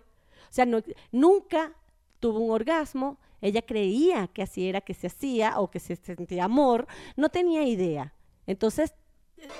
O 0.50 0.52
sea, 0.54 0.66
no- 0.66 0.82
nunca 1.10 1.72
tuvo 2.20 2.40
un 2.40 2.50
orgasmo, 2.50 3.18
ella 3.40 3.62
creía 3.62 4.28
que 4.28 4.42
así 4.42 4.68
era 4.68 4.80
que 4.80 4.94
se 4.94 5.06
hacía 5.08 5.58
o 5.58 5.70
que 5.70 5.80
se 5.80 5.96
sentía 5.96 6.44
amor, 6.44 6.86
no 7.16 7.28
tenía 7.28 7.64
idea. 7.64 8.12
Entonces, 8.46 8.94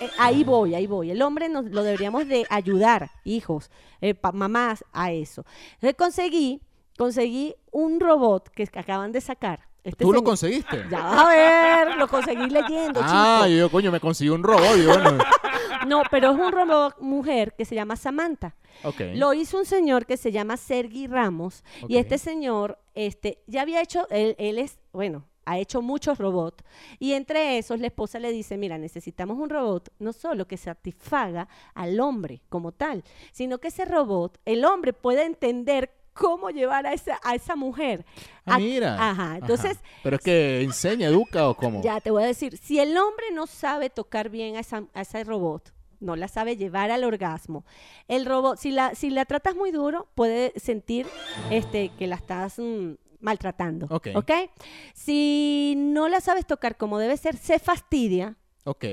eh, 0.01 0.11
ahí 0.19 0.45
voy, 0.45 0.75
ahí 0.75 0.87
voy. 0.87 1.11
El 1.11 1.23
hombre 1.23 1.49
nos 1.49 1.65
lo 1.65 1.83
deberíamos 1.83 2.29
de 2.29 2.47
ayudar, 2.51 3.11
hijos, 3.25 3.71
eh, 4.01 4.15
mamás, 4.33 4.85
a 4.93 5.11
eso. 5.13 5.45
Entonces 5.75 5.97
conseguí, 5.97 6.61
conseguí 6.97 7.55
un 7.71 8.01
robot 8.01 8.49
que 8.51 8.69
acaban 8.75 9.13
de 9.13 9.21
sacar. 9.21 9.61
Este 9.85 10.05
¿Tú 10.05 10.13
lo 10.13 10.23
conseguiste? 10.23 10.85
Ya 10.91 11.03
vas 11.03 11.19
a 11.25 11.29
ver, 11.29 11.97
lo 11.97 12.07
conseguí 12.07 12.49
leyendo, 12.49 13.01
Ah, 13.03 13.43
chico. 13.45 13.57
yo, 13.59 13.71
coño, 13.71 13.91
me 13.91 13.99
conseguí 13.99 14.31
un 14.31 14.43
robot. 14.45 14.77
bueno, 14.87 15.19
No, 15.89 16.03
pero 16.11 16.31
es 16.31 16.39
un 16.39 16.53
robot 16.53 17.01
mujer 17.01 17.55
que 17.57 17.65
se 17.65 17.75
llama 17.75 17.97
Samantha. 17.97 18.55
Lo 19.15 19.35
hizo 19.35 19.59
un 19.59 19.65
señor 19.65 20.07
que 20.07 20.17
se 20.17 20.31
llama 20.31 20.57
Sergi 20.57 21.09
Ramos 21.09 21.65
y 21.89 21.97
este 21.97 22.19
señor 22.19 22.79
este, 22.95 23.43
ya 23.49 23.63
había 23.63 23.81
hecho, 23.83 24.07
él, 24.11 24.37
él 24.39 24.59
es, 24.59 24.79
bueno, 24.93 25.27
ha 25.45 25.59
hecho 25.59 25.83
muchos 25.83 26.19
robots 26.19 26.63
y 27.01 27.15
entre 27.15 27.59
esos 27.59 27.81
la 27.81 27.89
esposa 27.89 28.21
le 28.21 28.31
dice, 28.31 28.57
mira, 28.57 28.79
necesitamos 28.79 29.37
un 29.39 29.51
robot 29.51 29.91
no 29.99 30.13
solo 30.13 30.47
que 30.47 30.57
satisfaga 30.57 31.49
al 31.75 31.99
hombre 31.99 32.43
como 32.49 32.71
tal, 32.71 33.03
sino 33.33 33.59
que 33.59 33.69
ese 33.69 33.85
robot, 33.85 34.39
el 34.45 34.65
hombre 34.65 34.93
pueda 34.93 35.25
entender 35.25 35.91
cómo 36.13 36.51
llevar 36.51 36.87
a 36.87 36.93
esa, 36.93 37.19
a 37.23 37.35
esa 37.35 37.57
mujer. 37.57 38.05
Ah, 38.45 38.55
a- 38.55 38.59
mira. 38.59 39.11
Ajá, 39.11 39.37
entonces... 39.39 39.79
Pero 40.03 40.17
es 40.17 40.23
que 40.23 40.63
enseña, 40.63 41.09
educa 41.09 41.49
o 41.49 41.55
cómo. 41.57 41.83
Ya 41.83 42.01
te 42.01 42.11
voy 42.11 42.23
a 42.23 42.27
decir, 42.27 42.57
si 42.59 42.79
el 42.79 42.97
hombre 42.97 43.27
no 43.33 43.47
sabe 43.47 43.91
tocar 43.91 44.29
bien 44.31 44.57
a, 44.57 44.61
esa- 44.61 44.85
a 44.95 45.01
ese 45.03 45.25
robot, 45.25 45.73
no 46.01 46.17
la 46.17 46.27
sabe 46.29 46.57
llevar 46.57 46.91
al 46.91 47.05
orgasmo, 47.05 47.65
el 48.09 48.27
robot, 48.27 48.59
si 48.59 48.73
la, 48.73 48.95
si 48.95 49.09
la 49.11 49.25
tratas 49.25 49.55
muy 49.55 49.71
duro, 49.71 50.09
puede 50.15 50.53
sentir 50.59 51.07
este, 51.51 51.91
que 51.97 52.07
la 52.09 52.17
estás 52.17 52.59
mm, 52.59 52.95
maltratando. 53.21 53.87
Ok. 53.91 54.33
Si 54.95 55.75
no 55.77 56.09
la 56.09 56.21
sabes 56.21 56.47
tocar 56.47 56.77
como 56.77 56.99
debe 56.99 57.17
ser, 57.17 57.37
se 57.37 57.59
fastidia 57.59 58.37
Ok. 58.65 58.85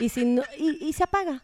y, 0.00 0.08
si 0.10 0.24
no- 0.24 0.42
y, 0.58 0.84
y 0.86 0.92
se 0.92 1.04
apaga. 1.04 1.42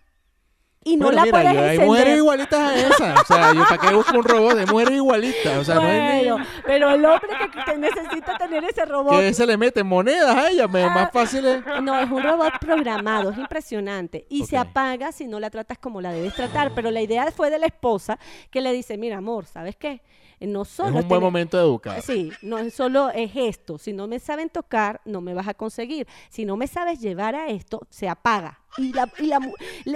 Y 0.86 0.96
no 0.96 1.06
Bueno, 1.06 1.16
la 1.16 1.22
mira, 1.24 1.32
puedes 1.32 1.52
yo- 1.52 1.64
hay 1.64 1.78
mujeres 1.80 2.16
igualitas 2.16 2.60
a 2.60 2.74
esa. 2.76 3.14
O 3.20 3.24
sea, 3.24 3.52
yo 3.52 3.64
para 3.64 3.78
qué 3.78 3.92
busco 3.92 4.16
un 4.18 4.22
robot 4.22 4.54
de 4.54 4.66
mujeres 4.66 4.94
igualitas. 4.94 5.58
O 5.58 5.64
sea, 5.64 5.74
no 5.74 5.80
Bueno, 5.80 6.46
pero 6.64 6.90
el 6.90 7.04
hombre 7.04 7.28
que, 7.40 7.72
que 7.72 7.76
necesita 7.76 8.38
tener 8.38 8.62
ese 8.62 8.84
robot 8.84 9.18
que 9.18 9.34
se 9.34 9.44
le 9.48 9.56
meten 9.56 9.84
monedas 9.84 10.36
a 10.36 10.48
ella. 10.48 10.66
Ah. 10.72 10.88
Más 10.94 11.10
fácil 11.10 11.44
es. 11.44 11.64
No, 11.82 11.98
es 11.98 12.08
un 12.08 12.22
robot 12.22 12.52
programado, 12.60 13.30
es 13.30 13.38
impresionante. 13.38 14.26
Y 14.28 14.46
se 14.46 14.56
apaga 14.56 15.10
si 15.10 15.26
no 15.26 15.40
la 15.40 15.50
tratas 15.50 15.76
como 15.78 16.00
la 16.00 16.12
debes 16.12 16.34
tratar. 16.34 16.70
Pero 16.72 16.92
la 16.92 17.00
idea 17.00 17.28
fue 17.32 17.50
de 17.50 17.58
la 17.58 17.66
esposa 17.66 18.16
que 18.52 18.60
le 18.60 18.72
dice, 18.72 18.96
mira, 18.96 19.16
amor, 19.16 19.46
¿sabes 19.46 19.74
qué? 19.74 20.00
Eh, 20.38 20.46
No 20.46 20.62
Es 20.62 20.68
solo 20.68 20.88
un 20.88 20.94
buen 20.94 21.08
tener- 21.08 21.20
momento 21.22 21.56
de 21.56 21.62
educar. 21.64 22.02
Sí, 22.02 22.30
no 22.42 22.58
es 22.58 22.74
solo 22.74 23.08
es 23.10 23.30
esto. 23.34 23.78
Si 23.78 23.92
no 23.92 24.06
me 24.06 24.18
saben 24.18 24.50
tocar, 24.50 25.00
no 25.04 25.20
me 25.20 25.32
vas 25.34 25.48
a 25.48 25.54
conseguir. 25.54 26.06
Si 26.28 26.44
no 26.44 26.56
me 26.56 26.66
sabes 26.66 27.00
llevar 27.00 27.34
a 27.34 27.48
esto, 27.48 27.86
se 27.90 28.08
apaga. 28.08 28.60
Y, 28.76 28.92
la, 28.92 29.10
y 29.18 29.26
la 29.26 29.40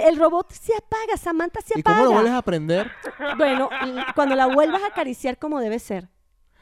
el 0.09 0.16
robot 0.18 0.50
se 0.53 0.74
apaga, 0.74 1.16
Samantha 1.18 1.61
se 1.61 1.74
¿Y 1.76 1.81
apaga. 1.81 1.96
cómo 1.98 2.09
lo 2.09 2.12
vuelves 2.14 2.33
a 2.33 2.38
aprender? 2.38 2.90
Bueno, 3.37 3.68
cuando 4.14 4.35
la 4.35 4.46
vuelvas 4.46 4.83
a 4.83 4.87
acariciar 4.87 5.38
como 5.38 5.61
debe 5.61 5.79
ser. 5.79 6.09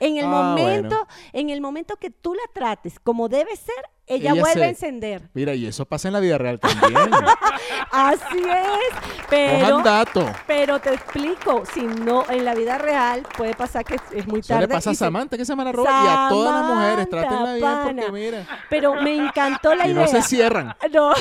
En 0.01 0.17
el 0.17 0.25
Ah, 0.27 0.29
momento, 0.29 0.97
bueno. 0.97 1.07
en 1.33 1.51
el 1.51 1.61
momento 1.61 1.97
que 1.97 2.11
tú 2.11 2.35
la 2.35 2.43
trates 2.53 2.99
como 3.01 3.29
debe 3.29 3.55
ser, 3.57 3.77
ella, 4.09 4.33
Ella 4.33 4.41
vuelve 4.43 4.61
se- 4.61 4.65
a 4.65 4.69
encender. 4.69 5.29
Mira, 5.35 5.55
y 5.55 5.67
eso 5.67 5.85
pasa 5.87 6.09
en 6.09 6.15
la 6.15 6.21
vida 6.21 6.39
real 6.39 6.59
también. 6.59 7.11
Así 7.91 8.39
es, 8.39 9.25
pero, 9.29 9.83
dato. 9.83 10.27
pero 10.47 10.79
te 10.81 10.95
explico, 10.95 11.65
si 11.73 11.83
no, 11.83 12.25
en 12.31 12.45
la 12.45 12.55
vida 12.55 12.79
real 12.79 13.27
puede 13.37 13.55
pasar 13.55 13.85
que 13.85 13.97
es 14.13 14.27
muy 14.27 14.41
Eso 14.41 14.49
tarde. 14.55 14.63
le 14.67 14.69
pasa 14.69 14.91
a 14.91 14.93
y 14.93 14.97
se- 14.97 15.05
Samantha, 15.05 15.37
que 15.37 15.45
se 15.45 15.55
la 15.57 15.73
roba. 15.73 15.91
Y 15.91 16.09
a 16.09 16.29
todas 16.29 16.55
las 16.55 16.65
mujeres, 16.75 17.07
Samantha, 17.11 17.29
trátenla 17.29 17.55
bien 17.55 17.79
porque 17.85 18.13
mira. 18.13 18.47
Pero 18.71 18.95
me 19.03 19.17
encantó 19.17 19.75
la 19.75 19.87
Y 19.87 19.93
idea. 19.93 20.03
no 20.03 20.09
se 20.09 20.23
cierran. 20.23 20.75
No. 20.93 21.13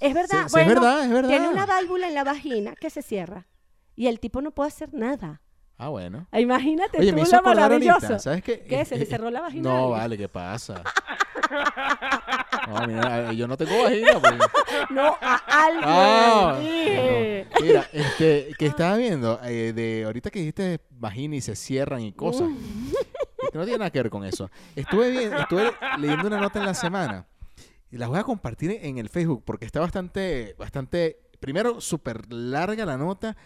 es 0.00 0.14
verdad. 0.14 0.28
Sí, 0.30 0.36
sí, 0.38 0.46
es 0.46 0.52
bueno, 0.52 0.68
verdad, 0.80 1.04
es 1.04 1.10
verdad. 1.10 1.28
Tiene 1.28 1.48
una 1.48 1.66
válvula 1.66 2.06
en 2.08 2.14
la 2.14 2.24
vagina 2.24 2.74
que 2.78 2.90
se 2.90 3.02
cierra. 3.02 3.46
Y 3.96 4.06
el 4.06 4.20
tipo 4.20 4.40
no 4.42 4.50
puede 4.52 4.68
hacer 4.68 4.90
nada. 4.92 5.40
Ah, 5.78 5.88
bueno. 5.90 6.26
Imagínate 6.32 6.98
Oye, 6.98 7.10
tú 7.10 7.14
me 7.16 7.22
hizo 7.22 7.32
lo 7.32 7.38
acordar 7.38 7.70
ahorita, 7.72 7.92
maravilloso. 7.94 8.18
¿sabes 8.18 8.42
qué? 8.42 8.60
¿Qué? 8.64 8.84
¿Se 8.84 8.96
le 8.96 9.04
Eh, 9.04 9.06
cerró 9.06 9.30
la 9.30 9.40
vagina 9.42 9.70
No, 9.70 9.90
vale, 9.90 10.18
¿qué 10.18 10.28
pasa? 10.28 10.82
No, 12.68 12.86
mira, 12.86 13.32
yo 13.32 13.46
no 13.48 13.56
tengo 13.56 13.82
vagina. 13.84 14.20
pues. 14.20 14.34
No, 14.90 15.16
a 15.20 15.40
alguien. 15.64 15.84
Ah, 15.86 16.56
dije. 16.60 17.46
no. 17.54 17.60
Mira, 17.66 17.86
este, 17.92 18.48
que 18.58 18.66
estaba 18.66 18.96
viendo, 18.96 19.38
eh, 19.44 19.72
de 19.72 20.04
ahorita 20.04 20.30
que 20.30 20.38
dijiste 20.40 20.80
vagina 20.90 21.36
y 21.36 21.40
se 21.40 21.54
cierran 21.56 22.00
y 22.00 22.12
cosas. 22.12 22.48
Este, 23.42 23.56
no 23.58 23.64
tiene 23.64 23.78
nada 23.78 23.90
que 23.90 23.98
ver 24.02 24.10
con 24.10 24.24
eso. 24.24 24.50
Estuve, 24.76 25.10
bien, 25.10 25.32
estuve 25.34 25.72
leyendo 25.98 26.26
una 26.26 26.40
nota 26.40 26.58
en 26.58 26.66
la 26.66 26.74
semana 26.74 27.26
y 27.90 27.96
la 27.98 28.08
voy 28.08 28.18
a 28.18 28.24
compartir 28.24 28.78
en 28.82 28.98
el 28.98 29.08
Facebook 29.08 29.42
porque 29.44 29.64
está 29.64 29.80
bastante, 29.80 30.54
bastante, 30.58 31.20
primero, 31.40 31.80
súper 31.80 32.32
larga 32.32 32.84
la 32.84 32.96
nota 32.98 33.36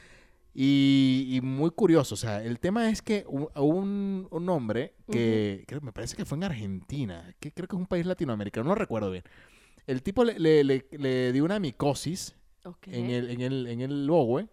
y, 0.55 1.29
y 1.33 1.41
muy 1.41 1.71
curioso. 1.71 2.15
O 2.15 2.19
sea, 2.19 2.43
el 2.43 2.59
tema 2.61 2.89
es 2.91 3.03
que 3.03 3.25
un, 3.29 4.29
un, 4.31 4.49
hombre 4.49 4.95
que 5.11 5.65
creo, 5.67 5.81
me 5.81 5.93
parece 5.93 6.17
que 6.17 6.25
fue 6.25 6.37
en 6.39 6.45
Argentina, 6.45 7.35
que 7.41 7.53
creo 7.53 7.69
que 7.69 7.77
es 7.77 7.81
un 7.81 7.87
país 7.87 8.07
latinoamericano, 8.07 8.69
no 8.69 8.75
recuerdo 8.75 9.11
bien. 9.11 9.25
El 9.87 10.03
tipo 10.03 10.25
le, 10.25 10.39
le- 10.39 10.63
le- 10.65 10.87
le 10.93 11.33
dio 11.33 11.45
una 11.45 11.59
micosis 11.59 12.35
en 12.87 13.11
el, 13.11 13.31
en 13.31 13.41
el, 13.41 13.67
en 13.67 13.81
el 13.81 14.09
bogue. 14.09 14.47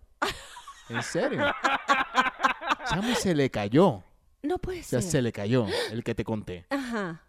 ¿En 0.89 1.03
serio? 1.03 1.39
Chamo, 2.89 3.13
se 3.15 3.35
le 3.35 3.49
cayó. 3.51 4.03
No 4.41 4.57
puede 4.57 4.79
O 4.79 4.83
sea, 4.83 5.01
ser. 5.01 5.11
se 5.11 5.21
le 5.21 5.31
cayó 5.31 5.67
el 5.91 6.03
que 6.03 6.15
te 6.15 6.23
conté. 6.23 6.65
Ajá. 6.69 7.21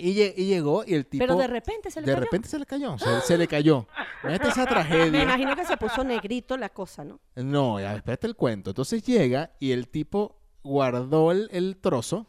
Y, 0.00 0.14
lle- 0.14 0.34
y 0.36 0.46
llegó 0.46 0.82
y 0.86 0.94
el 0.94 1.06
tipo... 1.06 1.22
Pero 1.24 1.36
de 1.36 1.46
repente 1.46 1.90
se 1.90 2.00
le 2.00 2.06
de 2.06 2.12
cayó. 2.14 2.24
repente 2.24 2.48
se 2.48 2.58
le 2.58 2.66
cayó. 2.66 2.98
Se, 2.98 3.20
se 3.20 3.38
le 3.38 3.46
cayó. 3.46 3.86
Imagínate 4.22 4.48
esa 4.48 4.60
Me 4.64 4.66
tragedia. 4.70 5.22
imagino 5.22 5.54
que 5.56 5.64
se 5.64 5.76
puso 5.76 6.02
negrito 6.04 6.56
la 6.56 6.68
cosa, 6.70 7.04
¿no? 7.04 7.20
No, 7.36 7.78
ya, 7.80 7.94
espérate 7.94 8.26
el 8.26 8.34
cuento. 8.36 8.70
Entonces 8.70 9.02
llega 9.02 9.52
y 9.60 9.72
el 9.72 9.88
tipo 9.88 10.40
guardó 10.62 11.30
el, 11.32 11.48
el 11.52 11.76
trozo. 11.76 12.26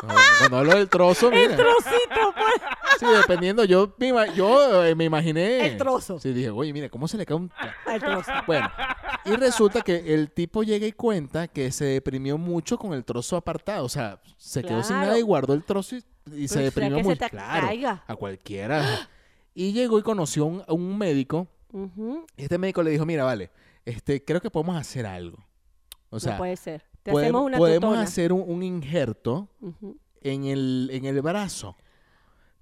Cuando- 0.00 0.56
hablo 0.58 0.74
del 0.76 0.88
trozo, 0.88 1.28
mira. 1.32 1.56
Trocito, 1.56 2.32
pues. 2.34 2.54
Sí, 3.00 3.06
dependiendo. 3.06 3.64
Yo 3.64 3.94
me, 3.98 4.12
yo, 4.34 4.84
eh, 4.84 4.94
me 4.94 5.04
imaginé... 5.04 5.66
El 5.66 5.76
trozo. 5.76 6.18
Sí, 6.20 6.32
dije, 6.32 6.50
oye, 6.50 6.72
mira, 6.72 6.88
¿cómo 6.88 7.08
se 7.08 7.16
le 7.16 7.26
cae 7.26 7.36
un... 7.36 7.50
El 7.86 8.00
trozo. 8.00 8.30
Bueno, 8.46 8.70
y 9.24 9.30
resulta 9.32 9.80
que 9.82 10.14
el 10.14 10.30
tipo 10.30 10.62
llega 10.62 10.86
y 10.86 10.92
cuenta 10.92 11.48
que 11.48 11.70
se 11.72 11.84
deprimió 11.84 12.38
mucho 12.38 12.78
con 12.78 12.92
el 12.92 13.04
trozo 13.04 13.36
apartado. 13.36 13.84
O 13.84 13.88
sea, 13.88 14.20
se 14.36 14.62
quedó 14.62 14.82
sin 14.82 14.96
nada 14.96 15.18
y 15.18 15.22
guardó 15.22 15.52
el 15.54 15.64
trozo 15.64 15.96
y, 15.96 16.04
y 16.36 16.48
se 16.48 16.60
deprimió 16.62 16.96
que 17.08 17.16
se 17.16 17.30
Claro, 17.30 17.66
caiga. 17.66 18.04
a 18.06 18.16
cualquiera. 18.16 18.82
Y 19.54 19.72
llegó 19.72 19.98
y 19.98 20.02
conoció 20.02 20.44
a 20.44 20.46
un, 20.46 20.62
a 20.68 20.72
un 20.72 20.96
médico. 20.96 21.48
Y 22.36 22.44
este 22.44 22.58
médico 22.58 22.80
le 22.84 22.92
dijo, 22.92 23.04
mira, 23.04 23.24
vale, 23.24 23.50
este, 23.84 24.24
creo 24.24 24.40
que 24.40 24.50
podemos 24.50 24.76
hacer 24.76 25.04
algo. 25.04 25.44
O 26.10 26.20
sea, 26.20 26.32
no 26.32 26.38
puede 26.38 26.56
ser. 26.56 26.84
Te 27.02 27.10
podem- 27.10 27.22
hacemos 27.24 27.42
una 27.42 27.58
podemos 27.58 27.88
tutona. 27.90 28.02
hacer 28.02 28.32
un, 28.32 28.44
un 28.46 28.62
injerto 28.62 29.48
en 30.20 30.44
el, 30.44 30.90
en 30.92 31.06
el 31.06 31.20
brazo. 31.22 31.76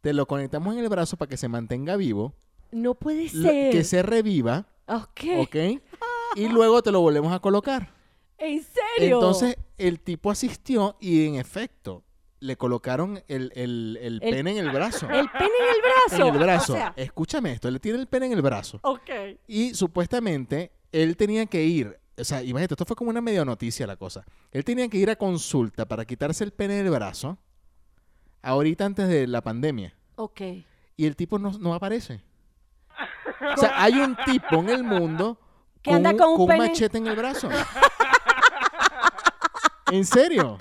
Te 0.00 0.14
lo 0.14 0.26
conectamos 0.26 0.74
en 0.74 0.82
el 0.84 0.88
brazo 0.88 1.18
para 1.18 1.28
que 1.28 1.36
se 1.36 1.48
mantenga 1.48 1.96
vivo, 1.96 2.32
No 2.72 2.94
puede 2.94 3.28
ser. 3.28 3.72
que 3.72 3.84
se 3.84 4.02
reviva, 4.02 4.66
Ok. 4.88 5.20
¿ok? 5.40 5.56
Y 6.36 6.48
luego 6.48 6.82
te 6.82 6.92
lo 6.92 7.00
volvemos 7.02 7.30
a 7.32 7.40
colocar. 7.40 7.92
¿En 8.38 8.62
serio? 8.62 9.16
Entonces 9.16 9.56
el 9.76 10.00
tipo 10.00 10.30
asistió 10.30 10.96
y 10.98 11.26
en 11.26 11.34
efecto 11.34 12.04
le 12.40 12.56
colocaron 12.56 13.22
el, 13.28 13.52
el- 13.54 13.98
el 14.02 14.20
El- 14.22 14.30
pene 14.34 14.52
en 14.52 14.58
el 14.58 14.70
brazo. 14.70 15.06
El 15.10 15.28
pene 15.30 15.46
en 15.46 15.74
el 15.74 15.82
brazo. 15.82 16.28
en 16.28 16.34
el 16.34 16.40
brazo. 16.40 16.72
O 16.72 16.76
sea, 16.76 16.92
Escúchame 16.96 17.52
esto, 17.52 17.70
le 17.70 17.80
tiene 17.80 17.98
el 17.98 18.06
pene 18.06 18.26
en 18.26 18.32
el 18.32 18.42
brazo. 18.42 18.78
ok. 18.82 19.10
Y 19.46 19.74
supuestamente 19.74 20.72
él 20.92 21.16
tenía 21.16 21.46
que 21.46 21.64
ir, 21.64 21.98
o 22.18 22.24
sea, 22.24 22.42
imagínate, 22.42 22.74
esto 22.74 22.84
fue 22.86 22.96
como 22.96 23.10
una 23.10 23.20
medio 23.20 23.44
noticia 23.44 23.86
la 23.86 23.96
cosa. 23.96 24.24
Él 24.52 24.64
tenía 24.64 24.88
que 24.88 24.98
ir 24.98 25.10
a 25.10 25.16
consulta 25.16 25.86
para 25.86 26.04
quitarse 26.04 26.44
el 26.44 26.52
pene 26.52 26.74
del 26.82 26.90
brazo 26.90 27.38
ahorita 28.42 28.84
antes 28.84 29.08
de 29.08 29.26
la 29.26 29.40
pandemia. 29.42 29.94
Ok. 30.16 30.40
Y 30.96 31.06
el 31.06 31.16
tipo 31.16 31.38
no, 31.38 31.52
no 31.58 31.74
aparece. 31.74 32.22
O 33.54 33.60
sea, 33.60 33.82
hay 33.82 33.94
un 33.94 34.16
tipo 34.24 34.56
en 34.60 34.70
el 34.70 34.82
mundo 34.84 35.38
Que 35.82 35.92
anda 35.92 36.16
con 36.16 36.40
un 36.40 36.46
pene. 36.48 36.68
machete 36.68 36.98
en 36.98 37.06
el 37.06 37.16
brazo. 37.16 37.48
¿En 39.92 40.04
serio? 40.04 40.58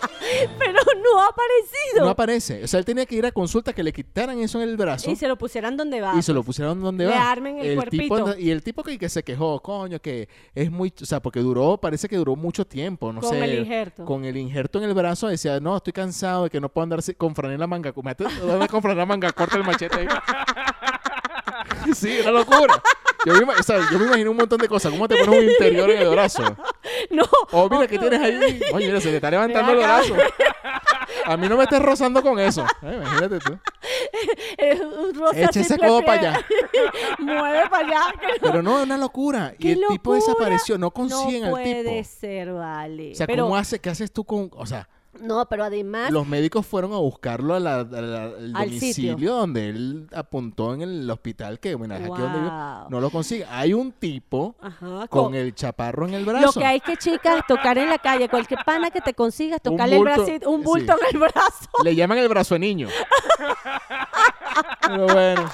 Pero 0.59 0.79
no 1.13 1.19
ha 1.21 1.25
aparecido. 1.27 2.05
No 2.05 2.09
aparece. 2.09 2.63
O 2.63 2.67
sea, 2.67 2.79
él 2.79 2.85
tenía 2.85 3.05
que 3.05 3.15
ir 3.15 3.25
a 3.25 3.31
consulta 3.31 3.73
que 3.73 3.83
le 3.83 3.93
quitaran 3.93 4.39
eso 4.39 4.61
en 4.61 4.69
el 4.69 4.77
brazo 4.77 5.09
y 5.11 5.15
se 5.15 5.27
lo 5.27 5.37
pusieran 5.37 5.77
donde 5.77 6.01
va. 6.01 6.13
y 6.17 6.21
se 6.21 6.33
lo 6.33 6.43
pusieron 6.43 6.81
donde 6.81 7.05
Le 7.05 7.11
va. 7.11 7.31
armen 7.31 7.57
el 7.59 7.63
tipo 7.63 7.75
cuerpito. 7.81 8.15
anda- 8.15 8.39
y 8.39 8.51
el 8.51 8.63
tipo 8.63 8.83
que, 8.83 8.97
que 8.97 9.09
se 9.09 9.23
quejó, 9.23 9.59
coño, 9.61 9.99
que 9.99 10.27
es 10.53 10.71
muy, 10.71 10.93
o 11.01 11.05
sea, 11.05 11.21
porque 11.21 11.39
duró, 11.39 11.77
parece 11.77 12.07
que 12.07 12.17
duró 12.17 12.35
mucho 12.35 12.65
tiempo, 12.65 13.11
no 13.13 13.21
Con 13.21 13.29
sé. 13.31 13.43
el 13.43 13.59
injerto. 13.59 14.05
Con 14.05 14.25
el 14.25 14.37
injerto 14.37 14.79
en 14.79 14.85
el 14.85 14.93
brazo 14.93 15.27
decía, 15.27 15.59
no, 15.59 15.77
estoy 15.77 15.93
cansado 15.93 16.45
de 16.45 16.49
que 16.49 16.59
no 16.59 16.69
puedo 16.69 16.83
andar 16.83 16.99
con 17.17 17.35
franela 17.35 17.67
manga. 17.67 17.93
Imagínate, 17.95 18.67
con 18.69 18.81
franela 18.81 19.05
manga 19.05 19.31
corta 19.31 19.57
el 19.57 19.63
machete 19.63 19.99
ahí. 19.99 20.07
sí, 21.93 22.17
una 22.21 22.31
locura. 22.31 22.81
Yo 23.25 23.33
me, 23.45 23.53
o 23.53 23.63
sea, 23.63 23.79
yo 23.91 23.97
me 23.97 24.05
imagino 24.05 24.29
un 24.31 24.37
montón 24.37 24.59
de 24.59 24.67
cosas. 24.67 24.91
¿Cómo 24.91 25.07
te 25.07 25.15
pones 25.17 25.39
un 25.43 25.49
interior 25.49 25.89
en 25.89 26.01
el 26.01 26.09
brazo? 26.09 26.43
No. 27.09 27.23
O 27.51 27.67
mira, 27.69 27.87
¿qué 27.87 27.97
tienes 27.99 28.19
ahí? 28.21 28.59
Oye, 28.73 28.85
mira, 28.87 29.01
se 29.01 29.09
te 29.09 29.15
está 29.15 29.29
levantando 29.31 29.71
el 29.71 29.77
brazo. 29.79 30.13
A 31.25 31.37
mí 31.37 31.47
no 31.49 31.57
me 31.57 31.63
estés 31.63 31.81
rozando 31.81 32.21
con 32.21 32.39
eso. 32.39 32.65
Eh, 32.83 32.95
imagínate 33.01 33.39
tú. 33.39 33.57
Es 34.57 34.79
un 34.79 35.13
roce 35.15 35.43
Echa 35.43 35.59
ese 35.59 35.77
codo 35.77 36.01
para 36.03 36.19
allá. 36.19 36.45
Mueve 37.19 37.69
para 37.69 37.87
allá. 37.87 37.99
no- 38.11 38.37
Pero 38.41 38.61
no, 38.61 38.77
es 38.79 38.83
una 38.85 38.97
locura. 38.97 39.53
Y 39.57 39.61
¡Qué 39.61 39.71
el 39.73 39.79
tipo 39.89 40.13
locura! 40.13 40.33
desapareció. 40.33 40.77
No 40.77 40.91
consiguen 40.91 41.41
no 41.41 41.47
al 41.47 41.51
puede 41.53 41.83
tipo. 42.03 42.09
ser, 42.19 42.53
vale. 42.53 43.11
O 43.11 43.15
sea, 43.15 43.27
pero, 43.27 43.43
¿cómo 43.43 43.57
hace, 43.57 43.79
¿qué 43.79 43.89
haces 43.89 44.11
tú 44.11 44.23
con...? 44.23 44.49
O 44.55 44.65
sea, 44.65 44.87
No, 45.21 45.45
pero 45.47 45.63
además... 45.63 46.11
los 46.11 46.27
médicos 46.27 46.65
fueron 46.65 46.93
a 46.93 46.97
buscarlo 46.97 47.55
a 47.55 47.59
la- 47.59 47.79
a 47.79 47.83
la- 47.83 48.23
al 48.25 48.55
Al 48.55 48.65
domicilio 48.65 49.13
sitio. 49.15 49.33
donde 49.33 49.69
él 49.69 50.07
apuntó 50.13 50.73
en 50.73 50.81
el 50.81 51.09
hospital 51.09 51.59
que, 51.59 51.75
bueno, 51.75 51.95
aquí 51.95 52.05
donde 52.07 52.39
Wow. 52.39 52.89
no 52.89 52.99
lo 53.01 53.09
consigue. 53.09 53.45
Hay 53.49 53.73
un 53.73 53.91
tipo 53.93 54.55
Ajá, 54.61 55.07
con 55.07 55.31
co- 55.31 55.33
el 55.35 55.55
chaparro 55.55 56.07
en 56.07 56.13
el 56.15 56.25
Lo 56.25 56.31
brazo. 56.33 56.59
que 56.59 56.65
hay 56.65 56.79
que, 56.81 56.97
chicas, 56.97 57.43
tocar 57.47 57.77
en 57.77 57.89
la 57.89 57.97
calle. 57.97 58.27
Cualquier 58.29 58.59
pana 58.65 58.91
que 58.91 59.01
te 59.01 59.13
consigas, 59.13 59.61
tocarle 59.61 59.97
el 59.97 60.03
bracito, 60.03 60.49
un 60.49 60.61
sí. 60.61 60.65
bulto 60.65 60.93
en 60.93 61.15
el 61.15 61.19
brazo. 61.19 61.69
Le 61.83 61.95
llaman 61.95 62.17
el 62.17 62.27
brazo 62.29 62.55
de 62.55 62.59
niño. 62.59 62.87
Pero 64.81 65.05
bueno. 65.07 65.49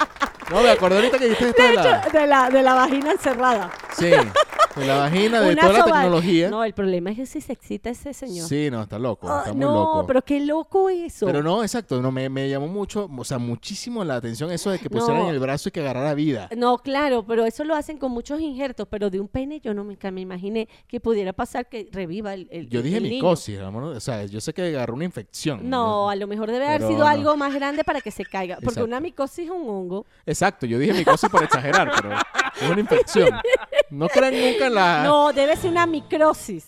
No, 0.49 0.61
me 0.61 0.69
acordé 0.69 0.95
ahorita 0.97 1.17
que 1.17 1.29
dijiste 1.29 1.49
esto 1.49 1.63
de 1.63 1.73
la... 1.75 2.09
De 2.11 2.27
la, 2.27 2.49
de 2.49 2.61
la 2.63 2.73
vagina 2.73 3.11
encerrada. 3.13 3.71
Sí, 3.93 4.09
de 4.09 4.85
la 4.85 4.97
vagina, 4.97 5.39
de 5.39 5.53
Una 5.53 5.61
toda 5.61 5.73
la 5.79 5.85
tecnología. 5.85 6.49
No, 6.49 6.63
el 6.65 6.73
problema 6.73 7.11
es 7.11 7.15
que 7.17 7.25
si 7.25 7.39
se 7.39 7.53
excita 7.53 7.89
ese 7.89 8.13
señor. 8.13 8.47
Sí, 8.49 8.69
no, 8.69 8.81
está 8.81 8.99
loco, 8.99 9.29
Ah, 9.29 9.43
está 9.51 9.65
muy 9.65 9.65
no, 9.65 9.73
loco. 9.79 10.07
pero 10.07 10.21
qué 10.23 10.39
loco 10.39 10.89
eso. 10.89 11.25
Pero 11.25 11.41
no, 11.43 11.61
exacto, 11.63 12.01
no, 12.01 12.11
me, 12.11 12.29
me 12.29 12.49
llamó 12.49 12.67
mucho, 12.67 13.09
o 13.15 13.23
sea, 13.23 13.37
muchísimo 13.37 14.03
la 14.03 14.15
atención 14.15 14.51
eso 14.51 14.69
de 14.71 14.79
que 14.79 14.89
pusieran 14.89 15.23
No. 15.23 15.29
el 15.29 15.39
brazo 15.39 15.69
y 15.69 15.71
que 15.71 15.79
agarrara 15.81 16.13
vida. 16.13 16.49
No, 16.57 16.77
claro, 16.79 17.23
pero 17.25 17.45
eso 17.45 17.63
lo 17.63 17.75
hacen 17.75 17.97
con 17.97 18.11
muchos 18.11 18.39
injertos, 18.41 18.87
pero 18.89 19.09
de 19.09 19.19
un 19.19 19.27
pene 19.27 19.59
yo 19.59 19.73
no 19.73 19.83
me, 19.83 19.97
me 20.11 20.21
imaginé 20.21 20.67
que 20.87 20.99
pudiera 20.99 21.33
pasar 21.33 21.67
que 21.69 21.87
reviva 21.91 22.33
el, 22.33 22.47
el 22.51 22.69
Yo 22.69 22.81
dije 22.81 22.97
el 22.97 23.03
niño. 23.03 23.15
micosis, 23.15 23.59
vámonos, 23.59 23.95
o 23.95 23.99
sea, 23.99 24.25
yo 24.25 24.41
sé 24.41 24.53
que 24.53 24.63
agarró 24.67 24.93
una 24.95 25.05
infección. 25.05 25.69
No, 25.69 26.09
a 26.09 26.15
lo 26.15 26.27
mejor 26.27 26.51
debe 26.51 26.65
haber 26.65 26.81
sido 26.81 26.99
no. 26.99 27.07
algo 27.07 27.37
más 27.37 27.53
grande 27.53 27.83
para 27.83 28.01
que 28.01 28.11
se 28.11 28.25
caiga. 28.25 28.55
Porque 28.55 28.69
Exacto. 28.69 28.85
una 28.87 28.99
micosis 28.99 29.45
es 29.45 29.51
un 29.51 29.69
hongo. 29.69 30.05
Exacto, 30.25 30.65
yo 30.65 30.79
dije 30.79 30.93
micosis 30.93 31.29
por 31.29 31.43
exagerar, 31.43 31.91
pero 32.01 32.15
es 32.61 32.69
una 32.69 32.79
infección. 32.79 33.29
No 33.89 34.07
crean 34.07 34.33
nunca 34.33 34.67
en 34.67 34.73
la... 34.75 35.03
No, 35.03 35.33
debe 35.33 35.53
ser 35.57 35.69
una 35.69 35.85
microsis. 35.85 36.65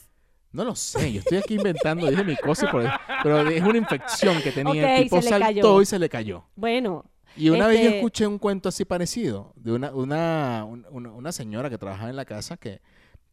Lo 0.63 0.75
sé, 0.75 1.11
yo 1.11 1.19
estoy 1.19 1.39
aquí 1.39 1.55
inventando, 1.55 2.07
dije 2.07 2.23
micosis, 2.23 2.69
por... 2.69 2.87
pero 3.23 3.49
es 3.49 3.61
una 3.63 3.77
infección 3.79 4.39
que 4.41 4.51
tenía. 4.51 4.97
El 4.97 5.03
tipo 5.03 5.21
saltó 5.21 5.45
cayó. 5.45 5.81
y 5.81 5.85
se 5.85 5.97
le 5.99 6.09
cayó. 6.09 6.43
Bueno. 6.55 7.05
Y 7.35 7.49
una 7.49 7.65
vez 7.65 7.79
yo 7.79 7.85
este, 7.85 7.97
escuché 7.97 8.27
un 8.27 8.37
cuento 8.37 8.69
así 8.69 8.85
parecido 8.85 9.53
de 9.55 9.71
una, 9.71 9.91
una, 9.91 10.63
un- 10.65 10.85
una, 10.91 11.11
una 11.11 11.31
señora 11.31 11.71
que 11.71 11.79
trabajaba 11.79 12.11
en 12.11 12.15
la 12.15 12.25
casa 12.25 12.57
que, 12.57 12.79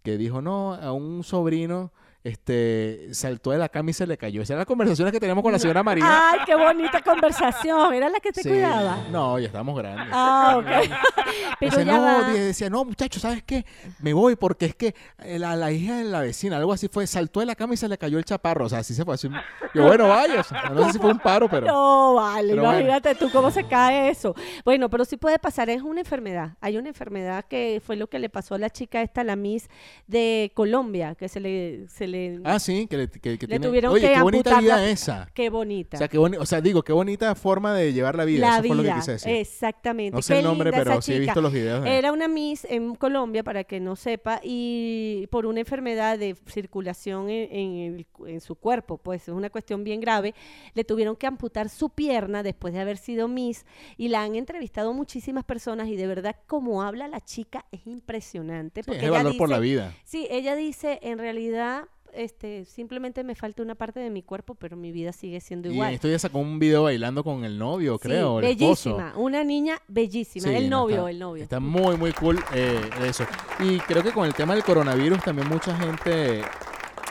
que 0.02 0.16
dijo, 0.16 0.40
no, 0.40 0.72
a 0.72 0.92
un 0.92 1.22
sobrino 1.22 1.92
este, 2.22 3.08
saltó 3.12 3.50
de 3.50 3.58
la 3.58 3.68
cama 3.68 3.90
y 3.90 3.92
se 3.92 4.06
le 4.06 4.16
cayó. 4.18 4.42
Esas 4.42 4.50
eran 4.50 4.58
las 4.60 4.66
conversaciones 4.66 5.12
que 5.12 5.20
teníamos 5.20 5.42
con 5.42 5.52
la 5.52 5.58
señora 5.58 5.82
Marina. 5.82 6.30
Ay, 6.32 6.40
qué 6.46 6.54
bonita 6.54 7.00
conversación. 7.02 7.94
Era 7.94 8.08
la 8.08 8.20
que 8.20 8.32
te 8.32 8.42
Sí. 8.42 8.48
cuidaba. 8.48 8.98
No, 9.10 9.38
ya 9.38 9.46
estamos 9.46 9.76
grandes. 9.76 10.08
Ah, 10.12 10.56
ok. 10.58 10.66
Pero 11.60 11.76
Decía, 11.76 11.84
ya 11.84 11.96
no, 11.98 12.02
va. 12.02 12.28
decía, 12.32 12.70
no, 12.70 12.84
muchachos, 12.84 13.22
¿sabes 13.22 13.42
qué? 13.42 13.64
Me 14.00 14.12
voy 14.12 14.36
porque 14.36 14.66
es 14.66 14.74
que 14.74 14.94
eh, 15.18 15.38
la, 15.38 15.56
la 15.56 15.70
hija 15.72 15.96
de 15.98 16.04
la 16.04 16.20
vecina, 16.20 16.56
algo 16.56 16.72
así 16.72 16.88
fue, 16.88 17.06
saltó 17.06 17.40
de 17.40 17.46
la 17.46 17.54
cama 17.54 17.74
y 17.74 17.76
se 17.76 17.88
le 17.88 17.98
cayó 17.98 18.18
el 18.18 18.24
chaparro. 18.24 18.66
O 18.66 18.68
sea, 18.68 18.78
así 18.80 18.94
se 18.94 19.04
fue. 19.04 19.14
Así, 19.14 19.28
yo, 19.74 19.84
bueno, 19.86 20.08
vaya. 20.08 20.40
o 20.40 20.44
sea, 20.44 20.70
no 20.70 20.86
sé 20.86 20.92
si 20.94 20.98
fue 20.98 21.12
un 21.12 21.18
paro, 21.18 21.48
pero... 21.48 21.66
No, 21.66 22.14
vale, 22.14 22.50
pero 22.50 22.62
bueno. 22.62 22.78
imagínate 22.80 23.14
tú 23.14 23.30
cómo 23.30 23.50
se 23.50 23.64
cae 23.64 24.10
eso. 24.10 24.34
Bueno, 24.64 24.88
pero 24.90 25.04
sí 25.04 25.16
puede 25.16 25.38
pasar, 25.38 25.68
es 25.70 25.82
una 25.82 26.00
enfermedad. 26.00 26.56
Hay 26.60 26.76
una 26.76 26.88
enfermedad 26.88 27.44
que 27.48 27.80
fue 27.84 27.96
lo 27.96 28.08
que 28.08 28.18
le 28.18 28.28
pasó 28.28 28.54
a 28.54 28.58
la 28.58 28.70
chica 28.70 29.02
esta, 29.02 29.22
la 29.24 29.36
Miss 29.36 29.68
de 30.06 30.52
Colombia, 30.54 31.14
que 31.14 31.28
se 31.28 31.40
le... 31.40 31.88
Se 31.88 32.06
le 32.10 32.40
Ah, 32.44 32.58
sí, 32.58 32.86
que, 32.88 32.96
le, 32.96 33.08
que, 33.10 33.20
que 33.20 33.30
Le 33.30 33.38
tiene... 33.38 33.66
tuvieron 33.66 33.92
Oye, 33.92 34.08
que 34.08 34.14
qué 34.14 34.22
bonita 34.22 34.60
vida 34.60 34.76
la- 34.76 34.88
esa. 34.90 35.30
Qué 35.34 35.50
bonita. 35.50 35.96
O 35.96 35.98
sea, 35.98 36.08
qué 36.08 36.18
boni- 36.18 36.36
o 36.38 36.46
sea, 36.46 36.60
digo, 36.60 36.82
qué 36.82 36.92
bonita 36.92 37.34
forma 37.34 37.74
de 37.74 37.92
llevar 37.92 38.14
la 38.16 38.24
vida. 38.24 38.40
la 38.46 38.54
Eso 38.58 38.66
fue 38.68 38.76
lo 38.76 38.82
que 38.82 38.88
vida, 38.88 38.94
quise 38.96 39.12
decir. 39.12 39.32
exactamente. 39.36 40.14
No 40.16 40.22
sé 40.22 40.34
Qué 40.34 40.38
el 40.40 40.44
nombre, 40.44 40.70
pero 40.72 41.00
sí 41.02 41.12
he 41.14 41.18
visto 41.18 41.40
los 41.40 41.52
videos. 41.52 41.84
de- 41.84 41.96
Era 41.98 42.12
una 42.12 42.28
Miss 42.28 42.66
en 42.68 42.94
Colombia, 42.94 43.42
para 43.42 43.64
que 43.64 43.80
no 43.80 43.96
sepa, 43.96 44.40
y 44.42 45.26
por 45.30 45.46
una 45.46 45.60
enfermedad 45.60 46.18
de 46.18 46.36
circulación 46.46 47.28
en, 47.30 48.06
su 48.40 48.54
cuerpo, 48.54 48.98
pues 48.98 49.22
es 49.22 49.28
una 49.34 49.50
cuestión 49.50 49.84
bien 49.84 50.00
grave, 50.00 50.34
le 50.74 50.84
tuvieron 50.84 51.16
que 51.16 51.26
amputar 51.26 51.68
su 51.68 51.90
pierna 51.90 52.42
después 52.42 52.74
de 52.74 52.80
haber 52.80 52.96
sido 52.96 53.28
Miss 53.28 53.64
y 53.96 54.08
la 54.08 54.22
han 54.22 54.34
entrevistado 54.34 54.92
muchísimas 54.92 55.44
personas 55.44 55.88
y 55.88 55.96
de 55.96 56.06
verdad 56.06 56.36
como 56.46 56.82
habla 56.82 57.08
la 57.08 57.20
chica 57.20 57.66
es 57.72 57.86
impresionante. 57.86 58.82
Sí, 58.82 58.90
es 58.92 59.02
el 59.02 59.10
valor 59.10 59.36
por 59.36 59.48
la 59.48 59.58
vida. 59.58 59.94
Sí, 60.04 60.26
ella 60.30 60.54
dice, 60.56 60.98
en 61.02 61.18
realidad... 61.18 61.84
Este, 62.12 62.64
simplemente 62.64 63.22
me 63.24 63.34
falta 63.34 63.62
una 63.62 63.74
parte 63.74 64.00
de 64.00 64.10
mi 64.10 64.22
cuerpo, 64.22 64.54
pero 64.54 64.76
mi 64.76 64.90
vida 64.92 65.12
sigue 65.12 65.40
siendo 65.40 65.68
Y 65.70 65.74
igual. 65.74 65.94
esto 65.94 66.08
ya 66.08 66.18
sacó 66.18 66.38
un 66.38 66.58
video 66.58 66.82
bailando 66.84 67.22
con 67.22 67.44
el 67.44 67.56
novio, 67.58 67.94
Sí, 67.94 68.08
creo, 68.08 68.40
esposo. 68.40 68.96
bellísima, 68.96 69.12
una 69.16 69.44
niña 69.44 69.80
bellísima, 69.88 70.48
Sí, 70.48 70.54
el 70.54 70.68
no, 70.70 70.80
novio, 70.82 70.96
está- 70.96 71.10
el 71.10 71.18
novio. 71.18 71.42
Está 71.42 71.60
muy, 71.60 71.96
muy 71.96 72.12
cool 72.12 72.38
eh, 72.54 72.80
eso. 73.04 73.24
Y 73.60 73.78
creo 73.80 74.02
que 74.02 74.12
con 74.12 74.26
el 74.26 74.34
tema 74.34 74.54
del 74.54 74.64
coronavirus 74.64 75.22
también 75.22 75.48
mucha 75.48 75.76
gente, 75.76 76.42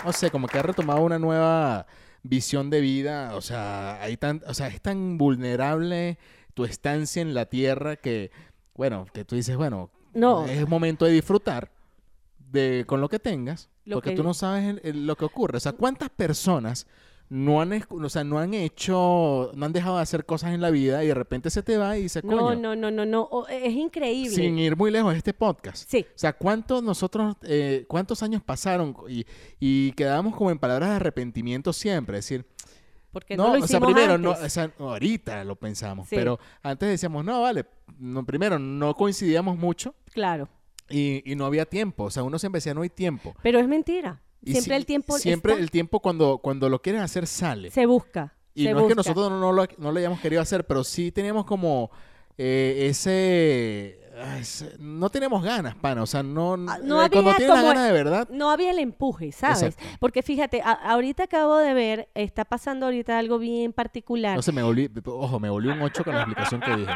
no 0.06 0.12
sé, 0.12 0.30
como 0.32 0.48
que 0.48 0.58
ha 0.60 0.64
retomado 0.64 1.02
una 1.02 1.18
nueva 1.20 1.86
visión 2.24 2.70
de 2.70 2.82
vida. 2.82 3.36
O 3.36 3.42
sea, 3.42 4.02
hay 4.02 4.18
tan, 4.18 4.42
o 4.48 4.54
sea, 4.54 4.68
es 4.68 4.82
tan 4.82 5.18
vulnerable 5.18 6.18
tu 6.54 6.66
estancia 6.66 7.22
en 7.22 7.34
la 7.34 7.46
tierra 7.46 7.96
que, 7.96 8.32
bueno, 8.76 9.06
que 9.14 9.24
tú 9.24 9.36
dices, 9.36 9.56
bueno, 9.56 9.90
No. 10.14 10.46
es 10.46 10.68
momento 10.68 11.06
de 11.06 11.12
disfrutar 11.14 11.72
de 12.52 12.84
con 12.88 13.00
lo 13.00 13.08
que 13.10 13.20
tengas, 13.20 13.70
Lo 13.90 13.98
porque 13.98 14.12
que- 14.12 14.16
tú 14.16 14.24
no 14.24 14.34
sabes 14.34 14.66
el- 14.68 14.82
el- 14.84 15.06
lo 15.08 15.16
que 15.16 15.26
ocurre. 15.26 15.58
O 15.58 15.60
sea, 15.60 15.74
¿cuántas 15.74 16.10
personas 16.10 16.88
no 17.32 17.62
han, 17.62 17.72
o 17.90 18.10
sea, 18.10 18.24
no 18.24 18.40
han 18.40 18.56
hecho, 18.56 19.52
no 19.54 19.66
han 19.68 19.72
dejado 19.72 19.98
de 19.98 20.02
hacer 20.02 20.26
cosas 20.26 20.52
en 20.54 20.62
la 20.62 20.72
vida 20.72 21.04
y 21.04 21.08
de 21.10 21.14
repente 21.14 21.52
se 21.52 21.62
te 21.62 21.78
va 21.78 21.96
y 21.98 22.08
No, 22.24 22.38
coño, 22.38 22.56
no, 22.56 22.76
no, 22.76 22.90
no, 22.92 23.06
no, 23.06 23.22
o- 23.22 23.48
es 23.48 23.72
increíble. 23.74 24.32
sin 24.36 24.58
ir 24.58 24.76
muy 24.76 24.90
lejos 24.90 25.16
este 25.16 25.34
podcast. 25.34 25.88
Sí, 25.88 26.06
O 26.10 26.18
sea, 26.18 26.34
¿cuántos 26.34 26.82
nosotros, 26.82 27.36
eh, 27.44 27.86
cuántos 27.88 28.24
años 28.24 28.42
pasaron 28.42 28.96
y, 29.08 29.26
y 29.60 29.92
quedamos 29.92 30.36
como 30.36 30.50
en 30.50 30.58
palabras 30.58 30.90
de 30.90 30.96
arrepentimiento 30.96 31.72
siempre? 31.72 32.18
Es 32.18 32.26
decir, 32.26 32.46
porque 33.12 33.38
no, 33.38 33.48
no, 33.50 33.58
lo 33.58 33.64
o 33.64 33.68
sea, 33.68 33.80
primero, 33.80 34.18
no, 34.18 34.32
antes. 34.32 34.46
o 34.46 34.50
sea, 34.50 34.72
ahorita 34.80 35.44
lo 35.44 35.56
pensamos, 35.56 36.08
Sí. 36.10 36.16
pero 36.16 36.40
antes 36.64 36.90
decíamos, 36.90 37.24
no, 37.26 37.42
vale, 37.42 37.66
no, 38.00 38.26
primero, 38.26 38.58
no 38.58 38.96
coincidíamos 38.96 39.56
mucho 39.58 39.94
Claro, 40.14 40.50
y, 40.90 41.22
y 41.32 41.36
no 41.36 41.46
había 41.46 41.66
tiempo. 41.66 42.06
O 42.06 42.10
sea, 42.12 42.24
uno 42.24 42.40
siempre 42.40 42.58
decía, 42.58 42.74
no 42.74 42.82
hay 42.82 42.90
tiempo. 42.90 43.36
pero 43.42 43.60
es 43.60 43.68
mentira. 43.68 44.22
Y 44.42 44.52
Siempre 44.54 44.76
si- 44.76 44.78
el 44.78 44.86
tiempo 44.86 45.18
Siempre 45.18 45.52
está, 45.54 45.62
el 45.64 45.70
tiempo 45.72 46.00
cuando, 46.00 46.38
cuando 46.38 46.70
lo 46.70 46.82
quieren 46.82 47.02
hacer 47.02 47.28
sale. 47.28 47.72
se 47.72 47.86
busca. 47.86 48.34
y 48.54 48.64
se 48.66 48.74
no 48.74 48.82
es 48.82 48.88
que 48.88 48.96
nosotros 48.96 49.30
no 49.32 49.52
lo, 49.52 49.66
no 49.78 49.92
lo 49.92 50.00
hayamos 50.00 50.20
querido 50.22 50.42
hacer, 50.42 50.66
pero 50.66 50.84
sí 50.86 51.12
teníamos 51.12 51.46
como 51.46 51.92
eh, 52.38 52.88
ese, 52.90 54.00
ah, 54.18 54.38
ese- 54.40 54.76
No 54.80 55.10
tenemos 55.10 55.44
ganas, 55.44 55.76
pana. 55.76 56.04
O 56.04 56.06
sea, 56.06 56.24
no... 56.24 56.54
Ah, 56.54 56.80
no 56.82 57.04
eh, 57.04 57.10
cuando 57.10 57.32
había 57.32 57.36
tienes 57.36 57.50
la 57.50 57.62
como- 57.62 57.68
gana 57.68 57.86
de 57.86 57.92
verdad... 57.92 58.30
No 58.32 58.50
había 58.50 58.72
el 58.72 58.80
empuje, 58.80 59.32
¿sabes? 59.34 59.62
Exacto. 59.64 59.84
Porque 60.00 60.24
fíjate, 60.24 60.62
a- 60.62 60.72
ahorita 60.72 61.24
acabo 61.24 61.58
de 61.58 61.74
ver, 61.74 62.10
está 62.16 62.46
pasando 62.46 62.86
ahorita 62.86 63.18
algo 63.20 63.40
bien 63.40 63.74
particular. 63.74 64.38
No 64.38 64.42
sé, 64.42 64.52
me 64.54 64.64
volví... 64.64 64.90
Ojo, 65.06 65.40
me 65.42 65.50
volví 65.50 65.68
un 65.68 65.82
8 65.82 66.04
con 66.06 66.14
la 66.16 66.22
explicación 66.22 66.62
que 66.62 66.76
dije. 66.78 66.92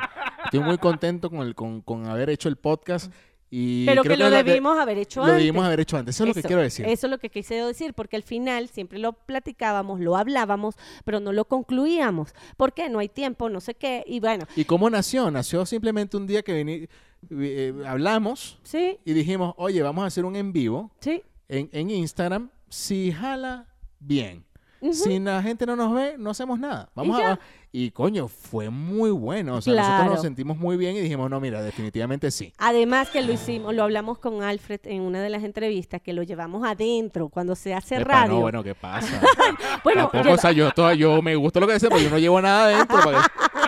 Estoy 0.45 0.59
muy 0.61 0.77
contento 0.77 1.29
con, 1.29 1.39
el, 1.41 1.55
con, 1.55 1.81
con 1.81 2.05
haber 2.05 2.29
hecho 2.29 2.47
el 2.47 2.55
podcast 2.55 3.11
y... 3.55 3.85
pero 3.85 4.01
creo 4.01 4.17
que 4.17 4.23
lo 4.23 4.29
de- 4.31 4.43
debimos 4.43 4.79
haber 4.79 4.97
hecho 4.97 5.19
Lo 5.19 5.25
antes. 5.27 5.37
debimos 5.39 5.65
haber 5.65 5.79
hecho 5.81 5.97
antes. 5.97 6.15
Eso 6.15 6.23
es 6.23 6.27
lo 6.29 6.33
que 6.33 6.41
quiero 6.43 6.61
decir. 6.61 6.85
Eso 6.87 7.07
es 7.07 7.11
lo 7.11 7.17
que 7.19 7.29
quise 7.29 7.55
decir, 7.55 7.93
porque 7.93 8.15
al 8.15 8.23
final 8.23 8.67
siempre 8.69 8.97
lo 8.97 9.13
platicábamos, 9.13 9.99
lo 9.99 10.17
hablábamos, 10.17 10.75
pero 11.05 11.19
no 11.19 11.31
lo 11.33 11.45
concluíamos. 11.45 12.33
¿Por 12.57 12.73
qué? 12.73 12.89
No 12.89 12.99
hay 12.99 13.09
tiempo, 13.09 13.49
no 13.49 13.59
sé 13.61 13.75
qué. 13.75 14.03
Y 14.07 14.19
bueno, 14.19 14.45
¿Y 14.55 14.65
cómo 14.65 14.89
nació? 14.89 15.29
Nació 15.29 15.65
simplemente 15.65 16.17
un 16.17 16.25
día 16.25 16.41
que 16.41 16.63
vení- 16.63 16.87
eh, 17.29 17.73
hablamos 17.85 18.59
sí, 18.63 18.97
y 19.05 19.13
dijimos, 19.13 19.53
oye, 19.57 19.81
vamos 19.81 20.03
a 20.03 20.07
hacer 20.07 20.25
un 20.25 20.35
en 20.35 20.51
vivo 20.51 20.91
sí. 20.99 21.21
en, 21.47 21.69
en 21.71 21.89
Instagram. 21.91 22.49
Si 22.69 23.11
jala, 23.11 23.67
bien. 23.99 24.43
Si 24.91 25.17
la 25.19 25.41
gente 25.41 25.65
no 25.65 25.77
nos 25.77 25.93
ve, 25.93 26.15
no 26.17 26.31
hacemos 26.31 26.59
nada. 26.59 26.89
Vamos 26.93 27.17
a... 27.21 27.39
Y 27.75 27.89
coño, 27.89 28.27
fue 28.27 28.69
muy 28.69 29.09
bueno. 29.09 29.55
O 29.55 29.61
sea, 29.61 29.73
nosotros 29.73 30.05
nos 30.13 30.21
sentimos 30.21 30.57
muy 30.59 30.77
bien 30.77 30.95
y 30.95 30.99
dijimos, 30.99 31.27
no, 31.27 31.39
mira, 31.39 31.59
definitivamente 31.63 32.29
sí. 32.29 32.53
Además 32.59 33.09
que 33.09 33.23
lo 33.23 33.33
hicimos, 33.33 33.73
lo 33.73 33.81
hablamos 33.81 34.19
con 34.19 34.43
Alfred 34.43 34.81
en 34.83 35.01
una 35.01 35.23
de 35.23 35.31
las 35.31 35.43
entrevistas, 35.43 35.99
que 35.99 36.13
lo 36.13 36.21
llevamos 36.21 36.63
adentro 36.67 37.29
cuando 37.29 37.55
se 37.55 37.73
hace 37.73 37.95
Epa, 37.95 38.03
radio. 38.03 38.35
No, 38.35 38.41
bueno, 38.41 38.63
¿qué 38.63 38.75
pasa? 38.75 39.19
Bueno, 39.83 40.09
lleva- 40.11 40.33
o 40.33 40.37
sea, 40.37 40.51
yo, 40.51 40.69
yo 40.93 41.21
me 41.23 41.35
gusta 41.35 41.59
lo 41.59 41.65
que 41.65 41.73
decía, 41.73 41.89
pero 41.89 42.01
yo 42.03 42.09
no 42.11 42.19
llevo 42.19 42.39
nada 42.39 42.65
adentro. 42.65 42.99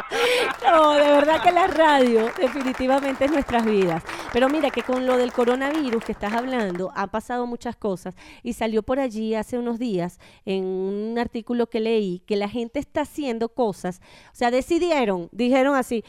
No, 0.65 0.93
de 0.93 1.03
verdad 1.03 1.41
que 1.43 1.51
la 1.51 1.67
radio 1.67 2.25
definitivamente 2.39 3.25
es 3.25 3.31
nuestras 3.31 3.65
vidas. 3.65 4.03
Pero 4.33 4.49
mira 4.49 4.71
que 4.71 4.81
con 4.81 5.05
lo 5.05 5.17
del 5.17 5.31
coronavirus 5.31 6.03
que 6.03 6.11
estás 6.11 6.33
hablando, 6.33 6.91
han 6.95 7.09
pasado 7.09 7.45
muchas 7.45 7.75
cosas 7.75 8.15
y 8.43 8.53
salió 8.53 8.81
por 8.81 8.99
allí 8.99 9.35
hace 9.35 9.57
unos 9.57 9.77
días 9.77 10.19
en 10.45 10.63
un 10.65 11.17
artículo 11.19 11.67
que 11.67 11.79
leí 11.79 12.19
que 12.25 12.35
la 12.35 12.49
gente 12.49 12.79
está 12.79 13.01
haciendo 13.01 13.49
cosas, 13.49 13.94
o 14.31 14.35
sea, 14.35 14.51
decidieron, 14.51 15.29
dijeron 15.31 15.75
así, 15.75 16.03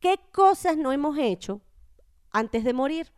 ¿qué 0.00 0.18
cosas 0.32 0.76
no 0.76 0.92
hemos 0.92 1.18
hecho 1.18 1.60
antes 2.30 2.64
de 2.64 2.72
morir? 2.72 3.12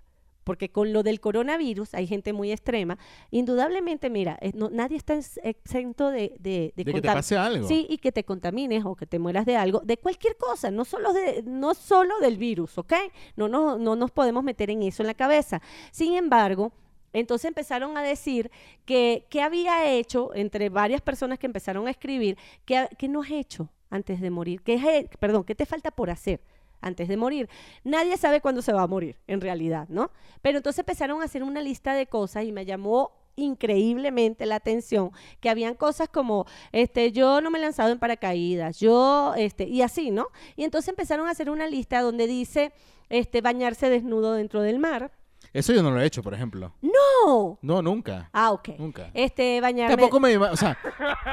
porque 0.44 0.72
con 0.72 0.92
lo 0.92 1.04
del 1.04 1.20
coronavirus 1.20 1.94
hay 1.94 2.08
gente 2.08 2.32
muy 2.32 2.50
extrema. 2.50 2.98
Indudablemente, 3.30 4.10
mira, 4.10 4.36
eh, 4.40 4.50
no- 4.56 4.70
nadie 4.70 4.96
está 4.96 5.14
ex- 5.14 5.38
exento 5.44 6.10
de, 6.10 6.34
de, 6.40 6.72
De 6.74 6.84
que 6.84 6.94
te 7.00 7.02
pase 7.14 7.36
algo. 7.36 7.68
Sí, 7.68 7.86
y 7.88 7.98
que 7.98 8.10
te 8.10 8.24
contamines 8.24 8.84
o 8.84 8.96
que 8.96 9.06
te 9.06 9.20
mueras 9.20 9.46
de 9.46 9.54
algo, 9.56 9.78
de 9.84 9.98
cualquier 9.98 10.36
cosa, 10.36 10.72
no 10.72 10.84
solo, 10.84 11.12
de, 11.12 11.44
no 11.46 11.74
solo 11.74 12.18
del 12.18 12.38
virus, 12.38 12.76
¿ok? 12.76 12.92
No, 13.36 13.46
no, 13.46 13.78
no 13.78 13.94
nos 13.94 14.10
podemos 14.10 14.42
meter 14.42 14.68
en 14.70 14.82
eso 14.82 15.04
en 15.04 15.06
la 15.06 15.14
cabeza. 15.14 15.62
Sin 15.92 16.14
embargo, 16.14 16.72
entonces 17.12 17.44
empezaron 17.44 17.96
a 17.96 18.02
decir 18.02 18.50
que, 18.84 19.28
que 19.30 19.42
había 19.42 19.92
hecho, 19.92 20.34
entre 20.34 20.70
varias 20.70 21.02
personas 21.02 21.38
que 21.38 21.46
empezaron 21.46 21.86
a 21.86 21.90
escribir, 21.92 22.36
que, 22.64 22.88
que 22.98 23.06
no 23.08 23.22
has 23.22 23.30
hecho 23.30 23.68
antes 23.92 24.20
de 24.20 24.30
morir, 24.30 24.60
he- 24.66 25.08
perdón, 25.20 25.44
¿qué 25.44 25.54
te 25.54 25.66
falta 25.66 25.90
por 25.92 26.10
hacer? 26.10 26.40
antes 26.84 27.06
de 27.06 27.16
morir. 27.16 27.48
Nadie 27.84 28.16
sabe 28.16 28.40
cuándo 28.40 28.60
se 28.60 28.72
va 28.72 28.82
a 28.82 28.88
morir, 28.88 29.16
en 29.28 29.40
realidad, 29.40 29.86
¿no? 29.88 30.10
Pero 30.42 30.56
entonces 30.58 30.80
empezaron 30.80 31.22
a 31.22 31.26
hacer 31.26 31.44
una 31.44 31.60
lista 31.60 31.94
de 31.94 32.08
cosas 32.08 32.42
y 32.44 32.50
me 32.50 32.64
llamó 32.64 33.12
increíblemente 33.36 34.46
la 34.46 34.56
atención 34.56 35.12
que 35.40 35.48
habían 35.48 35.74
cosas 35.74 36.08
como 36.08 36.44
este 36.72 37.12
yo 37.12 37.40
no 37.40 37.50
me 37.52 37.58
he 37.58 37.62
lanzado 37.62 37.90
en 37.92 37.98
paracaídas 37.98 38.78
yo 38.78 39.32
este 39.36 39.64
y 39.64 39.80
así 39.80 40.10
no 40.10 40.26
y 40.56 40.64
entonces 40.64 40.90
empezaron 40.90 41.26
a 41.28 41.30
hacer 41.30 41.48
una 41.48 41.66
lista 41.66 42.02
donde 42.02 42.26
dice 42.26 42.72
este 43.08 43.40
bañarse 43.40 43.88
desnudo 43.88 44.34
dentro 44.34 44.60
del 44.60 44.78
mar 44.78 45.12
Eso 45.54 45.72
yo 45.74 45.82
no 45.82 45.90
lo 45.90 46.00
he 46.00 46.06
hecho, 46.06 46.22
por 46.22 46.32
ejemplo. 46.32 46.72
no 46.80 47.58
No, 47.60 47.82
nunca. 47.82 48.30
ah 48.32 48.52
ok 48.52 48.70
Nunca. 48.78 49.10
este 49.12 49.60
bañarme 49.60 49.94
Tampoco 49.96 50.18
me... 50.18 50.36
O 50.38 50.56
sea, 50.56 50.78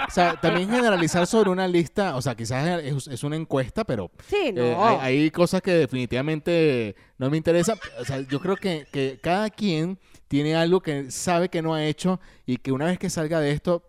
o 0.07 0.11
sea, 0.11 0.35
también 0.39 0.69
generalizar 0.69 1.25
sobre 1.25 1.49
una 1.49 1.67
lista, 1.67 2.15
o 2.17 2.21
sea, 2.21 2.35
quizás 2.35 2.83
es, 2.83 3.07
es 3.07 3.23
una 3.23 3.37
encuesta, 3.37 3.83
pero 3.85 4.11
sí 4.27 4.51
no 4.53 4.61
eh, 4.61 4.75
hay, 4.77 4.97
hay 5.21 5.31
cosas 5.31 5.61
que 5.61 5.71
definitivamente 5.71 6.95
no 7.17 7.29
me 7.29 7.37
interesan. 7.37 7.77
O 7.99 8.05
sea, 8.05 8.19
yo 8.21 8.39
creo 8.39 8.55
que, 8.57 8.85
que 8.91 9.19
cada 9.21 9.49
quien 9.49 9.97
tiene 10.27 10.55
algo 10.55 10.81
que 10.81 11.09
sabe 11.11 11.49
que 11.49 11.61
no 11.61 11.73
ha 11.73 11.85
hecho 11.85 12.19
y 12.45 12.57
que 12.57 12.71
una 12.71 12.85
vez 12.85 12.99
que 12.99 13.09
salga 13.09 13.39
de 13.39 13.51
esto, 13.51 13.83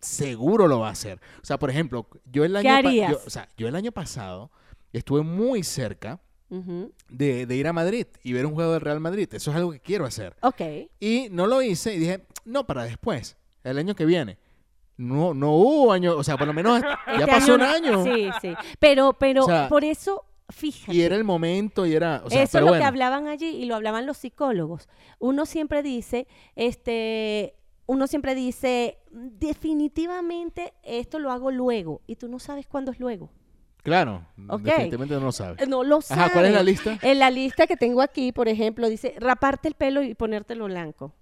seguro 0.00 0.66
lo 0.66 0.80
va 0.80 0.88
a 0.88 0.92
hacer. 0.92 1.20
O 1.42 1.44
sea, 1.44 1.58
por 1.58 1.70
ejemplo, 1.70 2.08
yo 2.30 2.44
el 2.44 2.56
año, 2.56 2.72
harías? 2.72 3.10
yo- 3.12 3.20
o 3.26 3.30
sea, 3.30 3.48
yo 3.56 3.68
el 3.68 3.76
año 3.76 3.92
pasado 3.92 4.50
estuve 4.92 5.22
muy 5.22 5.62
cerca 5.62 6.20
De, 7.08 7.46
de 7.46 7.56
ir 7.56 7.66
a 7.66 7.72
Madrid 7.72 8.06
y 8.22 8.32
ver 8.32 8.46
un 8.46 8.54
juego 8.54 8.72
del 8.72 8.80
Real 8.80 9.00
Madrid. 9.00 9.28
Eso 9.32 9.50
es 9.50 9.56
algo 9.56 9.72
que 9.72 9.80
quiero 9.80 10.04
hacer. 10.04 10.36
ok 10.42 10.60
Y 11.00 11.28
no 11.30 11.46
lo 11.46 11.62
hice 11.62 11.94
y 11.94 11.98
dije, 11.98 12.26
no, 12.44 12.66
para 12.66 12.84
después, 12.84 13.36
el 13.62 13.78
año 13.78 13.94
que 13.94 14.04
viene. 14.06 14.38
No, 14.96 15.34
no 15.34 15.50
hubo 15.56 15.90
año, 15.92 16.16
o 16.16 16.22
sea, 16.22 16.36
por 16.36 16.46
lo 16.46 16.52
menos 16.54 16.80
ya 17.06 17.12
Este 17.14 17.26
pasó 17.26 17.54
un 17.54 17.60
no- 17.60 17.66
año. 17.66 18.04
sí 18.04 18.28
sí 18.40 18.54
pero 18.78 19.12
pero 19.14 19.42
O 19.42 19.46
sea, 19.46 19.68
por 19.68 19.82
eso 19.84 20.24
fíjate 20.50 20.94
Y 20.96 21.02
era 21.02 21.16
el 21.16 21.24
momento 21.24 21.84
y 21.86 21.94
era, 21.94 22.22
o 22.24 22.30
sea, 22.30 22.42
Eso 22.44 22.58
es 22.58 22.62
lo 22.62 22.68
bueno. 22.68 22.82
que 22.82 22.86
hablaban 22.86 23.26
allí 23.26 23.48
y 23.48 23.64
lo 23.64 23.74
hablaban 23.74 24.06
los 24.06 24.18
psicólogos. 24.18 24.88
Uno 25.18 25.46
siempre 25.46 25.82
dice, 25.82 26.28
este, 26.54 27.56
uno 27.86 28.06
siempre 28.06 28.34
dice, 28.36 28.98
definitivamente 29.10 30.74
esto 30.82 31.18
lo 31.18 31.32
hago 31.32 31.50
luego 31.50 32.02
y 32.06 32.16
tú 32.16 32.28
no 32.28 32.38
sabes 32.38 32.66
cuándo 32.66 32.92
es 32.92 33.00
luego. 33.00 33.30
Claro, 33.84 34.26
Ok. 34.48 34.62
definitivamente 34.62 35.14
no 35.14 35.20
lo 35.20 35.30
sabe. 35.32 35.62
Eh, 35.62 35.66
No 35.68 35.84
lo 35.84 36.00
sabes. 36.00 36.24
Ajá, 36.24 36.32
¿cuál 36.32 36.46
es 36.46 36.52
la 36.52 36.62
lista? 36.64 36.98
En 37.02 37.18
la 37.20 37.30
lista 37.30 37.66
que 37.68 37.76
tengo 37.76 38.02
aquí, 38.02 38.32
por 38.32 38.48
ejemplo, 38.48 38.88
dice 38.88 39.14
raparte 39.18 39.68
el 39.68 39.74
pelo 39.74 40.02
y 40.02 40.14
ponértelo 40.14 40.64
blanco. 40.64 41.12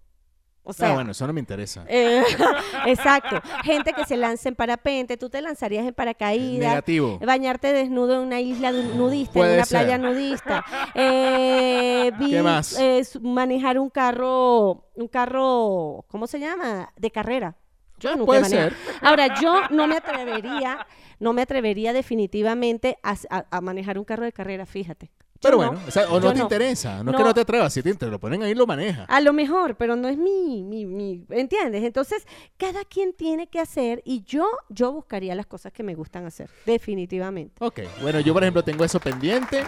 O 0.65 0.73
sea, 0.73 0.91
ah, 0.93 0.95
bueno, 0.95 1.11
eso 1.11 1.27
no 1.27 1.33
me 1.33 1.41
interesa. 1.41 1.85
eh, 1.89 2.23
exacto. 2.87 3.41
Gente 3.65 3.93
que 3.95 4.05
se 4.05 4.17
lanza 4.17 4.49
en 4.49 4.55
parapente, 4.55 5.17
tú 5.17 5.29
te 5.29 5.43
lanzarías 5.43 5.85
en 5.85 5.93
paracaídas. 5.93 6.69
Negativo. 6.69 7.19
Bañarte 7.19 7.73
desnudo 7.73 8.15
en 8.15 8.21
una 8.29 8.41
isla 8.41 8.71
nudista, 8.71 9.33
Puede 9.33 9.51
en 9.55 9.57
una 9.57 9.65
ser. 9.65 9.81
playa 9.81 9.99
nudista. 9.99 10.65
Eh, 10.95 12.13
vi- 12.17 12.31
¿Qué 12.31 12.43
más? 12.45 12.79
eh, 12.79 13.03
manejar 13.23 13.77
un 13.81 13.91
carro, 13.91 14.87
un 14.95 15.09
carro, 15.09 16.05
¿cómo 16.07 16.29
se 16.29 16.39
llama? 16.39 16.93
De 16.97 17.11
carrera. 17.11 17.57
Yo 18.03 18.11
Ah, 18.11 18.17
nunca 18.17 18.27
puede 18.27 18.45
ser. 18.47 18.75
Ahora, 19.01 19.41
yo 19.41 19.63
no 19.71 19.87
me 19.87 19.97
atrevería, 19.97 20.87
no 21.21 21.33
me 21.33 21.43
atrevería 21.43 21.93
definitivamente 21.93 22.99
a, 23.03 23.13
s- 23.13 23.29
a- 23.31 23.47
a 23.51 23.61
manejar 23.61 23.97
un 23.99 24.05
carro 24.05 24.25
de 24.25 24.33
carrera, 24.33 24.67
fíjate. 24.67 25.11
Yo 25.45 25.51
Pero 25.51 25.57
no. 25.63 25.67
bueno, 25.73 25.83
o, 25.89 25.91
sea, 25.91 26.09
o 26.09 26.21
no 26.21 26.33
te 26.33 26.39
interesa. 26.39 27.03
No, 27.03 27.11
es 27.11 27.17
que 27.17 27.23
No. 27.25 27.35
te 27.35 27.41
atrevas. 27.41 27.73
Si 27.73 27.83
te, 27.83 27.93
te 27.95 28.07
lo 28.07 28.21
ponen 28.21 28.43
ahí, 28.45 28.55
lo 28.55 28.65
maneja. 28.67 29.05
A 29.07 29.21
lo 29.21 29.33
mejor, 29.33 29.77
pero 29.77 29.97
no 29.97 30.07
es 30.09 30.17
mi, 30.17 30.63
mi, 30.63 30.87
mi, 30.87 31.25
¿entiendes? 31.31 31.83
Entonces, 31.83 32.25
cada 32.57 32.85
quien 32.85 33.13
tiene 33.13 33.49
que 33.49 33.59
hacer 33.59 34.03
y 34.05 34.23
yo, 34.23 34.47
yo 34.69 34.93
buscaría 34.93 35.35
las 35.35 35.47
cosas 35.47 35.73
que 35.73 35.83
me 35.83 35.95
gustan 35.97 36.27
hacer, 36.27 36.49
definitivamente. 36.65 37.55
Ok, 37.65 37.81
bueno, 38.03 38.21
yo 38.21 38.33
por 38.33 38.43
ejemplo 38.45 38.63
tengo 38.63 38.85
eso 38.85 39.01
pendiente. 39.01 39.65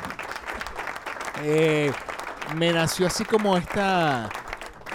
Eh, 1.43 1.91
me 2.57 2.73
nació 2.73 3.07
así 3.09 3.25
como 3.25 3.57
esta, 3.57 4.29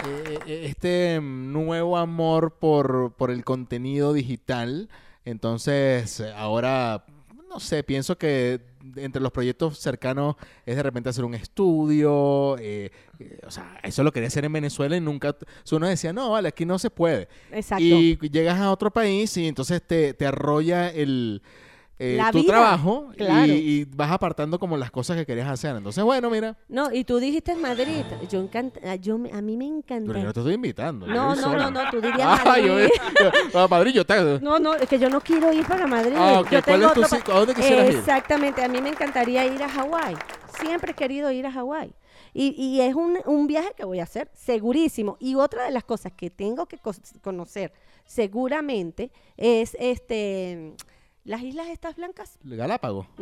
eh, 0.06 0.38
eh, 0.46 0.62
este 0.66 1.20
mm, 1.20 1.52
nuevo 1.52 1.96
amor 1.96 2.58
por, 2.58 3.14
por 3.16 3.30
el 3.30 3.44
contenido 3.44 4.12
digital. 4.12 4.88
Entonces, 5.24 6.20
eh, 6.20 6.32
ahora, 6.34 7.04
no 7.48 7.60
sé, 7.60 7.82
pienso 7.82 8.16
que 8.18 8.60
entre 8.96 9.20
los 9.20 9.30
proyectos 9.32 9.78
cercanos 9.78 10.36
es 10.64 10.76
de 10.76 10.82
repente 10.82 11.10
hacer 11.10 11.24
un 11.24 11.34
estudio. 11.34 12.56
eh, 12.58 12.90
eh, 13.18 13.38
o 13.46 13.50
sea, 13.50 13.78
eso 13.82 14.02
lo 14.02 14.12
quería 14.12 14.28
hacer 14.28 14.44
en 14.44 14.52
Venezuela 14.52 14.96
y 14.96 15.00
nunca... 15.00 15.36
uno 15.72 15.86
decía, 15.86 16.12
no, 16.12 16.30
vale, 16.30 16.48
aquí 16.48 16.64
no 16.64 16.78
se 16.78 16.90
puede. 16.90 17.28
Exacto. 17.52 17.84
Y 17.84 18.16
llegas 18.30 18.58
a 18.58 18.70
otro 18.72 18.90
país 18.90 19.36
y 19.36 19.46
entonces 19.46 19.82
te, 19.86 20.14
te 20.14 20.26
arrolla 20.26 20.88
el 20.88 21.42
eh, 22.00 22.18
tu 22.32 22.38
vida, 22.38 22.52
trabajo 22.52 23.08
y- 23.12 23.16
claro. 23.16 23.52
y, 23.52 23.84
vas 23.94 24.10
apartando 24.10 24.58
como 24.58 24.76
las 24.76 24.90
cosas 24.90 25.16
que 25.18 25.26
querías 25.26 25.48
hacer. 25.48 25.76
Entonces, 25.76 26.02
bueno, 26.02 26.30
mira, 26.30 26.56
No, 26.68 26.90
y 26.92 27.04
tú 27.04 27.18
dijiste 27.18 27.54
Madrid. 27.54 28.02
Yo 28.30 28.40
encanta, 28.40 28.94
yo 28.96 29.18
me- 29.18 29.30
a 29.32 29.40
mí 29.42 29.56
me 29.56 29.66
encanta. 29.66 30.06
pero 30.06 30.18
yo 30.20 30.24
no 30.24 30.32
te 30.32 30.40
estoy 30.40 30.54
invitando. 30.54 31.06
yo 31.06 31.12
No, 31.12 31.34
no, 31.36 31.56
no, 31.56 31.70
no, 31.70 31.90
tú 31.90 32.00
dirías 32.00 32.18
Ah, 32.44 32.58
yo, 32.58 32.72
Madrid. 32.74 32.90
yo- 33.52 33.58
a 33.60 33.68
Madrid 33.68 33.92
yo 33.92 34.04
te... 34.04 34.40
No, 34.40 34.58
no, 34.58 34.74
es 34.74 34.88
que 34.88 34.98
yo 34.98 35.10
no 35.10 35.20
quiero 35.20 35.52
ir 35.52 35.66
para 35.66 35.86
Madrid. 35.86 36.14
Ah. 36.16 36.42
Yo 36.50 36.58
¿A 36.58 37.38
dónde 37.38 37.54
quisieras 37.54 37.90
ir? 37.90 37.96
Exactamente, 37.96 38.64
a 38.64 38.68
mí 38.68 38.80
me 38.80 38.88
encantaría 38.88 39.44
ir 39.46 39.62
a 39.62 39.68
Hawái. 39.68 40.16
Siempre 40.60 40.92
he 40.92 40.94
querido 40.94 41.30
ir 41.30 41.46
a 41.46 41.52
Hawái. 41.52 41.92
Y, 42.32 42.54
y 42.56 42.80
es 42.80 42.94
un, 42.94 43.18
un 43.26 43.46
viaje 43.46 43.72
que 43.76 43.84
voy 43.84 43.98
a 44.00 44.04
hacer, 44.04 44.30
segurísimo. 44.34 45.16
Y 45.20 45.34
otra 45.34 45.64
de 45.64 45.70
las 45.72 45.84
cosas 45.84 46.12
que 46.12 46.30
tengo 46.30 46.66
que 46.66 46.78
conocer, 47.22 47.72
seguramente, 48.06 49.10
es 49.36 49.76
este 49.80 50.74
las 51.30 51.42
islas 51.42 51.68
estas 51.68 51.94
blancas. 51.96 52.38
Galápagos. 52.42 53.06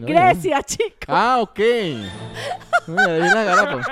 No, 0.00 0.06
Grecia, 0.06 0.62
chico. 0.62 0.96
Ah, 1.06 1.38
ok. 1.40 1.58
Galápagos. 2.88 3.86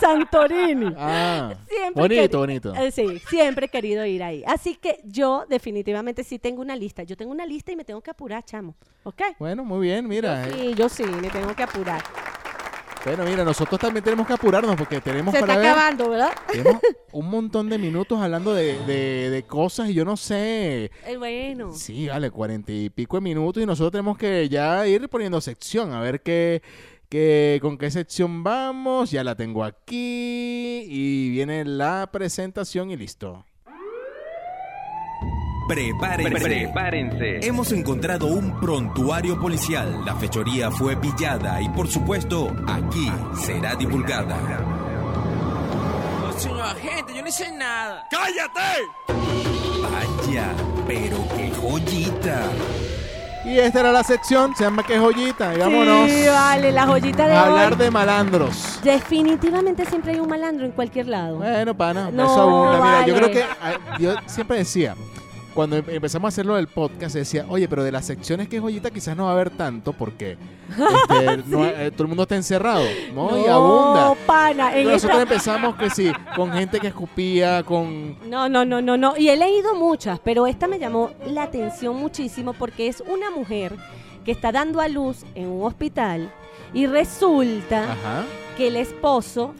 Santorini. 0.00 0.94
Ah, 0.96 1.54
Siempre 1.68 2.02
bonito, 2.02 2.38
bonito. 2.38 2.74
Eh, 2.74 2.90
sí, 2.92 3.18
siempre 3.28 3.66
he 3.66 3.68
querido 3.68 4.04
ir 4.06 4.22
ahí. 4.22 4.44
Así 4.46 4.76
que 4.76 5.00
yo 5.04 5.44
definitivamente 5.48 6.24
sí 6.24 6.38
tengo 6.38 6.60
una 6.62 6.76
lista. 6.76 7.02
Yo 7.02 7.16
tengo 7.16 7.32
una 7.32 7.46
lista 7.46 7.72
y 7.72 7.76
me 7.76 7.84
tengo 7.84 8.00
que 8.00 8.10
apurar, 8.10 8.44
chamo. 8.44 8.74
¿Ok? 9.02 9.22
Bueno, 9.38 9.64
muy 9.64 9.86
bien, 9.86 10.06
mira. 10.06 10.46
eh, 10.46 10.52
Sí, 10.52 10.74
yo 10.74 10.88
sí, 10.88 11.04
me 11.04 11.28
tengo 11.30 11.54
que 11.54 11.62
apurar. 11.64 12.02
Bueno, 13.04 13.24
mira, 13.24 13.44
nosotros 13.44 13.78
también 13.78 14.02
tenemos 14.02 14.26
que 14.26 14.32
apurarnos 14.32 14.76
porque 14.76 14.98
tenemos 15.00 15.34
Se 15.34 15.40
para 15.40 15.52
está 15.54 15.62
ver... 15.62 15.70
acabando, 15.72 16.08
¿verdad? 16.08 16.30
Tenemos 16.50 16.80
un 17.12 17.28
montón 17.28 17.68
de 17.68 17.76
minutos 17.76 18.18
hablando 18.18 18.54
de, 18.54 18.78
de- 18.86 19.28
de 19.30 19.42
cosas 19.42 19.90
y 19.90 19.94
yo 19.94 20.06
no 20.06 20.16
sé. 20.16 20.90
Eh, 21.06 21.16
bueno. 21.18 21.72
Sí, 21.74 22.08
vale, 22.08 22.30
cuarenta 22.30 22.72
y 22.72 22.88
pico 22.88 23.18
de 23.18 23.20
minutos 23.20 23.62
y 23.62 23.66
nosotros 23.66 23.92
tenemos 23.92 24.16
que 24.16 24.48
ya 24.48 24.86
ir 24.86 25.06
poniendo 25.10 25.38
sección, 25.42 25.92
a 25.92 26.00
ver 26.00 26.22
qué, 26.22 26.62
qué, 27.10 27.58
con 27.60 27.76
qué 27.76 27.90
sección 27.90 28.42
vamos. 28.42 29.10
Ya 29.10 29.22
la 29.22 29.34
tengo 29.34 29.64
aquí 29.64 30.86
y 30.88 31.28
viene 31.30 31.64
la 31.66 32.08
presentación 32.10 32.90
y 32.90 32.96
listo. 32.96 33.44
Prepárense. 35.74 36.44
Prepárense. 36.44 37.40
Hemos 37.42 37.72
encontrado 37.72 38.26
un 38.26 38.60
prontuario 38.60 39.40
policial. 39.40 40.04
La 40.04 40.14
fechoría 40.14 40.70
fue 40.70 40.96
pillada 40.96 41.60
y 41.60 41.68
por 41.70 41.88
supuesto 41.88 42.54
aquí 42.68 43.10
será 43.44 43.74
divulgada. 43.74 44.36
Señor 46.36 46.60
agente, 46.60 47.14
yo 47.14 47.22
no 47.22 47.28
hice 47.28 47.50
nada. 47.50 48.06
Vaya, 49.82 50.52
pero 50.86 51.16
qué 51.36 51.50
joyita. 51.60 52.42
Y 53.44 53.58
esta 53.58 53.80
era 53.80 53.92
la 53.92 54.02
sección, 54.04 54.54
se 54.56 54.64
llama 54.64 54.82
Que 54.84 54.98
Joyita, 54.98 55.54
y 55.54 55.58
vámonos 55.58 56.08
Sí, 56.10 56.24
vale, 56.28 56.72
la 56.72 56.86
joyita 56.86 57.26
de 57.26 57.34
a 57.34 57.46
hablar 57.46 57.72
hoy. 57.72 57.78
de 57.78 57.90
malandros. 57.90 58.80
Definitivamente 58.82 59.84
siempre 59.84 60.12
hay 60.12 60.20
un 60.20 60.28
malandro 60.30 60.64
en 60.64 60.72
cualquier 60.72 61.08
lado. 61.08 61.36
Bueno, 61.38 61.74
pana, 61.76 62.10
No, 62.10 62.24
eso 62.24 62.40
abunda. 62.40 62.80
Mira, 62.82 63.06
yo 63.06 63.14
vale. 63.14 63.30
creo 63.30 63.30
que 63.30 63.42
ah, 63.60 63.98
yo 63.98 64.14
siempre 64.26 64.56
decía, 64.58 64.94
cuando 65.54 65.76
em- 65.76 65.84
empezamos 65.88 66.26
a 66.26 66.28
hacerlo 66.28 66.56
del 66.56 66.66
podcast, 66.66 67.14
decía, 67.14 67.46
oye, 67.48 67.68
pero 67.68 67.84
de 67.84 67.92
las 67.92 68.04
secciones 68.04 68.48
que 68.48 68.56
es 68.56 68.62
joyita 68.62 68.90
quizás 68.90 69.16
no 69.16 69.24
va 69.24 69.30
a 69.30 69.32
haber 69.34 69.50
tanto 69.50 69.92
porque 69.92 70.36
este, 70.70 71.36
no- 71.46 71.64
eh, 71.64 71.90
todo 71.92 72.02
el 72.02 72.08
mundo 72.08 72.24
está 72.24 72.36
encerrado, 72.36 72.84
¿no? 73.14 73.38
y 73.40 73.46
abunda. 73.48 74.14
pana. 74.26 74.76
En 74.76 74.88
Nosotros 74.88 75.20
esta- 75.20 75.22
empezamos 75.22 75.76
que 75.76 75.90
sí, 75.90 76.10
con 76.36 76.52
gente 76.52 76.80
que 76.80 76.88
escupía, 76.88 77.62
con... 77.62 78.18
No, 78.28 78.48
no, 78.48 78.64
no, 78.64 78.82
no, 78.82 78.96
no. 78.96 79.16
Y 79.16 79.28
he 79.28 79.36
leído 79.36 79.74
muchas, 79.74 80.18
pero 80.20 80.46
esta 80.46 80.66
me 80.66 80.78
llamó 80.78 81.10
la 81.26 81.44
atención 81.44 81.96
muchísimo 81.96 82.52
porque 82.52 82.88
es 82.88 83.02
una 83.06 83.30
mujer 83.30 83.74
que 84.24 84.32
está 84.32 84.50
dando 84.52 84.80
a 84.80 84.88
luz 84.88 85.24
en 85.34 85.48
un 85.48 85.64
hospital 85.66 86.32
y 86.72 86.86
resulta 86.86 87.92
Ajá. 87.92 88.24
que 88.56 88.68
el 88.68 88.76
esposo, 88.76 89.54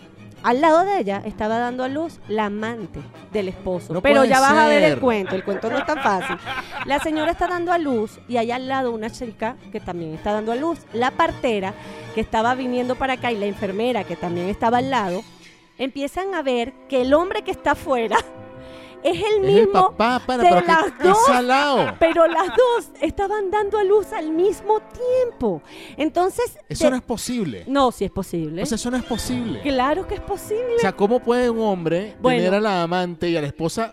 al 0.44 0.60
lado 0.60 0.84
de 0.84 1.00
ella, 1.00 1.22
estaba 1.24 1.58
dando 1.58 1.84
a 1.84 1.88
luz 1.88 2.20
la 2.28 2.44
amante 2.44 3.00
del 3.32 3.48
esposo. 3.48 3.94
No 3.94 4.02
Pero 4.02 4.26
ya 4.26 4.40
vas 4.40 4.52
a 4.52 4.68
ver 4.68 4.82
el 4.82 4.90
ser. 4.90 5.00
cuento, 5.00 5.34
el 5.34 5.42
cuento 5.42 5.70
no 5.70 5.78
es 5.78 5.86
tan 5.86 6.02
fácil. 6.02 6.36
La 6.84 6.98
señora 7.00 7.32
está 7.32 7.48
dando 7.48 7.72
a 7.72 7.78
luz 7.78 8.20
y 8.28 8.36
hay 8.36 8.50
al 8.50 8.68
lado 8.68 8.92
una 8.92 9.08
chica 9.08 9.56
que 9.72 9.80
también 9.80 10.12
está 10.12 10.32
dando 10.32 10.52
a 10.52 10.56
luz. 10.56 10.80
La 10.92 11.12
partera 11.12 11.72
que 12.14 12.20
estaba 12.20 12.54
viniendo 12.54 12.94
para 12.94 13.14
acá 13.14 13.32
y 13.32 13.38
la 13.38 13.46
enfermera 13.46 14.04
que 14.04 14.16
también 14.16 14.50
estaba 14.50 14.78
al 14.78 14.90
lado, 14.90 15.24
empiezan 15.78 16.34
a 16.34 16.42
ver 16.42 16.74
que 16.90 17.00
el 17.00 17.14
hombre 17.14 17.42
que 17.42 17.50
está 17.50 17.70
afuera 17.72 18.18
es 19.04 19.16
el 19.16 19.22
Es 19.22 19.24
el 19.34 19.40
mismo 19.42 19.72
papá, 19.90 20.20
para, 20.26 20.42
de 20.42 20.48
pero 20.48 20.66
las 20.66 20.98
dos. 21.02 21.26
salado. 21.26 21.94
pero 22.00 22.26
las 22.26 22.48
dos 22.48 22.88
estaban 23.00 23.50
dando 23.50 23.78
a 23.78 23.84
luz 23.84 24.12
al 24.12 24.30
mismo 24.30 24.80
tiempo. 24.80 25.62
Entonces, 25.96 26.58
Eso 26.68 26.84
te- 26.84 26.90
no 26.90 26.96
es 26.96 27.02
posible. 27.02 27.64
no, 27.68 27.92
si 27.92 28.04
es 28.06 28.10
posible. 28.10 28.62
O 28.62 28.66
sea, 28.66 28.76
eso 28.76 28.90
no 28.90 28.96
es 28.96 29.04
posible. 29.04 29.60
claro 29.62 30.06
que 30.08 30.14
es 30.14 30.20
posible. 30.20 30.76
O 30.76 30.80
sea, 30.80 30.92
¿cómo 30.92 31.20
puede 31.20 31.48
un 31.50 31.60
hombre 31.60 32.16
Bueno. 32.20 32.38
tener 32.38 32.54
a 32.54 32.60
la 32.60 32.82
amante 32.82 33.28
y 33.28 33.36
a 33.36 33.40
la 33.40 33.46
esposa 33.46 33.92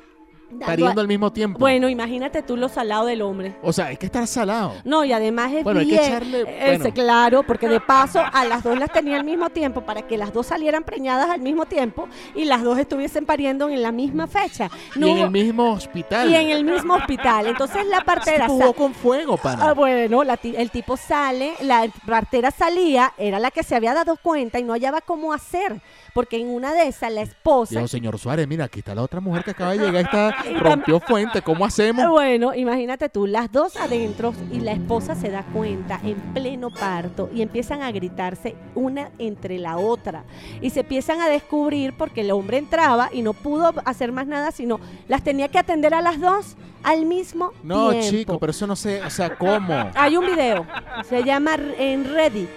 pariendo 0.60 1.02
al 1.02 1.08
mismo 1.08 1.32
tiempo? 1.32 1.60
Bueno, 1.60 1.90
imagínate 1.90 2.42
tú 2.42 2.58
lo 2.58 2.70
salado 2.70 3.06
del 3.06 3.22
hombre. 3.22 3.56
O 3.62 3.72
sea, 3.74 3.88
hay 3.88 3.98
que 3.98 4.06
estar 4.06 4.26
salado. 4.28 4.74
No, 4.84 5.04
y 5.06 5.14
además 5.14 5.52
es 5.54 5.64
Bueno, 5.64 5.80
hay 5.80 5.88
que 5.88 5.98
echarle- 5.98 6.48
Ese, 6.48 6.78
bueno. 6.78 6.94
claro, 6.94 7.44
porque 7.44 7.68
de 7.68 7.80
paso 7.80 8.22
a 8.32 8.46
las 8.46 8.64
dos 8.64 8.78
las 8.78 8.92
tenía 8.92 9.18
al 9.18 9.24
mismo 9.24 9.50
tiempo 9.50 9.82
para 9.82 10.02
que 10.04 10.18
las 10.18 10.34
dos 10.34 10.48
salieran 10.48 10.84
preñadas 10.84 11.30
al 11.30 11.42
mismo 11.42 11.66
tiempo 11.66 12.08
y 12.36 12.46
las 12.46 12.64
dos 12.64 12.78
estuviesen 12.78 13.26
pariendo 13.26 13.70
en 13.70 13.82
la 13.82 13.92
misma 13.92 14.28
fecha. 14.28 14.70
No 14.96 15.08
y 15.08 15.12
en 15.12 15.18
el 15.20 15.32
mismo 15.32 15.72
hospital. 15.74 16.30
y 16.30 16.36
en 16.36 16.50
el 16.50 16.64
mismo 16.64 16.96
hospital. 16.96 17.48
Entonces 17.48 17.86
la 17.88 18.02
partera 18.02 18.48
jugó 18.48 18.74
con 18.74 18.94
fuego, 18.94 19.38
pana. 19.38 19.70
Ah, 19.70 19.74
bueno, 19.74 20.24
la 20.24 20.40
el 20.44 20.72
tipo 20.72 20.98
sale, 20.98 21.54
la 21.62 21.88
partera 22.06 22.52
salía, 22.52 23.14
era 23.18 23.40
la 23.40 23.52
que 23.52 23.64
se 23.64 23.76
había 23.76 23.94
dado 23.94 24.18
cuenta 24.22 24.60
y 24.60 24.64
no 24.64 24.74
hallaba 24.74 25.02
cómo 25.02 25.34
hacer, 25.34 25.82
porque 26.14 26.38
en 26.38 26.50
una 26.50 26.74
de 26.74 26.88
esas 26.88 27.12
la 27.12 27.22
esposa 27.22 27.76
Dijo, 27.76 27.88
señor 27.88 28.18
Suárez, 28.20 28.48
mira, 28.48 28.66
aquí 28.66 28.80
está 28.80 28.96
la 28.96 29.02
otra 29.04 29.20
mujer 29.20 29.44
que 29.44 29.52
acaba 29.52 29.72
de 29.72 29.80
llegar, 29.80 30.04
está, 30.06 30.36
rompió 30.60 31.00
fuente, 31.00 31.42
¿cómo 31.42 31.66
hacemos? 31.66 32.08
Bueno, 32.10 32.54
imagínate 32.54 33.10
tú, 33.10 33.28
las 33.28 33.52
dos 33.52 33.76
adentro 33.78 34.34
y 34.52 34.60
la 34.60 34.72
esposa 34.72 35.16
se 35.16 35.30
da 35.30 35.44
cuenta 35.54 36.00
en 36.04 36.16
pleno 36.34 36.70
parto 36.70 37.30
y 37.34 37.42
empiezan 37.42 37.82
a 37.82 37.92
gritarse 37.92 38.56
una 38.76 39.10
entre 39.20 39.58
la 39.60 39.78
otra 39.78 40.24
y 40.62 40.70
se 40.72 40.82
empiezan 40.82 41.22
a 41.22 41.30
descubrir 41.30 41.94
porque 41.98 42.22
el 42.22 42.32
hombre 42.32 42.58
entraba 42.58 43.10
y 43.12 43.22
no 43.22 43.34
pudo 43.34 43.74
hacer 43.86 44.12
más 44.12 44.28
nada, 44.28 44.52
sino 44.52 44.80
las 45.08 45.24
tenía 45.24 45.48
que 45.50 45.60
atender 45.60 45.94
a 45.94 46.02
las 46.02 46.20
dos 46.20 46.56
al 46.84 47.06
mismo 47.06 47.52
No, 47.64 47.92
tiempo. 47.92 48.10
chico, 48.10 48.40
pero 48.40 48.52
eso 48.52 48.66
no 48.68 48.76
sé, 48.76 49.02
o 49.04 49.10
sea, 49.10 49.36
¿cómo? 49.38 49.90
Hay 49.96 50.18
un 50.18 50.26
video, 50.26 50.66
se 51.08 51.24
llama 51.24 51.56
en 51.78 52.06
Reddit, 52.12 52.50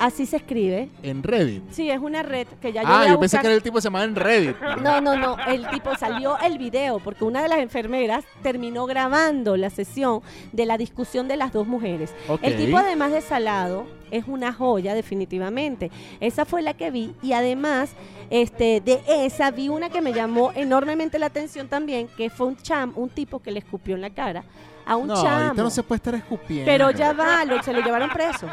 así 0.00 0.26
se 0.26 0.36
escribe. 0.36 0.88
En 1.02 1.22
Reddit. 1.22 1.62
Sí, 1.70 1.90
es 1.90 1.98
una 2.00 2.22
red 2.22 2.46
que 2.60 2.72
ya 2.72 2.82
yo 2.82 2.88
Ah, 2.88 2.98
voy 2.98 3.06
a 3.06 3.10
yo 3.12 3.20
pensé 3.20 3.36
buscar- 3.36 3.40
que 3.42 3.46
era 3.48 3.56
el 3.56 3.62
tipo 3.62 3.76
que 3.76 3.82
se 3.82 3.86
llamaba 3.86 4.04
en 4.04 4.14
Reddit. 4.16 4.56
No, 4.82 5.00
no, 5.00 5.16
no. 5.16 5.36
El 5.46 5.66
tipo 5.68 5.94
salió 5.96 6.38
el 6.38 6.58
video 6.58 6.98
porque 7.00 7.24
una 7.24 7.42
de 7.42 7.48
las 7.48 7.58
enfermeras 7.58 8.24
terminó 8.42 8.86
grabando 8.86 9.56
la 9.56 9.70
sesión 9.70 10.20
de 10.52 10.66
la 10.66 10.78
discusión 10.78 11.28
de 11.28 11.36
las 11.36 11.52
dos 11.52 11.66
mujeres. 11.66 12.14
Ok. 12.28 12.40
El 12.42 12.56
tipo, 12.56 12.76
además 12.78 13.12
de 13.12 13.20
salado, 13.20 13.86
es 14.10 14.24
una 14.26 14.52
joya, 14.52 14.94
definitivamente. 14.94 15.90
Esa 16.20 16.44
fue 16.44 16.62
la 16.62 16.74
que 16.74 16.90
vi. 16.90 17.14
Y 17.22 17.32
además, 17.32 17.90
este, 18.30 18.80
de 18.80 19.00
esa 19.06 19.50
vi 19.50 19.68
una 19.68 19.90
que 19.90 20.00
me 20.00 20.12
llamó 20.12 20.52
enormemente 20.54 21.18
la 21.18 21.26
atención 21.26 21.68
también, 21.68 22.08
que 22.16 22.30
fue 22.30 22.46
un 22.46 22.56
cham, 22.56 22.92
un 22.96 23.08
tipo 23.10 23.40
que 23.40 23.50
le 23.50 23.58
escupió 23.58 23.94
en 23.94 24.00
la 24.00 24.10
cara 24.10 24.44
a 24.88 24.96
un 24.96 25.08
No, 25.08 25.14
chamo. 25.22 25.28
ahorita 25.44 25.62
no 25.62 25.70
se 25.70 25.82
puede 25.82 25.96
estar 25.98 26.14
escupiendo. 26.14 26.64
Pero 26.66 26.90
ya 26.90 27.12
va, 27.12 27.44
lo- 27.44 27.62
se 27.62 27.72
lo 27.72 27.80
llevaron 27.80 28.08
preso. 28.10 28.46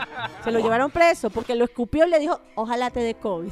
Se 0.44 0.52
lo 0.52 0.60
llevaron 0.60 0.92
preso 0.92 1.30
porque 1.30 1.56
lo 1.56 1.66
escupió 1.66 2.06
y 2.06 2.10
le 2.10 2.20
dijo, 2.20 2.40
ojalá 2.56 2.90
te 2.92 3.00
dé 3.00 3.16
COVID. 3.16 3.52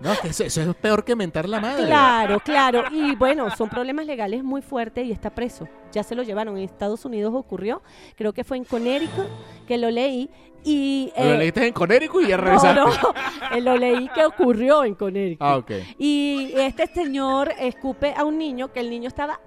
No, 0.00 0.12
eso, 0.24 0.44
eso 0.44 0.60
es 0.60 0.74
peor 0.76 1.04
que 1.04 1.14
mentar 1.16 1.48
la 1.48 1.60
madre. 1.60 1.86
Claro, 1.86 2.40
claro. 2.40 2.84
Y 2.90 3.14
bueno, 3.14 3.48
son 3.56 3.68
problemas 3.70 4.04
legales 4.04 4.42
muy 4.44 4.60
fuertes 4.60 5.06
y 5.06 5.12
está 5.12 5.30
preso. 5.30 5.66
Ya 5.92 6.02
se 6.02 6.14
lo 6.14 6.22
llevaron. 6.22 6.58
En 6.58 6.64
Estados 6.64 7.04
Unidos 7.04 7.32
ocurrió. 7.34 7.80
Creo 8.16 8.32
que 8.34 8.44
fue 8.44 8.56
en 8.58 8.64
Connecticut 8.64 9.26
que 9.66 9.78
lo 9.78 9.90
leí. 9.90 10.28
Y. 10.64 11.12
Lo 11.16 11.24
eh, 11.24 11.38
leíste 11.38 11.66
en 11.66 11.72
Conérico 11.72 12.20
y 12.20 12.26
ya 12.28 12.36
no, 12.38 12.42
revisaste. 12.42 12.80
no, 12.80 13.14
eh, 13.56 13.60
lo 13.60 13.76
leí 13.76 14.08
que 14.08 14.24
ocurrió 14.26 14.84
en 14.84 14.94
Connecticut. 14.94 15.42
Ah, 15.46 15.56
ok. 15.58 15.70
Y 15.98 16.52
este 16.56 16.86
señor 16.88 17.52
escupe 17.58 18.12
a 18.16 18.24
un 18.24 18.36
niño 18.36 18.72
que 18.72 18.80
el 18.80 18.90
niño 18.90 19.08
estaba 19.08 19.40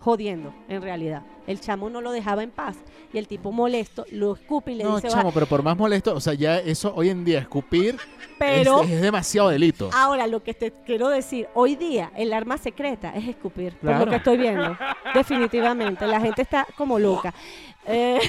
jodiendo, 0.00 0.54
en 0.68 0.82
realidad. 0.82 1.22
El 1.46 1.60
chamo 1.60 1.88
no 1.90 2.00
lo 2.00 2.12
dejaba 2.12 2.42
en 2.42 2.50
paz. 2.50 2.76
Y 3.12 3.18
el 3.18 3.26
tipo 3.26 3.52
molesto 3.52 4.04
lo 4.12 4.34
escupe 4.34 4.72
y 4.72 4.74
le 4.76 4.84
No, 4.84 4.96
dice... 4.96 5.08
chamo, 5.08 5.32
pero 5.32 5.46
por 5.46 5.62
más 5.62 5.76
molesto, 5.76 6.14
o 6.14 6.20
sea, 6.20 6.34
ya 6.34 6.58
eso 6.58 6.92
hoy 6.94 7.08
en 7.08 7.24
día, 7.24 7.38
escupir 7.38 7.96
Pero- 8.38 8.82
es, 8.82 8.90
es 8.90 9.00
demasiado 9.00 9.48
delito. 9.48 9.88
Ahora, 9.94 10.26
lo 10.26 10.42
que 10.42 10.52
te 10.52 10.72
quiero 10.84 11.08
decir, 11.08 11.48
hoy 11.54 11.74
día 11.76 12.12
el 12.16 12.32
arma 12.34 12.58
secreta 12.58 13.12
es 13.16 13.26
escupir, 13.28 13.74
por 13.78 13.98
lo 13.98 14.06
que 14.06 14.16
estoy 14.16 14.36
viendo. 14.36 14.76
Definitivamente, 15.14 16.06
la 16.06 16.20
gente 16.20 16.42
está 16.42 16.66
como 16.76 16.98
loca. 16.98 17.32
Eh, 17.90 18.20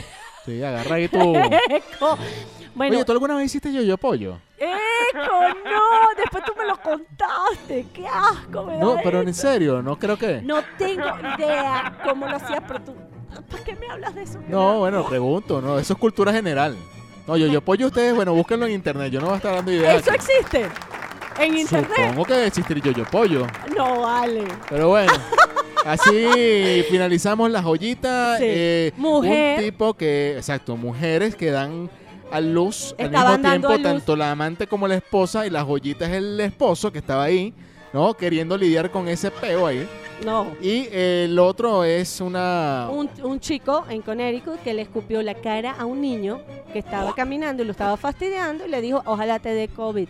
Sí, 0.45 0.63
agarra 0.63 0.95
ahí 0.95 1.09
tu... 1.09 1.17
eco. 1.69 2.17
Bueno, 2.73 2.95
Oye, 2.95 3.03
¿tú 3.03 3.11
alguna 3.11 3.35
vez 3.35 3.47
hiciste 3.47 3.73
yo-yo 3.73 3.97
pollo? 3.97 4.37
eco, 4.57 5.39
no, 5.65 5.81
después 6.17 6.43
tú 6.45 6.53
me 6.57 6.65
lo 6.65 6.68
contaste, 6.83 7.85
qué 7.93 8.07
asco 8.07 8.63
me 8.65 8.73
da 8.73 8.79
No, 8.79 8.97
pero 9.03 9.21
en 9.21 9.33
serio, 9.33 9.81
no 9.81 9.97
creo 9.97 10.17
que... 10.17 10.41
No 10.41 10.61
tengo 10.77 11.05
idea 11.37 11.97
cómo 12.03 12.27
lo 12.27 12.35
hacías, 12.35 12.61
pero 12.67 12.81
tú, 12.81 12.95
¿por 13.49 13.63
qué 13.63 13.75
me 13.75 13.87
hablas 13.89 14.15
de 14.15 14.23
eso? 14.23 14.39
No, 14.47 14.79
bueno, 14.79 15.05
pregunto, 15.07 15.61
no, 15.61 15.77
eso 15.79 15.93
es 15.93 15.99
cultura 15.99 16.31
general. 16.33 16.75
No, 17.27 17.37
yo-yo 17.37 17.61
pollo 17.61 17.87
ustedes, 17.87 18.15
bueno, 18.15 18.33
búsquenlo 18.33 18.65
en 18.65 18.71
internet, 18.73 19.11
yo 19.11 19.19
no 19.19 19.27
voy 19.27 19.33
a 19.35 19.37
estar 19.37 19.55
dando 19.55 19.71
ideas. 19.71 20.01
Eso 20.01 20.11
existe 20.13 20.67
en 21.39 21.57
internet. 21.57 21.91
Supongo 21.95 22.25
que 22.25 22.45
existir 22.47 22.81
yo-yo 22.81 23.05
pollo. 23.05 23.45
No 23.75 24.01
vale. 24.01 24.45
Pero 24.69 24.89
bueno, 24.89 25.13
así 25.85 26.83
finalizamos 26.89 27.51
la 27.51 27.61
joyita. 27.61 28.37
Sí. 28.37 28.43
eh, 28.47 28.93
Mujer. 28.97 29.59
Un 29.59 29.65
tipo 29.65 29.93
que, 29.93 30.37
exacto, 30.37 30.75
mujeres 30.75 31.35
que 31.35 31.51
dan 31.51 31.89
a 32.31 32.39
luz 32.39 32.95
al 32.97 33.09
mismo 33.09 33.39
tiempo, 33.39 33.73
luz. 33.73 33.81
tanto 33.81 34.15
la 34.15 34.31
amante 34.31 34.67
como 34.67 34.87
la 34.87 34.95
esposa, 34.95 35.45
y 35.45 35.49
la 35.49 35.63
joyita 35.63 36.05
es 36.05 36.11
el 36.13 36.39
esposo 36.39 36.91
que 36.91 36.99
estaba 36.99 37.23
ahí, 37.23 37.53
¿no? 37.93 38.13
Queriendo 38.13 38.57
lidiar 38.57 38.91
con 38.91 39.07
ese 39.07 39.31
peo 39.31 39.65
ahí. 39.65 39.87
No. 40.25 40.47
Y 40.61 40.87
eh, 40.91 41.25
el 41.29 41.39
otro 41.39 41.83
es 41.83 42.19
una... 42.19 42.89
Un, 42.91 43.09
un 43.23 43.39
chico 43.39 43.85
en 43.89 44.01
Connecticut 44.01 44.61
que 44.61 44.73
le 44.73 44.81
escupió 44.81 45.21
la 45.21 45.33
cara 45.33 45.71
a 45.71 45.85
un 45.85 46.01
niño 46.01 46.41
que 46.73 46.79
estaba 46.79 47.13
caminando 47.15 47.63
y 47.63 47.65
lo 47.65 47.71
estaba 47.71 47.95
fastidiando 47.97 48.65
y 48.65 48.69
le 48.69 48.81
dijo, 48.81 49.01
ojalá 49.05 49.39
te 49.39 49.49
dé 49.53 49.69
COVID. 49.69 50.09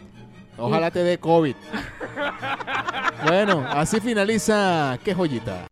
Ojalá 0.57 0.91
te 0.91 1.03
dé 1.03 1.17
COVID. 1.17 1.55
bueno, 3.25 3.65
así 3.69 3.99
finaliza. 3.99 4.97
¿Qué 5.03 5.13
joyita? 5.13 5.67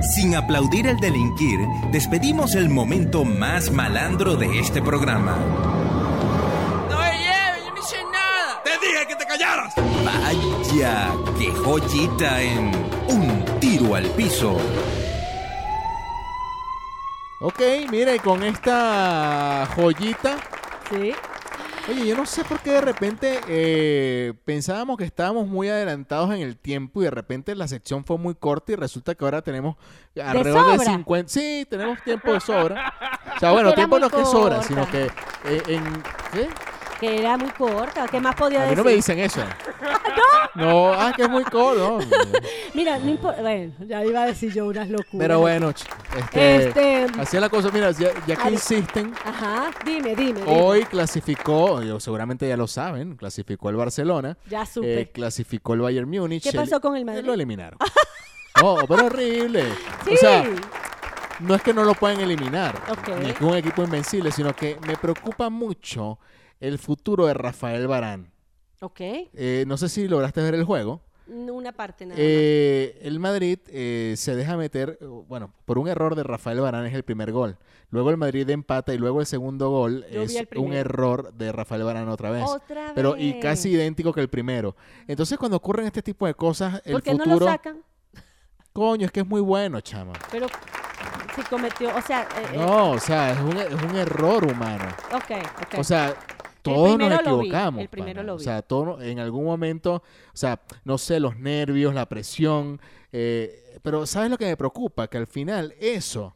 Sin 0.00 0.34
aplaudir 0.34 0.86
el 0.86 0.96
delinquir, 0.98 1.60
despedimos 1.92 2.54
el 2.54 2.68
momento 2.68 3.24
más 3.24 3.70
malandro 3.70 4.36
de 4.36 4.58
este 4.58 4.80
programa. 4.80 5.36
No 6.90 6.98
me 6.98 7.18
lleves, 7.18 7.64
yo 7.64 7.74
no 7.74 7.78
hice 7.78 8.02
nada. 8.10 8.62
Te 8.64 8.70
dije 8.84 9.06
que 9.06 9.16
te 9.16 9.26
callaras. 9.26 9.74
Vaya, 10.04 11.08
qué 11.38 11.52
joyita 11.52 12.42
en 12.42 12.72
un 13.08 13.44
tiro 13.60 13.94
al 13.94 14.06
piso. 14.10 14.56
Ok, 17.40 17.60
mire, 17.90 18.18
con 18.18 18.42
esta 18.42 19.68
joyita. 19.76 20.36
Sí. 20.90 21.12
Oye, 21.88 22.06
yo 22.06 22.16
no 22.16 22.26
sé 22.26 22.44
por 22.44 22.60
qué 22.60 22.70
de 22.72 22.80
repente 22.80 23.40
eh, 23.48 24.34
pensábamos 24.44 24.96
que 24.96 25.04
estábamos 25.04 25.48
muy 25.48 25.68
adelantados 25.68 26.32
en 26.32 26.40
el 26.40 26.56
tiempo 26.56 27.00
y 27.00 27.04
de 27.04 27.10
repente 27.10 27.56
la 27.56 27.66
sección 27.66 28.04
fue 28.04 28.18
muy 28.18 28.34
corta 28.34 28.72
y 28.72 28.76
resulta 28.76 29.14
que 29.16 29.24
ahora 29.24 29.42
tenemos 29.42 29.76
alrededor 30.14 30.72
de, 30.72 30.78
sobra. 30.78 30.92
50. 30.92 31.28
Sí, 31.28 31.66
tenemos 31.68 32.02
tiempo 32.04 32.32
de 32.32 32.40
sobra. 32.40 32.94
O 33.36 33.40
sea, 33.40 33.50
bueno, 33.50 33.74
tiempo 33.74 33.98
no 33.98 34.06
es 34.06 34.12
que 34.12 34.24
sobra, 34.24 34.62
sino 34.62 34.88
que 34.90 35.06
eh, 35.44 35.62
en. 35.66 36.02
¿Qué? 36.32 36.48
Que 37.02 37.18
era 37.18 37.36
muy 37.36 37.50
corta. 37.50 38.06
¿Qué 38.06 38.20
más 38.20 38.36
podía 38.36 38.58
A 38.60 38.62
mí 38.62 38.68
decir? 38.70 38.78
no 38.78 38.84
me 38.84 38.92
dicen 38.94 39.18
eso. 39.18 39.40
¿No? 40.54 40.92
ah, 40.92 41.12
que 41.16 41.22
es 41.22 41.28
muy 41.28 41.42
corto. 41.42 41.98
no. 41.98 42.06
Mira, 42.74 42.96
no 42.98 43.10
importa. 43.10 43.40
Bueno, 43.42 43.72
ya 43.80 44.04
iba 44.04 44.22
a 44.22 44.26
decir 44.26 44.52
yo 44.52 44.66
unas 44.66 44.88
locuras. 44.88 45.18
Pero 45.18 45.40
bueno, 45.40 45.70
este, 45.70 46.66
Este. 46.68 47.06
así 47.18 47.36
es 47.36 47.40
la 47.40 47.48
cosa. 47.48 47.70
Mira, 47.72 47.90
ya, 47.90 48.10
ya 48.26 48.36
que 48.36 48.50
insisten, 48.50 49.12
Ajá, 49.24 49.70
dime, 49.84 50.14
dime. 50.14 50.40
dime. 50.40 50.44
hoy 50.46 50.84
clasificó, 50.84 51.82
yo- 51.82 51.98
seguramente 51.98 52.46
ya 52.46 52.56
lo 52.56 52.68
saben, 52.68 53.16
clasificó 53.16 53.68
el 53.70 53.76
Barcelona. 53.76 54.36
Ya 54.48 54.64
supe. 54.64 55.00
Eh, 55.00 55.10
clasificó 55.10 55.74
el 55.74 55.80
Bayern 55.80 56.08
Múnich. 56.08 56.44
¿Qué 56.44 56.52
pasó 56.56 56.80
con 56.80 56.96
el 56.96 57.04
Madrid? 57.04 57.24
Lo 57.24 57.34
eliminaron. 57.34 57.78
no, 58.62 58.76
pero 58.86 59.06
horrible. 59.06 59.64
sí. 60.04 60.14
O 60.14 60.16
sea, 60.18 60.44
no 61.40 61.54
es 61.56 61.62
que 61.62 61.74
no 61.74 61.82
lo 61.82 61.94
puedan 61.94 62.20
eliminar, 62.20 62.80
Ok. 62.90 63.08
ni 63.20 63.30
es 63.30 63.36
que 63.38 63.44
es 63.44 63.50
un 63.50 63.56
equipo 63.56 63.82
invencible, 63.82 64.30
sino 64.30 64.54
que 64.54 64.78
me 64.86 64.96
preocupa 64.96 65.50
mucho 65.50 66.18
el 66.62 66.78
futuro 66.78 67.26
de 67.26 67.34
Rafael 67.34 67.86
Barán. 67.86 68.30
ok. 68.80 69.00
Eh, 69.00 69.64
no 69.66 69.76
sé 69.76 69.88
si 69.88 70.08
lograste 70.08 70.40
ver 70.42 70.54
el 70.54 70.64
juego. 70.64 71.00
Una 71.28 71.72
parte 71.72 72.04
nada 72.04 72.16
Eh, 72.20 72.98
el 73.02 73.20
Madrid 73.20 73.58
eh, 73.68 74.14
se 74.16 74.34
deja 74.34 74.56
meter, 74.56 74.98
bueno, 75.28 75.52
por 75.64 75.78
un 75.78 75.86
error 75.88 76.14
de 76.16 76.24
Rafael 76.24 76.60
Varane 76.60 76.88
es 76.88 76.94
el 76.94 77.04
primer 77.04 77.30
gol. 77.32 77.56
Luego 77.90 78.10
el 78.10 78.16
Madrid 78.16 78.48
empata 78.50 78.92
y 78.92 78.98
luego 78.98 79.20
el 79.20 79.26
segundo 79.26 79.70
gol 79.70 80.04
Yo 80.10 80.22
es 80.22 80.36
un 80.56 80.72
error 80.72 81.32
de 81.32 81.52
Rafael 81.52 81.84
Varane 81.84 82.10
otra 82.10 82.30
vez. 82.30 82.44
Otra 82.46 82.92
Pero 82.94 83.16
y 83.16 83.34
vez. 83.34 83.42
casi 83.42 83.70
idéntico 83.70 84.12
que 84.12 84.20
el 84.20 84.28
primero. 84.28 84.74
Entonces 85.06 85.38
cuando 85.38 85.56
ocurren 85.56 85.86
este 85.86 86.02
tipo 86.02 86.26
de 86.26 86.34
cosas, 86.34 86.82
el 86.84 86.92
¿Por 86.94 87.02
qué 87.02 87.12
no 87.14 87.18
futuro, 87.24 87.38
lo 87.40 87.46
sacan? 87.46 87.82
coño, 88.72 89.06
es 89.06 89.12
que 89.12 89.20
es 89.20 89.26
muy 89.26 89.40
bueno, 89.40 89.80
chama. 89.80 90.12
Pero 90.30 90.46
si 91.36 91.42
cometió, 91.42 91.94
o 91.96 92.02
sea, 92.02 92.22
eh, 92.52 92.56
No, 92.58 92.90
o 92.92 92.98
sea, 92.98 93.32
es 93.32 93.40
un, 93.40 93.56
es 93.56 93.82
un 93.90 93.96
error 93.96 94.44
humano. 94.44 94.84
ok, 95.14 95.30
ok. 95.66 95.78
O 95.78 95.84
sea, 95.84 96.14
todos 96.62 96.98
nos 96.98 97.08
vi, 97.08 97.14
equivocamos. 97.14 97.80
el 97.82 97.88
primero 97.88 98.22
lo 98.22 98.34
O 98.34 98.38
vi. 98.38 98.44
sea, 98.44 98.62
todo, 98.62 99.00
en 99.02 99.18
algún 99.18 99.44
momento, 99.44 99.96
o 99.96 100.02
sea, 100.36 100.60
no 100.84 100.98
sé, 100.98 101.20
los 101.20 101.36
nervios, 101.36 101.94
la 101.94 102.08
presión. 102.08 102.80
eh, 103.12 103.58
pero 103.82 104.06
¿sabes 104.06 104.30
lo 104.30 104.38
que 104.38 104.46
me 104.46 104.56
preocupa? 104.56 105.08
Que 105.08 105.18
al 105.18 105.26
final 105.26 105.74
eso 105.80 106.34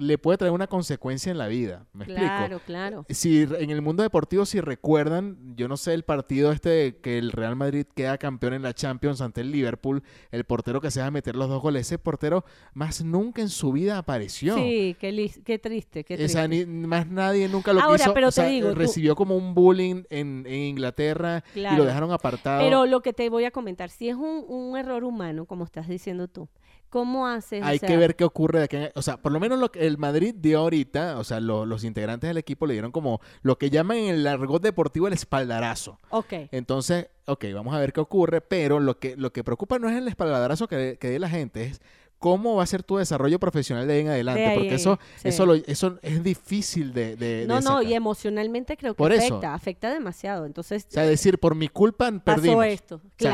le 0.00 0.16
puede 0.18 0.38
traer 0.38 0.52
una 0.52 0.66
consecuencia 0.66 1.30
en 1.30 1.36
la 1.38 1.46
vida. 1.46 1.86
¿Me 1.92 2.06
claro, 2.06 2.56
explico? 2.56 2.62
claro. 2.66 3.06
Si 3.10 3.42
en 3.42 3.70
el 3.70 3.82
mundo 3.82 4.02
deportivo, 4.02 4.46
si 4.46 4.60
recuerdan, 4.60 5.54
yo 5.56 5.68
no 5.68 5.76
sé, 5.76 5.92
el 5.94 6.04
partido 6.04 6.52
este 6.52 6.96
que 7.02 7.18
el 7.18 7.32
Real 7.32 7.54
Madrid 7.54 7.86
queda 7.94 8.16
campeón 8.18 8.54
en 8.54 8.62
la 8.62 8.72
Champions 8.72 9.20
ante 9.20 9.42
el 9.42 9.50
Liverpool, 9.52 10.02
el 10.30 10.44
portero 10.44 10.80
que 10.80 10.90
se 10.90 11.00
va 11.00 11.06
a 11.06 11.10
meter 11.10 11.36
los 11.36 11.48
dos 11.48 11.60
goles, 11.60 11.86
ese 11.86 11.98
portero 11.98 12.44
más 12.72 13.04
nunca 13.04 13.42
en 13.42 13.48
su 13.50 13.72
vida 13.72 13.98
apareció. 13.98 14.54
Sí, 14.56 14.96
qué, 14.98 15.30
qué 15.44 15.58
triste, 15.58 16.04
qué 16.04 16.14
O 16.14 16.16
triste. 16.16 16.32
sea, 16.32 16.48
ni- 16.48 16.64
más 16.64 17.06
nadie 17.06 17.48
nunca 17.48 17.72
lo 17.72 17.80
Ahora, 17.82 17.98
quiso. 17.98 18.14
pero 18.14 18.28
o 18.28 18.30
te 18.30 18.36
sea, 18.36 18.46
digo, 18.46 18.70
tú- 18.70 18.74
recibió 18.76 19.14
como 19.14 19.36
un 19.36 19.54
bullying 19.54 20.04
en, 20.08 20.44
en 20.46 20.54
Inglaterra 20.62 21.44
y 21.50 21.60
Claro. 21.60 21.76
lo 21.78 21.84
dejaron 21.84 22.10
apartado. 22.12 22.60
Pero 22.62 22.86
lo 22.86 23.02
que 23.02 23.12
te 23.12 23.28
voy 23.28 23.44
a 23.44 23.50
comentar, 23.50 23.90
si 23.90 24.08
es 24.08 24.16
un, 24.16 24.44
un 24.48 24.78
error 24.78 25.04
humano, 25.04 25.44
como 25.44 25.64
estás 25.64 25.88
diciendo 25.88 26.26
tú, 26.26 26.48
¿cómo 26.90 27.26
haces? 27.26 27.62
O 27.62 27.66
Hay 27.66 27.78
sea, 27.78 27.88
que 27.88 27.96
ver 27.96 28.16
qué 28.16 28.24
ocurre 28.24 28.58
de 28.58 28.64
aquí. 28.66 28.76
O 28.94 29.02
sea, 29.02 29.16
por 29.16 29.32
lo 29.32 29.40
menos 29.40 29.58
lo 29.58 29.70
que 29.72 29.86
el 29.86 29.96
Madrid 29.96 30.34
dio 30.36 30.58
ahorita, 30.58 31.18
o 31.18 31.24
sea, 31.24 31.40
lo- 31.40 31.64
los 31.64 31.84
integrantes 31.84 32.28
del 32.28 32.36
equipo 32.36 32.66
le 32.66 32.74
dieron 32.74 32.92
como 32.92 33.20
lo 33.42 33.56
que 33.56 33.70
llaman 33.70 33.96
en 33.98 34.14
el 34.16 34.26
argot 34.26 34.62
deportivo 34.62 35.06
el 35.06 35.12
espaldarazo. 35.14 35.98
Ok, 36.10 36.32
Entonces, 36.50 37.08
ok, 37.26 37.46
vamos 37.54 37.74
a 37.74 37.78
ver 37.78 37.92
qué 37.92 38.00
ocurre, 38.00 38.40
pero 38.40 38.80
lo 38.80 38.98
que, 38.98 39.16
lo 39.16 39.32
que 39.32 39.42
preocupa 39.44 39.78
no 39.78 39.88
es 39.88 39.96
el 39.96 40.08
espaldarazo 40.08 40.68
que, 40.68 40.98
que 41.00 41.08
dé 41.08 41.18
la 41.18 41.28
gente, 41.30 41.62
es 41.64 41.80
cómo 42.18 42.56
va 42.56 42.64
a 42.64 42.66
ser 42.66 42.82
tu 42.82 42.98
desarrollo 42.98 43.38
profesional 43.40 43.86
de 43.86 43.94
ahí 43.94 44.00
en 44.00 44.08
adelante, 44.08 44.44
ahí, 44.44 44.58
porque 44.58 44.74
eso, 44.74 44.98
sí. 45.16 45.28
eso, 45.28 45.46
lo- 45.46 45.54
eso 45.54 45.98
es 46.02 46.22
difícil 46.22 46.92
de, 46.92 47.16
de- 47.16 47.46
no, 47.48 47.56
de 47.56 47.62
no, 47.62 47.80
y 47.82 47.94
emocionalmente 47.94 48.76
creo 48.76 48.92
que 48.94 48.98
Por 48.98 49.12
eso. 49.12 49.36
afecta, 49.36 49.54
afecta 49.54 49.90
demasiado. 49.94 50.44
Entonces, 50.44 50.84
O 50.88 50.92
sea, 50.92 51.04
decir, 51.04 51.38
por 51.38 51.54
mi 51.54 51.68
culpa 51.68 52.10
pasó 52.10 52.22
perdimos. 52.42 52.66
esto. 52.66 53.00
sea, 53.16 53.30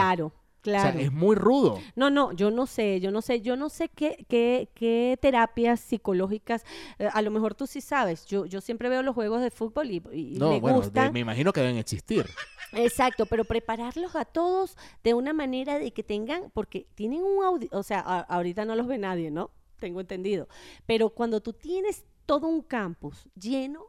Claro, 0.67 0.79
O 0.79 0.93
claro. 0.93 0.99
sea, 0.99 1.07
es 1.07 1.12
muy 1.12 1.37
rudo. 1.37 1.79
No, 1.95 2.11
no, 2.11 2.33
yo 2.33 2.51
no 2.51 2.67
sé, 2.67 3.01
yo 3.01 3.11
no 3.11 3.23
sé, 3.23 3.41
yo 3.41 3.57
no 3.57 3.69
sé 3.69 3.89
qué, 3.89 4.27
qué, 4.29 4.69
qué 4.75 5.19
terapias 5.23 5.81
psicológicas, 5.81 6.64
eh, 6.99 7.09
a 7.12 7.23
lo 7.23 7.31
mejor 7.31 7.55
tú 7.55 7.67
sí 7.67 7.81
sabes, 7.81 8.27
yo, 8.27 8.47
yo 8.47 8.61
siempre 8.61 8.89
veo 8.89 9.03
los 9.03 9.14
juegos 9.14 9.41
de 9.41 9.51
fútbol 9.51 9.91
y, 9.91 10.03
y 10.12 10.39
No, 10.39 10.51
me 10.51 10.61
bueno, 10.61 10.81
de- 10.81 11.11
me 11.11 11.21
imagino 11.21 11.53
que 11.53 11.61
deben 11.61 11.77
existir. 11.77 12.27
Exacto, 12.73 13.27
pero 13.27 13.45
prepararlos 13.45 14.17
a 14.17 14.25
todos 14.25 14.77
de 15.05 15.14
una 15.14 15.33
manera 15.33 15.79
de 15.79 15.93
que 15.93 16.03
tengan, 16.03 16.51
porque 16.53 16.87
tienen 16.95 17.23
un 17.23 17.45
audio, 17.45 17.69
o 17.73 17.83
sea, 17.83 18.01
a- 18.01 18.21
ahorita 18.21 18.64
no 18.64 18.75
los 18.75 18.87
ve 18.87 18.99
nadie, 18.99 19.31
¿no? 19.31 19.51
Tengo 19.79 20.01
entendido, 20.01 20.49
pero 20.87 21.11
cuando 21.11 21.41
tú 21.41 21.53
tienes 21.53 22.05
todo 22.25 22.49
un 22.49 22.62
campus 22.62 23.29
lleno 23.39 23.85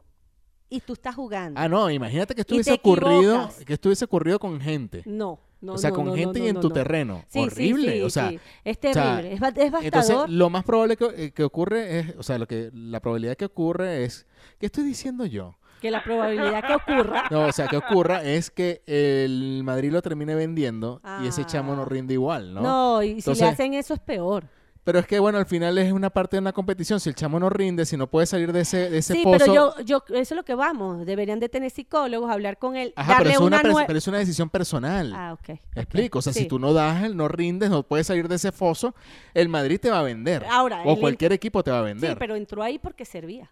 y 0.70 0.80
tú 0.80 0.92
estás 0.92 1.14
jugando. 1.14 1.58
Ah, 1.58 1.66
no, 1.68 1.90
imagínate 1.90 2.34
que 2.34 2.42
estuviese 2.42 2.72
ocurrido, 2.72 3.48
que 3.66 3.72
estuviese 3.72 4.04
ocurrido 4.04 4.38
con 4.38 4.60
gente. 4.60 5.02
No, 5.06 5.40
no, 5.60 5.72
o 5.74 5.78
sea, 5.78 5.90
no, 5.90 5.96
con 5.96 6.06
no, 6.06 6.14
gente 6.14 6.38
y 6.40 6.48
en 6.48 6.60
tu 6.60 6.68
no. 6.68 6.74
terreno. 6.74 7.24
Sí, 7.28 7.40
Horrible. 7.40 7.92
sí, 7.94 8.02
o 8.02 8.10
sea, 8.10 8.30
es 8.64 8.76
o 8.76 8.92
sea, 8.92 9.16
terrible, 9.16 9.32
es, 9.34 9.42
es 9.42 9.48
entonces 9.58 9.82
devastador. 9.82 10.30
lo 10.30 10.50
más 10.50 10.64
probable 10.64 10.96
que, 10.96 11.04
eh, 11.16 11.30
que 11.32 11.44
ocurre 11.44 11.98
es, 12.00 12.14
o 12.16 12.22
sea, 12.22 12.38
lo 12.38 12.46
que 12.46 12.70
la 12.72 13.00
probabilidad 13.00 13.36
que 13.36 13.44
ocurre 13.46 14.04
es, 14.04 14.26
¿qué 14.58 14.66
estoy 14.66 14.84
diciendo 14.84 15.26
yo? 15.26 15.56
que 15.80 15.92
la 15.92 16.02
probabilidad 16.02 16.64
que 16.66 16.74
ocurra 16.74 17.24
No, 17.30 17.46
o 17.46 17.52
sea, 17.52 17.68
que 17.68 17.76
ocurra 17.76 18.24
es 18.24 18.50
que 18.50 18.82
el 18.86 19.62
Madrid 19.62 19.92
lo 19.92 20.02
termine 20.02 20.34
vendiendo 20.34 21.00
y 21.22 21.28
ese 21.28 21.44
chamo 21.44 21.76
no 21.76 21.82
Ah. 21.82 21.88
rinde 21.88 22.14
igual, 22.14 22.52
¿no? 22.52 22.60
No, 22.62 23.02
y 23.04 23.10
si 23.10 23.18
Entonces- 23.18 23.42
le 23.44 23.48
hacen 23.52 23.74
eso 23.74 23.94
es 23.94 24.00
peor. 24.00 24.48
Pero 24.88 25.00
es 25.00 25.06
que, 25.06 25.18
bueno, 25.18 25.36
al 25.36 25.44
final 25.44 25.76
es 25.76 25.92
una 25.92 26.08
parte 26.08 26.36
de 26.36 26.40
una 26.40 26.54
competición. 26.54 26.98
Si 26.98 27.10
el 27.10 27.14
chamo 27.14 27.38
no 27.38 27.50
rinde, 27.50 27.84
si 27.84 27.98
no 27.98 28.06
puede 28.06 28.24
salir 28.24 28.54
de 28.54 28.62
ese, 28.62 28.88
de 28.88 28.96
ese 28.96 29.12
Sí, 29.12 29.20
pozo... 29.22 29.36
pero 29.38 29.54
yo, 29.54 29.74
yo, 29.84 30.02
eso 30.16 30.32
es 30.32 30.36
lo 30.36 30.46
que 30.46 30.54
vamos. 30.54 31.04
Deberían 31.04 31.38
de 31.40 31.50
tener 31.50 31.70
psicólogos, 31.70 32.30
hablar 32.30 32.56
con 32.56 32.74
él, 32.74 32.94
Ajá, 32.96 33.16
pero 33.18 33.28
es, 33.28 33.36
una, 33.38 33.60
pero 33.60 33.98
es 33.98 34.08
una 34.08 34.16
decisión 34.16 34.48
personal. 34.48 35.12
Ah, 35.14 35.34
ok. 35.34 35.48
¿Me 35.48 35.54
ok. 35.54 35.60
explico? 35.76 36.18
O 36.20 36.22
sea, 36.22 36.32
si 36.32 36.44
Sí. 36.44 36.48
tú 36.48 36.58
no 36.58 36.72
das, 36.72 37.14
no 37.14 37.28
rindes, 37.28 37.68
no 37.68 37.82
puedes 37.82 38.06
salir 38.06 38.28
de 38.28 38.36
ese 38.36 38.50
foso, 38.50 38.94
el 39.34 39.50
Madrid 39.50 39.78
te 39.78 39.90
va 39.90 39.98
a 39.98 40.02
vender. 40.04 40.46
Ahora, 40.50 40.80
o 40.86 40.98
cualquier 40.98 41.34
equipo 41.34 41.62
te 41.62 41.70
va 41.70 41.80
a 41.80 41.82
Sí, 41.82 41.88
vender. 41.88 42.16
pero 42.18 42.34
entró 42.34 42.62
ahí 42.62 42.78
porque 42.78 43.04
servía. 43.04 43.50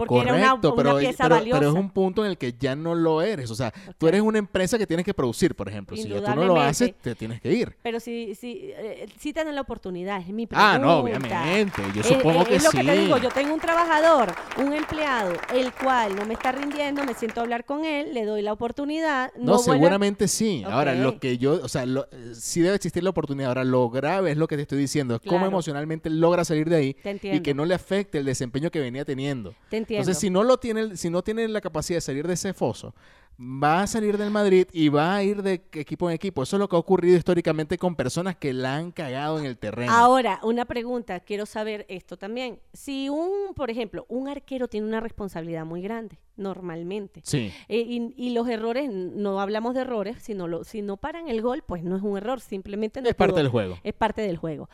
Porque 0.00 0.14
Correcto, 0.14 0.34
era 0.34 0.54
una, 0.54 0.54
una 0.54 0.74
pero, 0.76 0.98
pieza 0.98 1.24
pero- 1.24 1.34
valiosa. 1.34 1.58
pero 1.60 1.70
es 1.72 1.76
un 1.76 1.90
punto 1.90 2.24
en 2.24 2.30
el 2.30 2.38
que 2.38 2.54
ya 2.58 2.74
no 2.74 2.94
lo 2.94 3.20
eres. 3.20 3.50
O 3.50 3.54
sea, 3.54 3.70
tú 3.98 4.06
Ok. 4.06 4.08
eres 4.08 4.22
una 4.22 4.38
empresa 4.38 4.78
que 4.78 4.86
tienes 4.86 5.04
que 5.04 5.12
producir, 5.12 5.54
por 5.54 5.68
ejemplo. 5.68 5.94
Si 5.94 6.08
ya 6.08 6.22
tú 6.24 6.34
no 6.34 6.46
lo 6.46 6.58
haces, 6.58 6.94
te 7.02 7.14
tienes 7.14 7.38
que 7.42 7.52
ir. 7.52 7.76
Pero 7.82 8.00
sí, 8.00 8.34
sí, 8.34 8.70
eh, 8.78 9.06
sí 9.18 9.34
tienen 9.34 9.54
la 9.54 9.60
oportunidad, 9.60 10.18
es 10.22 10.28
mi 10.28 10.46
pregunta. 10.46 10.72
Ah, 10.74 10.78
no, 10.78 11.00
obviamente. 11.00 11.82
Yo 11.94 12.02
supongo 12.02 12.40
eh, 12.42 12.46
que 12.46 12.54
es 12.56 12.64
lo 12.64 12.70
sí. 12.70 12.78
que 12.78 12.84
te 12.84 12.96
digo, 12.98 13.18
yo 13.18 13.28
tengo 13.28 13.52
un 13.52 13.60
trabajador, 13.60 14.32
un 14.56 14.72
empleado, 14.72 15.34
el 15.54 15.70
cual 15.74 16.16
no 16.16 16.24
me 16.24 16.32
está 16.32 16.52
rindiendo, 16.52 17.04
me 17.04 17.12
siento 17.12 17.40
a 17.40 17.42
hablar 17.42 17.66
con 17.66 17.84
él, 17.84 18.14
le 18.14 18.24
doy 18.24 18.40
la 18.40 18.54
oportunidad. 18.54 19.30
No, 19.36 19.52
No, 19.52 19.58
seguramente 19.58 20.28
sí. 20.28 20.64
Ahora, 20.66 20.94
lo 20.94 21.18
que 21.18 21.36
yo, 21.36 21.60
o 21.62 21.68
sea, 21.68 21.84
lo- 21.84 22.06
eh, 22.10 22.32
sí 22.34 22.62
debe 22.62 22.76
existir 22.76 23.02
la 23.04 23.10
oportunidad. 23.10 23.48
Ahora, 23.50 23.64
lo 23.64 23.90
grave 23.90 24.30
es 24.30 24.38
lo 24.38 24.46
que 24.48 24.56
te 24.56 24.62
estoy 24.62 24.78
diciendo, 24.78 25.16
es 25.16 25.20
cómo 25.20 25.32
Claro. 25.40 25.48
emocionalmente 25.48 26.08
logra 26.08 26.44
salir 26.44 26.68
de 26.70 26.76
ahí 26.76 26.94
Te 26.94 27.18
y 27.22 27.40
que 27.40 27.52
no 27.52 27.64
le 27.66 27.74
afecte 27.74 28.18
el 28.18 28.24
desempeño 28.24 28.70
que 28.70 28.80
venía 28.80 29.04
teniendo. 29.04 29.54
Te 29.68 29.76
entiendo. 29.94 30.02
Entonces, 30.02 30.20
si 30.20 30.30
no 30.30 30.42
lo 30.44 30.58
tiene, 30.58 30.96
si 30.96 31.10
no 31.10 31.22
tiene 31.22 31.46
la 31.48 31.60
capacidad 31.60 31.96
de 31.98 32.00
salir 32.02 32.26
de 32.26 32.34
ese 32.34 32.54
foso, 32.54 32.94
va 33.40 33.82
a 33.82 33.86
salir 33.86 34.18
del 34.18 34.30
Madrid 34.30 34.66
y 34.70 34.90
va 34.90 35.14
a 35.16 35.22
ir 35.22 35.42
de 35.42 35.62
equipo 35.72 36.10
en 36.10 36.14
equipo. 36.14 36.42
Eso 36.42 36.56
es 36.56 36.60
lo 36.60 36.68
que 36.68 36.76
ha 36.76 36.78
ocurrido 36.78 37.16
históricamente 37.16 37.78
con 37.78 37.96
personas 37.96 38.36
que 38.36 38.52
la 38.52 38.76
han 38.76 38.90
cagado 38.92 39.38
en 39.38 39.46
el 39.46 39.56
terreno. 39.56 39.90
Ahora, 39.92 40.40
una 40.42 40.66
pregunta, 40.66 41.20
quiero 41.20 41.46
saber 41.46 41.86
esto 41.88 42.18
también. 42.18 42.60
Si 42.74 43.08
un, 43.08 43.54
por 43.54 43.70
ejemplo, 43.70 44.04
un 44.10 44.28
arquero 44.28 44.68
tiene 44.68 44.86
una 44.86 45.00
responsabilidad 45.00 45.64
muy 45.64 45.80
grande, 45.80 46.18
normalmente. 46.36 47.22
Sí. 47.24 47.50
Eh, 47.68 47.78
y, 47.80 48.12
y 48.16 48.30
los 48.34 48.46
errores, 48.48 48.90
no 48.92 49.40
hablamos 49.40 49.74
de 49.74 49.80
errores, 49.82 50.18
sino 50.20 50.46
lo, 50.46 50.64
si 50.64 50.82
no 50.82 50.98
paran 50.98 51.28
el 51.28 51.40
gol, 51.40 51.62
pues 51.66 51.82
no 51.82 51.96
es 51.96 52.02
un 52.02 52.18
error, 52.18 52.40
simplemente 52.40 53.00
no 53.00 53.08
Es 53.08 53.14
parte 53.14 53.32
pudo- 53.32 53.38
del 53.42 53.48
juego. 53.48 53.78
Es 53.82 53.94
parte 53.94 54.20
del 54.20 54.36
juego. 54.36 54.68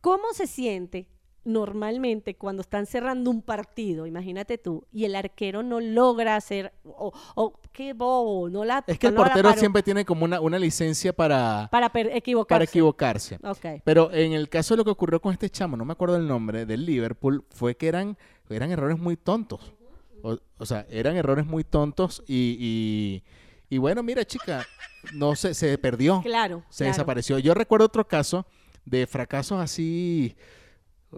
¿Cómo 0.00 0.24
se 0.34 0.46
siente 0.46 1.08
normalmente 1.44 2.36
cuando 2.36 2.62
están 2.62 2.86
cerrando 2.86 3.30
un 3.30 3.42
partido, 3.42 4.06
imagínate 4.06 4.58
tú, 4.58 4.84
y 4.92 5.04
el 5.04 5.14
arquero 5.14 5.62
no 5.62 5.80
logra 5.80 6.36
hacer, 6.36 6.72
o, 6.84 7.12
qué 7.72 7.92
bobo, 7.92 8.48
no 8.48 8.64
la 8.64 8.82
Es 8.86 8.98
que 8.98 9.08
el 9.08 9.14
no 9.14 9.22
portero 9.22 9.52
siempre 9.54 9.82
tiene 9.82 10.04
como 10.04 10.24
una, 10.24 10.40
una 10.40 10.58
licencia 10.58 11.12
para, 11.12 11.68
para 11.70 11.90
equivocarse. 12.16 12.54
para 12.54 12.64
equivocarse. 12.64 13.38
Ok. 13.42 13.82
Pero 13.84 14.12
en 14.12 14.32
el 14.32 14.48
caso 14.48 14.74
de 14.74 14.78
lo 14.78 14.84
que 14.84 14.90
ocurrió 14.90 15.20
con 15.20 15.32
este 15.32 15.50
chamo, 15.50 15.76
no 15.76 15.84
me 15.84 15.92
acuerdo 15.92 16.16
el 16.16 16.26
nombre, 16.26 16.66
del 16.66 16.86
Liverpool, 16.86 17.44
fue 17.50 17.76
que 17.76 17.88
eran, 17.88 18.16
eran 18.48 18.70
errores 18.70 18.98
muy 18.98 19.16
tontos. 19.16 19.72
O, 20.22 20.38
o 20.58 20.66
sea, 20.66 20.86
eran 20.88 21.16
errores 21.16 21.44
muy 21.44 21.64
tontos 21.64 22.22
y, 22.26 22.56
y, 22.58 23.22
y 23.74 23.78
bueno, 23.78 24.02
mira 24.02 24.24
chica, 24.24 24.64
no 25.12 25.36
se, 25.36 25.52
se 25.52 25.76
perdió, 25.76 26.22
Claro. 26.22 26.62
se 26.70 26.84
claro. 26.84 26.92
desapareció. 26.94 27.38
Yo 27.38 27.52
recuerdo 27.52 27.84
otro 27.86 28.06
caso 28.08 28.46
de 28.86 29.06
fracasos 29.06 29.60
así, 29.60 30.34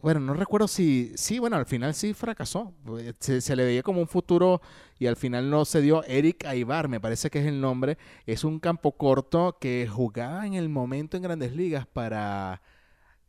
bueno, 0.03 0.21
no 0.21 0.35
recuerdo 0.35 0.69
si, 0.69 1.13
sí, 1.17 1.39
bueno, 1.39 1.57
al 1.57 1.67
final 1.67 1.95
sí 1.95 2.15
fracasó. 2.15 2.75
Se, 3.19 3.41
se 3.41 3.57
le 3.57 3.65
veía 3.65 3.83
como 3.83 4.01
un 4.01 4.09
futuro 4.09 4.61
y 4.99 5.07
al 5.07 5.17
final 5.17 5.51
no 5.51 5.65
se 5.65 5.81
dio. 5.81 6.05
Eric 6.05 6.45
Aibar, 6.47 6.89
me 6.89 7.01
parece 7.01 7.31
que 7.31 7.41
es 7.41 7.47
el 7.47 7.61
nombre, 7.61 7.99
es 8.27 8.45
un 8.45 8.59
campo 8.59 8.93
corto 8.93 9.59
que 9.61 9.89
jugaba 9.91 10.47
en 10.47 10.55
el 10.55 10.69
momento 10.69 11.17
en 11.17 11.23
grandes 11.23 11.55
ligas 11.55 11.87
para 11.87 12.63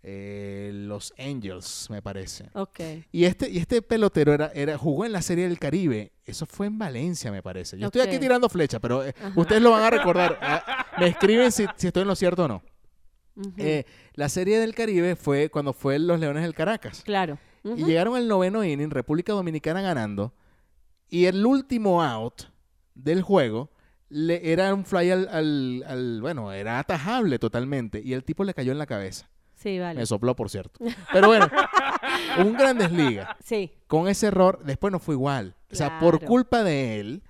eh, 0.09 0.71
los 0.73 1.13
Angels, 1.17 1.87
me 1.89 2.01
parece. 2.01 2.49
Ok. 2.53 2.79
Y 3.11 3.25
este, 3.25 3.49
y 3.49 3.57
este 3.57 3.81
pelotero 3.81 4.33
era, 4.33 4.51
era, 4.53 4.77
jugó 4.77 5.05
en 5.05 5.11
la 5.11 5.21
Serie 5.21 5.49
del 5.49 5.59
Caribe. 5.59 6.13
Eso 6.25 6.45
fue 6.45 6.67
en 6.67 6.77
Valencia, 6.77 7.31
me 7.31 7.43
parece. 7.43 7.77
Yo 7.77 7.87
estoy 7.87 8.01
aquí 8.01 8.17
tirando 8.17 8.47
flecha, 8.47 8.79
pero 8.79 9.05
eh, 9.05 9.13
ustedes 9.35 9.61
lo 9.61 9.71
van 9.71 9.83
a 9.83 9.89
recordar. 9.89 10.39
Ah, 10.41 10.85
me 10.99 11.07
escriben 11.07 11.51
si, 11.51 11.65
si 11.75 11.87
estoy 11.87 12.03
en 12.03 12.07
lo 12.07 12.15
cierto 12.15 12.45
o 12.45 12.47
no. 12.47 12.63
Eh, 13.57 13.85
la 14.13 14.29
Serie 14.29 14.59
del 14.59 14.73
Caribe 14.75 15.15
fue 15.15 15.49
cuando 15.49 15.73
fue 15.73 15.99
los 15.99 16.19
Leones 16.19 16.43
del 16.43 16.53
Caracas. 16.53 17.01
claro. 17.05 17.37
Y 17.63 17.83
llegaron 17.83 18.15
al 18.15 18.29
noveno 18.29 18.63
inning, 18.63 18.89
República 18.91 19.33
Dominicana 19.33 19.81
ganando. 19.81 20.33
Y 21.09 21.25
el 21.25 21.45
último 21.45 22.01
out 22.01 22.43
del 22.95 23.21
juego 23.21 23.69
le, 24.07 24.53
era 24.53 24.73
un 24.73 24.85
fly 24.85 25.11
al, 25.11 25.27
al- 25.27 25.83
al- 25.85 26.21
Bueno, 26.21 26.53
era 26.53 26.79
atajable 26.79 27.39
totalmente. 27.39 28.01
Y 28.01 28.13
el 28.13 28.23
tipo 28.23 28.45
le 28.45 28.53
cayó 28.53 28.71
en 28.71 28.77
la 28.77 28.85
cabeza. 28.85 29.29
Sí, 29.53 29.79
vale. 29.79 29.99
Me 29.99 30.05
sopló, 30.05 30.33
por 30.35 30.49
cierto. 30.49 30.79
Pero 31.11 31.27
bueno, 31.27 31.49
un 32.39 32.53
Grandes 32.53 32.91
Ligas. 32.91 33.29
Sí. 33.43 33.73
Con 33.87 34.07
ese 34.07 34.27
error, 34.27 34.61
después 34.63 34.93
no 34.93 34.99
fue 34.99 35.15
igual. 35.15 35.55
O 35.71 35.75
sea, 35.75 35.99
por 35.99 36.23
culpa 36.23 36.63
de 36.63 36.99
él, 37.01 37.23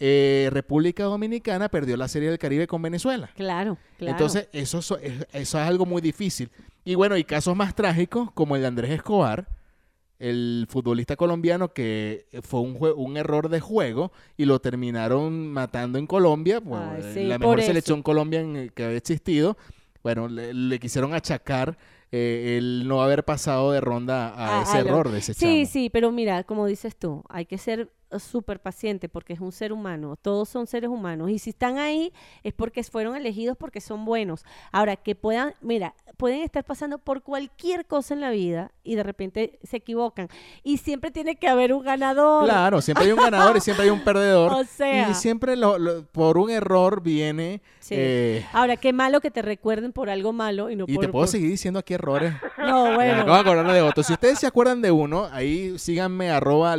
eh, 0.00 0.48
República 0.50 1.04
Dominicana 1.04 1.68
perdió 1.68 1.96
la 1.96 2.08
Serie 2.08 2.30
del 2.30 2.38
Caribe 2.38 2.66
con 2.66 2.80
Venezuela. 2.82 3.30
Claro, 3.36 3.76
claro. 3.98 4.12
Entonces, 4.12 4.48
eso, 4.52 4.80
so- 4.82 4.98
es- 4.98 5.26
eso 5.32 5.60
es 5.60 5.66
algo 5.68 5.86
muy 5.86 6.00
difícil. 6.02 6.50
Y 6.84 6.94
bueno, 6.94 7.16
y 7.16 7.24
casos 7.24 7.54
más 7.54 7.74
trágicos, 7.74 8.32
como 8.32 8.56
el 8.56 8.62
de 8.62 8.68
Andrés 8.68 8.90
Escobar, 8.90 9.46
el 10.18 10.66
futbolista 10.68 11.16
colombiano 11.16 11.72
que 11.72 12.26
fue 12.42 12.60
un, 12.60 12.76
un 12.96 13.16
error 13.16 13.48
de 13.48 13.60
juego 13.60 14.12
y 14.36 14.44
lo 14.44 14.60
terminaron 14.60 15.50
matando 15.52 15.98
en 15.98 16.06
Colombia, 16.06 16.60
pues, 16.60 16.80
Ay, 16.82 17.00
eh, 17.02 17.10
sí, 17.14 17.24
la 17.24 17.38
mejor 17.38 17.62
selección 17.62 18.02
Colombia 18.02 18.40
en- 18.40 18.70
que 18.74 18.84
había 18.84 18.96
existido. 18.98 19.56
Bueno, 20.02 20.28
le, 20.28 20.52
le 20.54 20.78
quisieron 20.78 21.12
achacar 21.14 21.76
eh, 22.12 22.56
el 22.58 22.88
no 22.88 23.02
haber 23.02 23.24
pasado 23.24 23.70
de 23.72 23.80
ronda 23.80 24.28
a, 24.30 24.60
A- 24.60 24.62
ese 24.62 24.78
error 24.78 25.10
de 25.10 25.18
ese 25.18 25.32
Sí, 25.34 25.40
chamo. 25.62 25.66
sí, 25.70 25.90
pero 25.90 26.10
mira, 26.10 26.42
como 26.44 26.66
dices 26.66 26.96
tú, 26.96 27.22
hay 27.28 27.46
que 27.46 27.56
ser 27.58 27.80
eh, 27.80 27.86
súper 28.18 28.60
paciente 28.60 29.08
porque 29.08 29.32
es 29.34 29.40
un 29.40 29.52
ser 29.52 29.72
humano, 29.72 30.16
todos 30.20 30.48
son 30.48 30.66
seres 30.66 30.90
humanos 30.90 31.30
y 31.30 31.38
si 31.38 31.50
están 31.50 31.78
ahí 31.78 32.12
es 32.42 32.52
porque 32.52 32.82
fueron 32.82 33.14
elegidos 33.16 33.56
porque 33.56 33.80
son 33.80 34.04
buenos. 34.04 34.44
Ahora, 34.72 34.96
que 34.96 35.14
puedan, 35.14 35.54
mira, 35.60 35.94
pueden 36.16 36.42
estar 36.42 36.64
pasando 36.64 36.98
por 36.98 37.22
cualquier 37.22 37.86
cosa 37.86 38.14
en 38.14 38.20
la 38.20 38.30
vida 38.30 38.72
y 38.82 38.94
de 38.96 39.02
repente 39.02 39.58
se 39.62 39.76
equivocan 39.78 40.28
y 40.62 40.78
siempre 40.78 41.10
tiene 41.10 41.36
que 41.36 41.48
haber 41.48 41.72
un 41.72 41.82
ganador. 41.84 42.44
Claro, 42.44 42.80
siempre 42.82 43.04
hay 43.06 43.12
un 43.12 43.18
ganador 43.20 43.56
y 43.56 43.60
siempre 43.60 43.84
hay 43.84 43.90
un 43.90 44.00
perdedor. 44.02 44.52
O 44.60 44.64
sea. 44.64 45.10
y 45.10 45.14
siempre 45.14 45.56
lo- 45.56 45.78
lo- 45.78 46.04
por 46.06 46.36
un 46.38 46.50
error 46.50 47.02
viene... 47.02 47.62
Sí. 47.78 47.94
eh, 47.96 48.46
Ahora, 48.52 48.76
qué 48.76 48.92
malo 48.92 49.20
que 49.20 49.30
te 49.30 49.40
recuerden 49.42 49.92
por 49.92 50.10
algo 50.10 50.32
malo 50.32 50.68
y 50.70 50.76
no 50.76 50.84
y 50.86 50.94
por... 50.94 51.06
te 51.06 51.10
puedo 51.12 51.24
por- 51.24 51.28
seguir 51.30 51.50
diciendo 51.50 51.78
aquí 51.78 51.94
errores. 51.94 52.34
No, 52.60 52.94
bueno. 52.94 53.22
acabo 53.22 53.34
de 53.34 53.40
acordar 53.40 53.72
de 53.72 53.80
otro. 53.82 54.02
Si 54.02 54.12
ustedes 54.12 54.38
se 54.38 54.46
acuerdan 54.46 54.82
de 54.82 54.90
uno, 54.90 55.28
ahí 55.32 55.78
síganme 55.78 56.30
arroba 56.30 56.76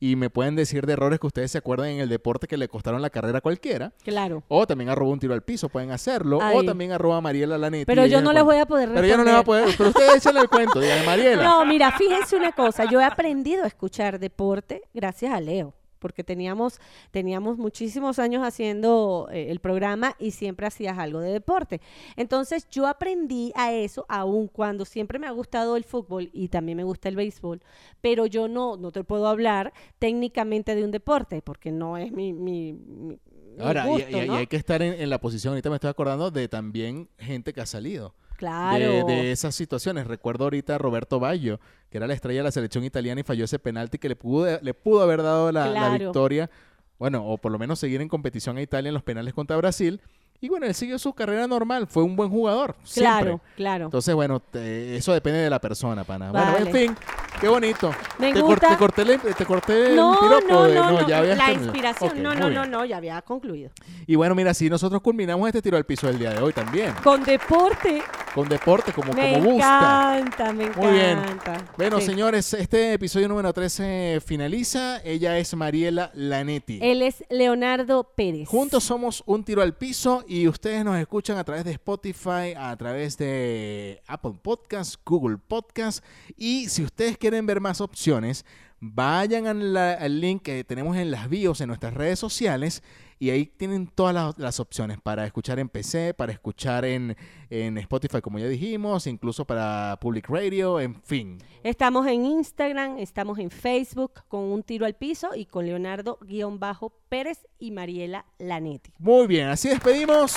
y 0.00 0.16
me 0.16 0.30
pueden 0.30 0.56
decir 0.56 0.86
de 0.86 0.92
errores 0.94 1.18
que 1.20 1.26
ustedes 1.26 1.50
se 1.50 1.58
acuerdan 1.58 1.88
en 1.88 2.00
el 2.00 2.08
deporte 2.08 2.46
que 2.46 2.56
le 2.56 2.68
costaron 2.68 3.02
la 3.02 3.10
carrera 3.10 3.38
a 3.38 3.40
cualquiera. 3.40 3.92
Claro. 4.04 4.42
O 4.48 4.66
también 4.66 4.90
arroba 4.90 5.12
un 5.12 5.18
tiro 5.20 5.34
al 5.34 5.42
piso, 5.42 5.68
pueden 5.68 5.90
hacerlo. 5.90 6.38
O 6.38 6.64
también 6.64 6.92
arroba 6.92 7.20
Mariela 7.20 7.58
Lanetti. 7.58 7.84
Pero 7.86 8.06
yo 8.06 8.20
no 8.20 8.32
les 8.32 8.44
voy 8.44 8.56
a 8.56 8.66
poder 8.66 8.90
Pero 8.92 9.06
yo 9.06 9.16
no 9.16 9.24
les 9.24 9.44
voy 9.44 9.58
a 9.58 9.64
responder. 9.66 9.76
poder. 9.76 9.76
Pero 9.76 9.88
ustedes 9.90 10.16
échenle 10.16 10.40
el 10.40 10.48
cuento, 10.48 10.80
díganle, 10.80 11.06
Mariela. 11.06 11.42
No, 11.44 11.64
mira, 11.66 11.92
fíjense 11.92 12.36
una 12.36 12.52
cosa, 12.52 12.84
yo 12.90 13.00
he 13.00 13.04
aprendido 13.04 13.64
a 13.64 13.66
escuchar 13.66 14.18
deporte 14.18 14.82
gracias 14.94 15.32
a 15.32 15.40
Leo, 15.40 15.74
porque 15.98 16.24
teníamos, 16.24 16.80
teníamos 17.10 17.58
muchísimos 17.58 18.18
años 18.18 18.42
haciendo 18.46 19.28
eh, 19.32 19.50
el 19.50 19.60
programa 19.60 20.14
y 20.18 20.30
siempre 20.32 20.66
hacías 20.66 20.98
algo 20.98 21.20
de 21.20 21.32
deporte. 21.32 21.80
Entonces 22.16 22.68
yo 22.70 22.86
aprendí 22.86 23.52
a 23.54 23.72
eso, 23.72 24.06
aun 24.08 24.48
cuando 24.48 24.84
siempre 24.84 25.18
me 25.18 25.26
ha 25.26 25.30
gustado 25.32 25.76
el 25.76 25.84
fútbol 25.84 26.30
y 26.32 26.48
también 26.48 26.76
me 26.76 26.84
gusta 26.84 27.08
el 27.08 27.16
béisbol, 27.16 27.62
pero 28.00 28.26
yo 28.26 28.48
no, 28.48 28.76
no 28.76 28.92
te 28.92 29.04
puedo 29.04 29.26
hablar 29.28 29.72
técnicamente 29.98 30.74
de 30.74 30.84
un 30.84 30.90
deporte, 30.90 31.42
porque 31.42 31.70
no 31.72 31.96
es 31.96 32.12
mi, 32.12 32.32
mi, 32.32 32.72
mi- 32.72 33.18
Ahora, 33.58 33.86
y- 33.86 33.90
gusto, 33.92 34.08
y, 34.10 34.20
y 34.20 34.26
¿no? 34.26 34.34
hay 34.36 34.46
que 34.46 34.56
estar 34.56 34.82
en, 34.82 34.92
en 35.00 35.08
la 35.10 35.18
posición, 35.20 35.52
ahorita 35.52 35.70
me 35.70 35.76
estoy 35.76 35.90
acordando 35.90 36.30
de 36.30 36.46
también 36.48 37.08
gente 37.18 37.52
que 37.52 37.60
ha 37.62 37.66
salido. 37.66 38.14
Claro. 38.36 38.78
de, 38.78 39.04
de 39.04 39.32
esas 39.32 39.54
situaciones. 39.54 40.06
Recuerdo 40.06 40.44
ahorita 40.44 40.74
a 40.74 40.78
Roberto 40.78 41.18
Baggio, 41.20 41.60
que 41.90 41.98
era 41.98 42.06
la 42.06 42.14
estrella 42.14 42.40
de 42.40 42.44
la 42.44 42.52
selección 42.52 42.84
italiana 42.84 43.20
y 43.20 43.24
falló 43.24 43.44
ese 43.44 43.58
penalti 43.58 43.98
que 43.98 44.08
le 44.08 44.16
pudo, 44.16 44.58
le 44.60 44.74
pudo 44.74 45.02
haber 45.02 45.22
dado 45.22 45.50
la, 45.52 45.96
victoria. 45.98 46.50
Bueno, 46.98 47.24
o 47.26 47.36
por 47.38 47.52
lo 47.52 47.58
menos 47.58 47.78
seguir 47.78 48.00
en 48.00 48.08
competición 48.08 48.56
a 48.56 48.62
Italia 48.62 48.88
en 48.88 48.94
los 48.94 49.02
penales 49.02 49.34
contra 49.34 49.56
Brasil. 49.56 50.00
Y 50.38 50.50
bueno, 50.50 50.66
él 50.66 50.74
siguió 50.74 50.98
su 50.98 51.14
carrera 51.14 51.46
normal. 51.46 51.86
Fue 51.86 52.02
un 52.02 52.14
buen 52.14 52.28
jugador. 52.28 52.76
Claro, 52.94 53.24
siempre. 53.26 53.38
claro. 53.56 53.84
Entonces, 53.86 54.14
bueno, 54.14 54.38
te- 54.40 54.94
eso 54.96 55.14
depende 55.14 55.38
de 55.40 55.48
la 55.48 55.58
persona, 55.60 56.04
pana. 56.04 56.30
Bueno, 56.30 56.52
Vale. 56.52 56.66
en 56.70 56.76
fin, 56.76 56.96
qué 57.40 57.48
bonito. 57.48 57.90
Me 58.18 58.34
te, 58.34 58.40
cor- 58.40 58.50
gusta- 58.50 58.68
te 58.68 58.76
corté, 58.76 59.02
el- 59.02 59.20
te 59.34 59.46
corté 59.46 59.86
el 59.90 59.96
No, 59.96 60.14
piropo 60.20 60.46
no, 60.52 60.64
de- 60.64 60.74
no, 60.74 60.90
no, 61.00 61.08
ya 61.08 61.18
habías 61.18 61.38
la 61.38 61.44
terminado. 61.46 61.64
inspiración, 61.72 62.22
no, 62.22 62.34
no, 62.34 62.50
no, 62.50 62.66
no, 62.66 62.84
ya 62.84 62.98
había 62.98 63.22
concluido. 63.22 63.70
Y 64.06 64.14
bueno, 64.14 64.34
mira, 64.34 64.52
si 64.52 64.68
nosotros 64.68 65.00
culminamos 65.00 65.46
este 65.48 65.62
tiro 65.62 65.78
al 65.78 65.84
piso 65.84 66.06
del 66.06 66.18
día 66.18 66.30
de 66.34 66.42
hoy 66.42 66.52
también, 66.52 66.92
Con 67.02 67.24
deporte, 67.24 68.02
con 68.36 68.48
deporte 68.50 68.92
como, 68.92 69.12
me 69.14 69.32
como 69.32 69.50
gusta. 69.52 70.18
encanta, 70.18 70.52
me 70.52 70.64
encanta. 70.64 70.86
Muy 70.88 70.92
bien. 70.92 71.18
Bueno, 71.78 72.00
Sí. 72.00 72.06
señores, 72.06 72.52
este 72.54 72.92
episodio 72.92 73.26
número 73.28 73.50
13 73.52 74.20
finaliza. 74.24 75.00
Ella 75.02 75.38
es 75.38 75.54
Mariela 75.56 76.10
Lanetti. 76.14 76.78
Él 76.82 77.00
es 77.02 77.24
Leonardo 77.30 78.12
Pérez. 78.14 78.46
Juntos 78.46 78.84
somos 78.84 79.22
un 79.26 79.42
tiro 79.42 79.62
al 79.62 79.74
piso 79.74 80.22
y 80.28 80.46
ustedes 80.48 80.84
nos 80.84 80.98
escuchan 80.98 81.38
a 81.38 81.44
través 81.44 81.64
de 81.64 81.72
Spotify, 81.72 82.52
a 82.56 82.76
través 82.76 83.16
de 83.16 84.02
Apple 84.06 84.34
Podcast, 84.42 84.96
Google 85.04 85.38
Podcast 85.38 86.04
y 86.36 86.68
si 86.68 86.84
ustedes 86.84 87.16
quieren 87.16 87.46
ver 87.46 87.60
más 87.62 87.80
opciones, 87.80 88.44
vayan 88.80 89.72
la- 89.72 89.94
al 89.94 90.20
link 90.20 90.42
que 90.42 90.62
tenemos 90.62 90.96
en 90.98 91.10
las 91.10 91.30
bios 91.30 91.60
en 91.62 91.68
nuestras 91.68 91.94
redes 91.94 92.18
sociales 92.18 92.82
y 93.18 93.30
ahí 93.30 93.46
tienen 93.46 93.86
todas 93.86 94.14
las, 94.14 94.38
las 94.38 94.60
opciones 94.60 94.98
para 95.00 95.24
escuchar 95.24 95.58
en 95.58 95.68
PC, 95.68 96.14
para 96.14 96.32
escuchar 96.32 96.84
en, 96.84 97.16
en 97.50 97.78
Spotify 97.78 98.20
como 98.20 98.38
ya 98.38 98.46
dijimos, 98.46 99.06
incluso 99.06 99.44
para 99.44 99.98
Public 100.00 100.28
Radio, 100.28 100.80
en 100.80 101.00
fin. 101.02 101.38
Estamos 101.62 102.06
en 102.06 102.24
Instagram, 102.24 102.98
estamos 102.98 103.38
en 103.38 103.50
Facebook 103.50 104.22
con 104.28 104.40
un 104.40 104.62
tiro 104.62 104.86
al 104.86 104.94
piso 104.94 105.34
y 105.34 105.46
con 105.46 105.66
Leonardo-Pérez 105.66 107.46
y 107.58 107.70
Mariela 107.70 108.26
Lanetti. 108.38 108.92
Muy 108.98 109.26
bien, 109.26 109.48
así 109.48 109.68
despedimos. 109.68 110.34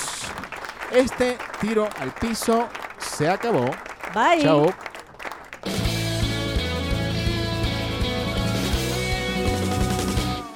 Este 0.91 1.37
tiro 1.61 1.87
al 1.99 2.13
piso 2.15 2.67
se 2.97 3.29
acabó. 3.29 3.65
Bye. 4.13 4.41
Chao. 4.41 4.73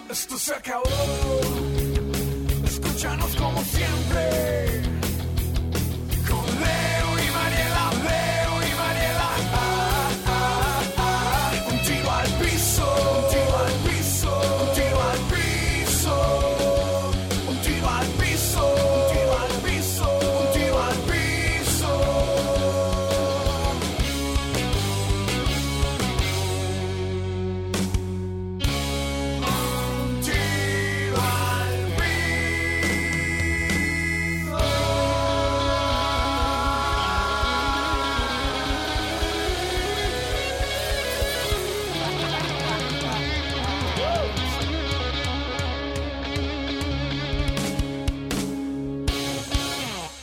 Esto 0.09 0.38
se 0.38 0.55
acabó. 0.55 1.52
Escúchanos 3.03 3.35
como 3.35 3.61
siempre. 3.63 4.92